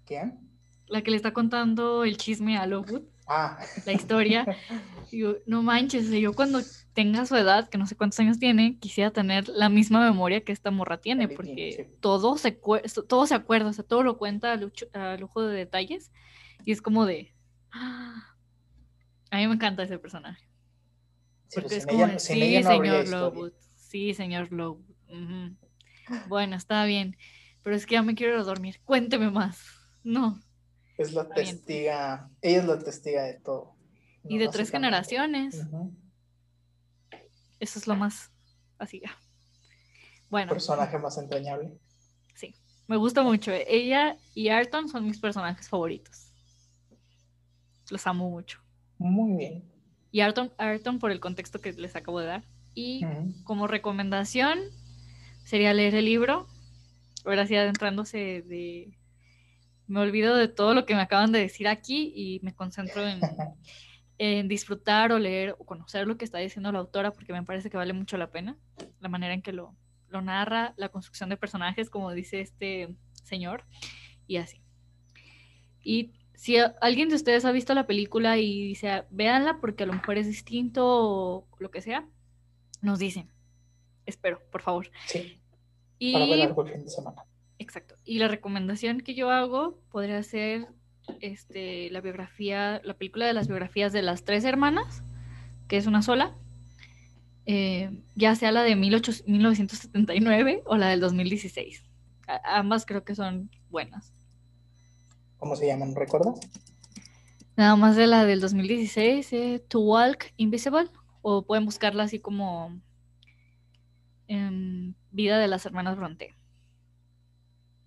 ¿Quién? 0.05 0.39
La 0.87 1.01
que 1.01 1.11
le 1.11 1.17
está 1.17 1.33
contando 1.33 2.03
el 2.03 2.17
chisme 2.17 2.57
a 2.57 2.65
Lowood. 2.67 3.03
Ah. 3.27 3.57
La 3.85 3.93
historia. 3.93 4.45
Digo, 5.11 5.35
no 5.45 5.63
manches, 5.63 6.09
yo 6.09 6.33
cuando 6.33 6.59
tenga 6.93 7.25
su 7.25 7.35
edad, 7.35 7.69
que 7.69 7.77
no 7.77 7.85
sé 7.85 7.95
cuántos 7.95 8.19
años 8.19 8.39
tiene, 8.39 8.77
quisiera 8.79 9.11
tener 9.11 9.47
la 9.47 9.69
misma 9.69 10.03
memoria 10.03 10.43
que 10.43 10.51
esta 10.51 10.71
morra 10.71 10.99
tiene, 10.99 11.27
porque 11.27 11.91
todo, 11.99 12.37
se, 12.37 12.51
todo 12.51 13.25
se 13.27 13.35
acuerda, 13.35 13.69
o 13.69 13.73
sea, 13.73 13.83
todo 13.83 14.03
lo 14.03 14.17
cuenta 14.17 14.53
a, 14.53 15.17
lujo 15.17 15.41
de 15.41 15.55
detalles, 15.55 16.11
y 16.65 16.71
es 16.71 16.81
como 16.81 17.05
de... 17.05 17.33
A 17.71 19.37
mí 19.37 19.47
me 19.47 19.55
encanta 19.55 19.83
ese 19.83 19.97
personaje. 19.97 20.47
Porque 21.55 21.77
es 21.77 21.85
como, 21.85 22.07
sí, 22.19 22.63
señor 22.63 23.07
Lowood. 23.07 23.53
Sí, 23.75 24.13
señor 24.13 24.51
Lowood. 24.51 24.83
Bueno, 26.27 26.57
está 26.57 26.83
bien. 26.83 27.15
Pero 27.63 27.77
es 27.77 27.85
que 27.85 27.93
ya 27.93 28.03
me 28.03 28.13
quiero 28.13 28.43
dormir. 28.43 28.81
Cuénteme 28.83 29.31
más. 29.31 29.63
No. 30.03 30.37
Es 30.97 31.13
la 31.13 31.29
testiga. 31.29 32.29
Ella 32.41 32.59
es 32.59 32.65
la 32.65 32.77
testiga 32.77 33.23
de 33.23 33.35
todo. 33.35 33.77
Y 34.25 34.37
de 34.37 34.49
tres 34.49 34.69
generaciones. 34.69 35.65
Eso 37.57 37.79
es 37.79 37.87
lo 37.87 37.95
más 37.95 38.31
así 38.77 38.99
ya. 38.99 39.17
Bueno. 40.29 40.51
Personaje 40.51 40.97
más 40.97 41.17
entrañable. 41.17 41.71
Sí. 42.35 42.53
Me 42.87 42.97
gusta 42.97 43.23
mucho. 43.23 43.53
Ella 43.53 44.17
y 44.35 44.49
Arton 44.49 44.89
son 44.89 45.05
mis 45.05 45.19
personajes 45.19 45.69
favoritos. 45.69 46.33
Los 47.89 48.05
amo 48.07 48.29
mucho. 48.29 48.59
Muy 48.97 49.37
bien 49.37 49.72
y 50.13 50.21
Ayrton, 50.21 50.99
por 50.99 51.11
el 51.11 51.19
contexto 51.19 51.59
que 51.59 51.73
les 51.73 51.95
acabo 51.95 52.19
de 52.19 52.27
dar. 52.27 52.43
Y 52.75 53.03
como 53.45 53.65
recomendación 53.65 54.59
sería 55.43 55.73
leer 55.73 55.95
el 55.95 56.05
libro. 56.05 56.45
Ahora 57.25 57.47
sí 57.47 57.55
adentrándose 57.55 58.43
de... 58.43 58.95
Me 59.87 60.01
olvido 60.01 60.35
de 60.35 60.47
todo 60.47 60.75
lo 60.75 60.85
que 60.85 60.93
me 60.93 61.01
acaban 61.01 61.31
de 61.31 61.39
decir 61.39 61.67
aquí 61.67 62.13
y 62.15 62.39
me 62.43 62.53
concentro 62.53 63.01
en, 64.19 64.47
disfrutar 64.47 65.11
o 65.11 65.17
leer 65.17 65.55
o 65.57 65.65
conocer 65.65 66.05
lo 66.05 66.15
que 66.15 66.25
está 66.25 66.37
diciendo 66.37 66.71
la 66.71 66.79
autora 66.79 67.11
porque 67.11 67.33
me 67.33 67.41
parece 67.41 67.71
que 67.71 67.77
vale 67.77 67.93
mucho 67.93 68.15
la 68.17 68.29
pena. 68.29 68.55
La 68.99 69.09
manera 69.09 69.33
en 69.33 69.41
que 69.41 69.51
lo, 69.51 69.75
lo 70.09 70.21
narra, 70.21 70.75
la 70.77 70.89
construcción 70.89 71.29
de 71.29 71.37
personajes, 71.37 71.89
como 71.89 72.11
dice 72.11 72.39
este 72.39 72.95
señor, 73.23 73.65
y 74.27 74.37
así. 74.37 74.61
Y 75.81 76.11
si 76.35 76.57
alguien 76.81 77.09
de 77.09 77.15
ustedes 77.15 77.45
ha 77.45 77.51
visto 77.51 77.73
la 77.73 77.87
película 77.87 78.37
y 78.37 78.67
dice, 78.67 79.03
véanla 79.11 79.59
porque 79.59 79.83
a 79.83 79.87
lo 79.87 79.93
mejor 79.93 80.17
es 80.17 80.27
distinto 80.27 80.83
o 80.85 81.47
lo 81.59 81.71
que 81.71 81.81
sea, 81.81 82.07
nos 82.81 82.99
dicen. 82.99 83.31
Espero, 84.05 84.41
por 84.51 84.61
favor. 84.61 84.89
Sí. 85.05 85.39
Y, 85.99 86.13
para 86.13 86.25
ver 86.25 86.39
el 86.39 86.53
fin 86.53 86.83
de 86.83 86.89
semana. 86.89 87.23
Exacto. 87.59 87.95
Y 88.03 88.19
la 88.19 88.27
recomendación 88.27 88.99
que 89.01 89.15
yo 89.15 89.29
hago 89.29 89.79
podría 89.89 90.21
ser 90.23 90.67
este, 91.21 91.89
la 91.91 92.01
biografía, 92.01 92.81
la 92.83 92.95
película 92.95 93.25
de 93.25 93.33
las 93.33 93.47
biografías 93.47 93.93
de 93.93 94.01
las 94.01 94.23
tres 94.25 94.43
hermanas, 94.43 95.03
que 95.67 95.77
es 95.77 95.87
una 95.87 96.01
sola. 96.01 96.35
Eh, 97.45 97.91
ya 98.15 98.35
sea 98.35 98.51
la 98.51 98.63
de 98.63 98.75
1979 98.75 100.63
o 100.65 100.77
la 100.77 100.89
del 100.89 100.99
2016. 100.99 101.83
ambas 102.45 102.85
creo 102.85 103.03
que 103.03 103.15
son 103.15 103.49
buenas. 103.69 104.13
¿Cómo 105.43 105.57
se 105.57 105.67
llaman? 105.67 105.93
¿Recuerdas? 105.93 106.39
Nada 107.57 107.75
más 107.75 107.97
de 107.97 108.07
la 108.07 108.23
del 108.23 108.39
2016, 108.39 109.33
eh, 109.33 109.65
To 109.67 109.81
Walk 109.81 110.31
Invisible, 110.37 110.87
o 111.21 111.45
pueden 111.45 111.65
buscarla 111.65 112.03
así 112.03 112.17
como 112.19 112.79
en 114.27 114.95
Vida 115.11 115.39
de 115.39 115.49
las 115.49 115.65
Hermanas 115.65 115.97
Bronte. 115.97 116.33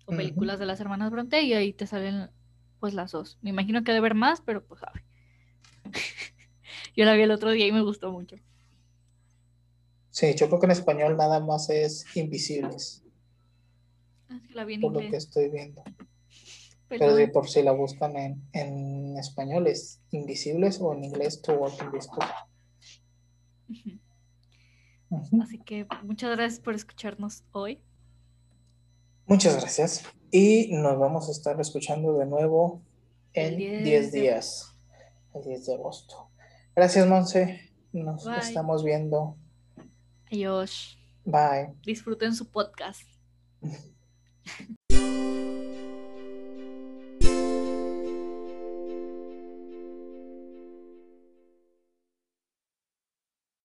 O 0.05 0.15
películas 0.15 0.59
de 0.59 0.67
las 0.67 0.79
Hermanas 0.79 1.09
Bronte, 1.09 1.41
y 1.41 1.53
ahí 1.53 1.73
te 1.73 1.87
salen 1.87 2.29
pues 2.79 2.93
las 2.93 3.11
dos. 3.11 3.39
Me 3.41 3.49
imagino 3.49 3.83
que 3.83 3.91
debe 3.91 4.05
haber 4.05 4.13
más, 4.13 4.39
pero 4.41 4.63
pues 4.63 4.81
sabe. 4.81 5.03
Yo 6.95 7.05
la 7.05 7.13
vi 7.13 7.23
el 7.23 7.31
otro 7.31 7.49
día 7.49 7.65
y 7.65 7.71
me 7.71 7.81
gustó 7.81 8.11
mucho. 8.11 8.35
Sí, 10.11 10.35
yo 10.35 10.45
creo 10.47 10.59
que 10.59 10.67
en 10.67 10.71
español 10.73 11.17
nada 11.17 11.39
más 11.39 11.71
es 11.71 12.05
Invisibles. 12.15 13.03
Ah, 14.29 14.39
la 14.53 14.63
vi 14.63 14.75
en 14.75 14.81
por 14.81 14.93
lo 14.93 14.99
que 14.99 15.17
estoy 15.17 15.49
viendo. 15.49 15.83
Pero 16.89 17.15
de 17.15 17.27
por 17.27 17.49
si 17.49 17.63
la 17.63 17.73
buscan 17.73 18.15
en, 18.15 18.41
en 18.53 19.17
español 19.17 19.67
es 19.67 19.99
Invisibles 20.11 20.79
o 20.79 20.93
en 20.93 21.03
inglés 21.03 21.41
To 21.41 21.53
Walk 21.53 21.81
Invisible. 21.81 22.25
Así 25.41 25.59
que 25.59 25.85
muchas 26.03 26.35
gracias 26.35 26.59
por 26.59 26.75
escucharnos 26.75 27.43
hoy. 27.51 27.81
Muchas 29.25 29.59
gracias. 29.59 30.03
Y 30.31 30.69
nos 30.71 30.97
vamos 30.97 31.29
a 31.29 31.31
estar 31.31 31.59
escuchando 31.59 32.17
de 32.17 32.25
nuevo 32.25 32.81
en 33.33 33.57
10 33.57 34.11
días, 34.11 34.77
el 35.33 35.43
10 35.43 35.65
de 35.65 35.73
agosto. 35.75 36.29
Gracias, 36.75 37.07
Monse. 37.07 37.71
Nos 37.91 38.27
estamos 38.27 38.83
viendo. 38.83 39.37
Adiós. 40.31 40.97
Bye. 41.25 41.73
Disfruten 41.83 42.33
su 42.33 42.49
podcast. 42.49 43.01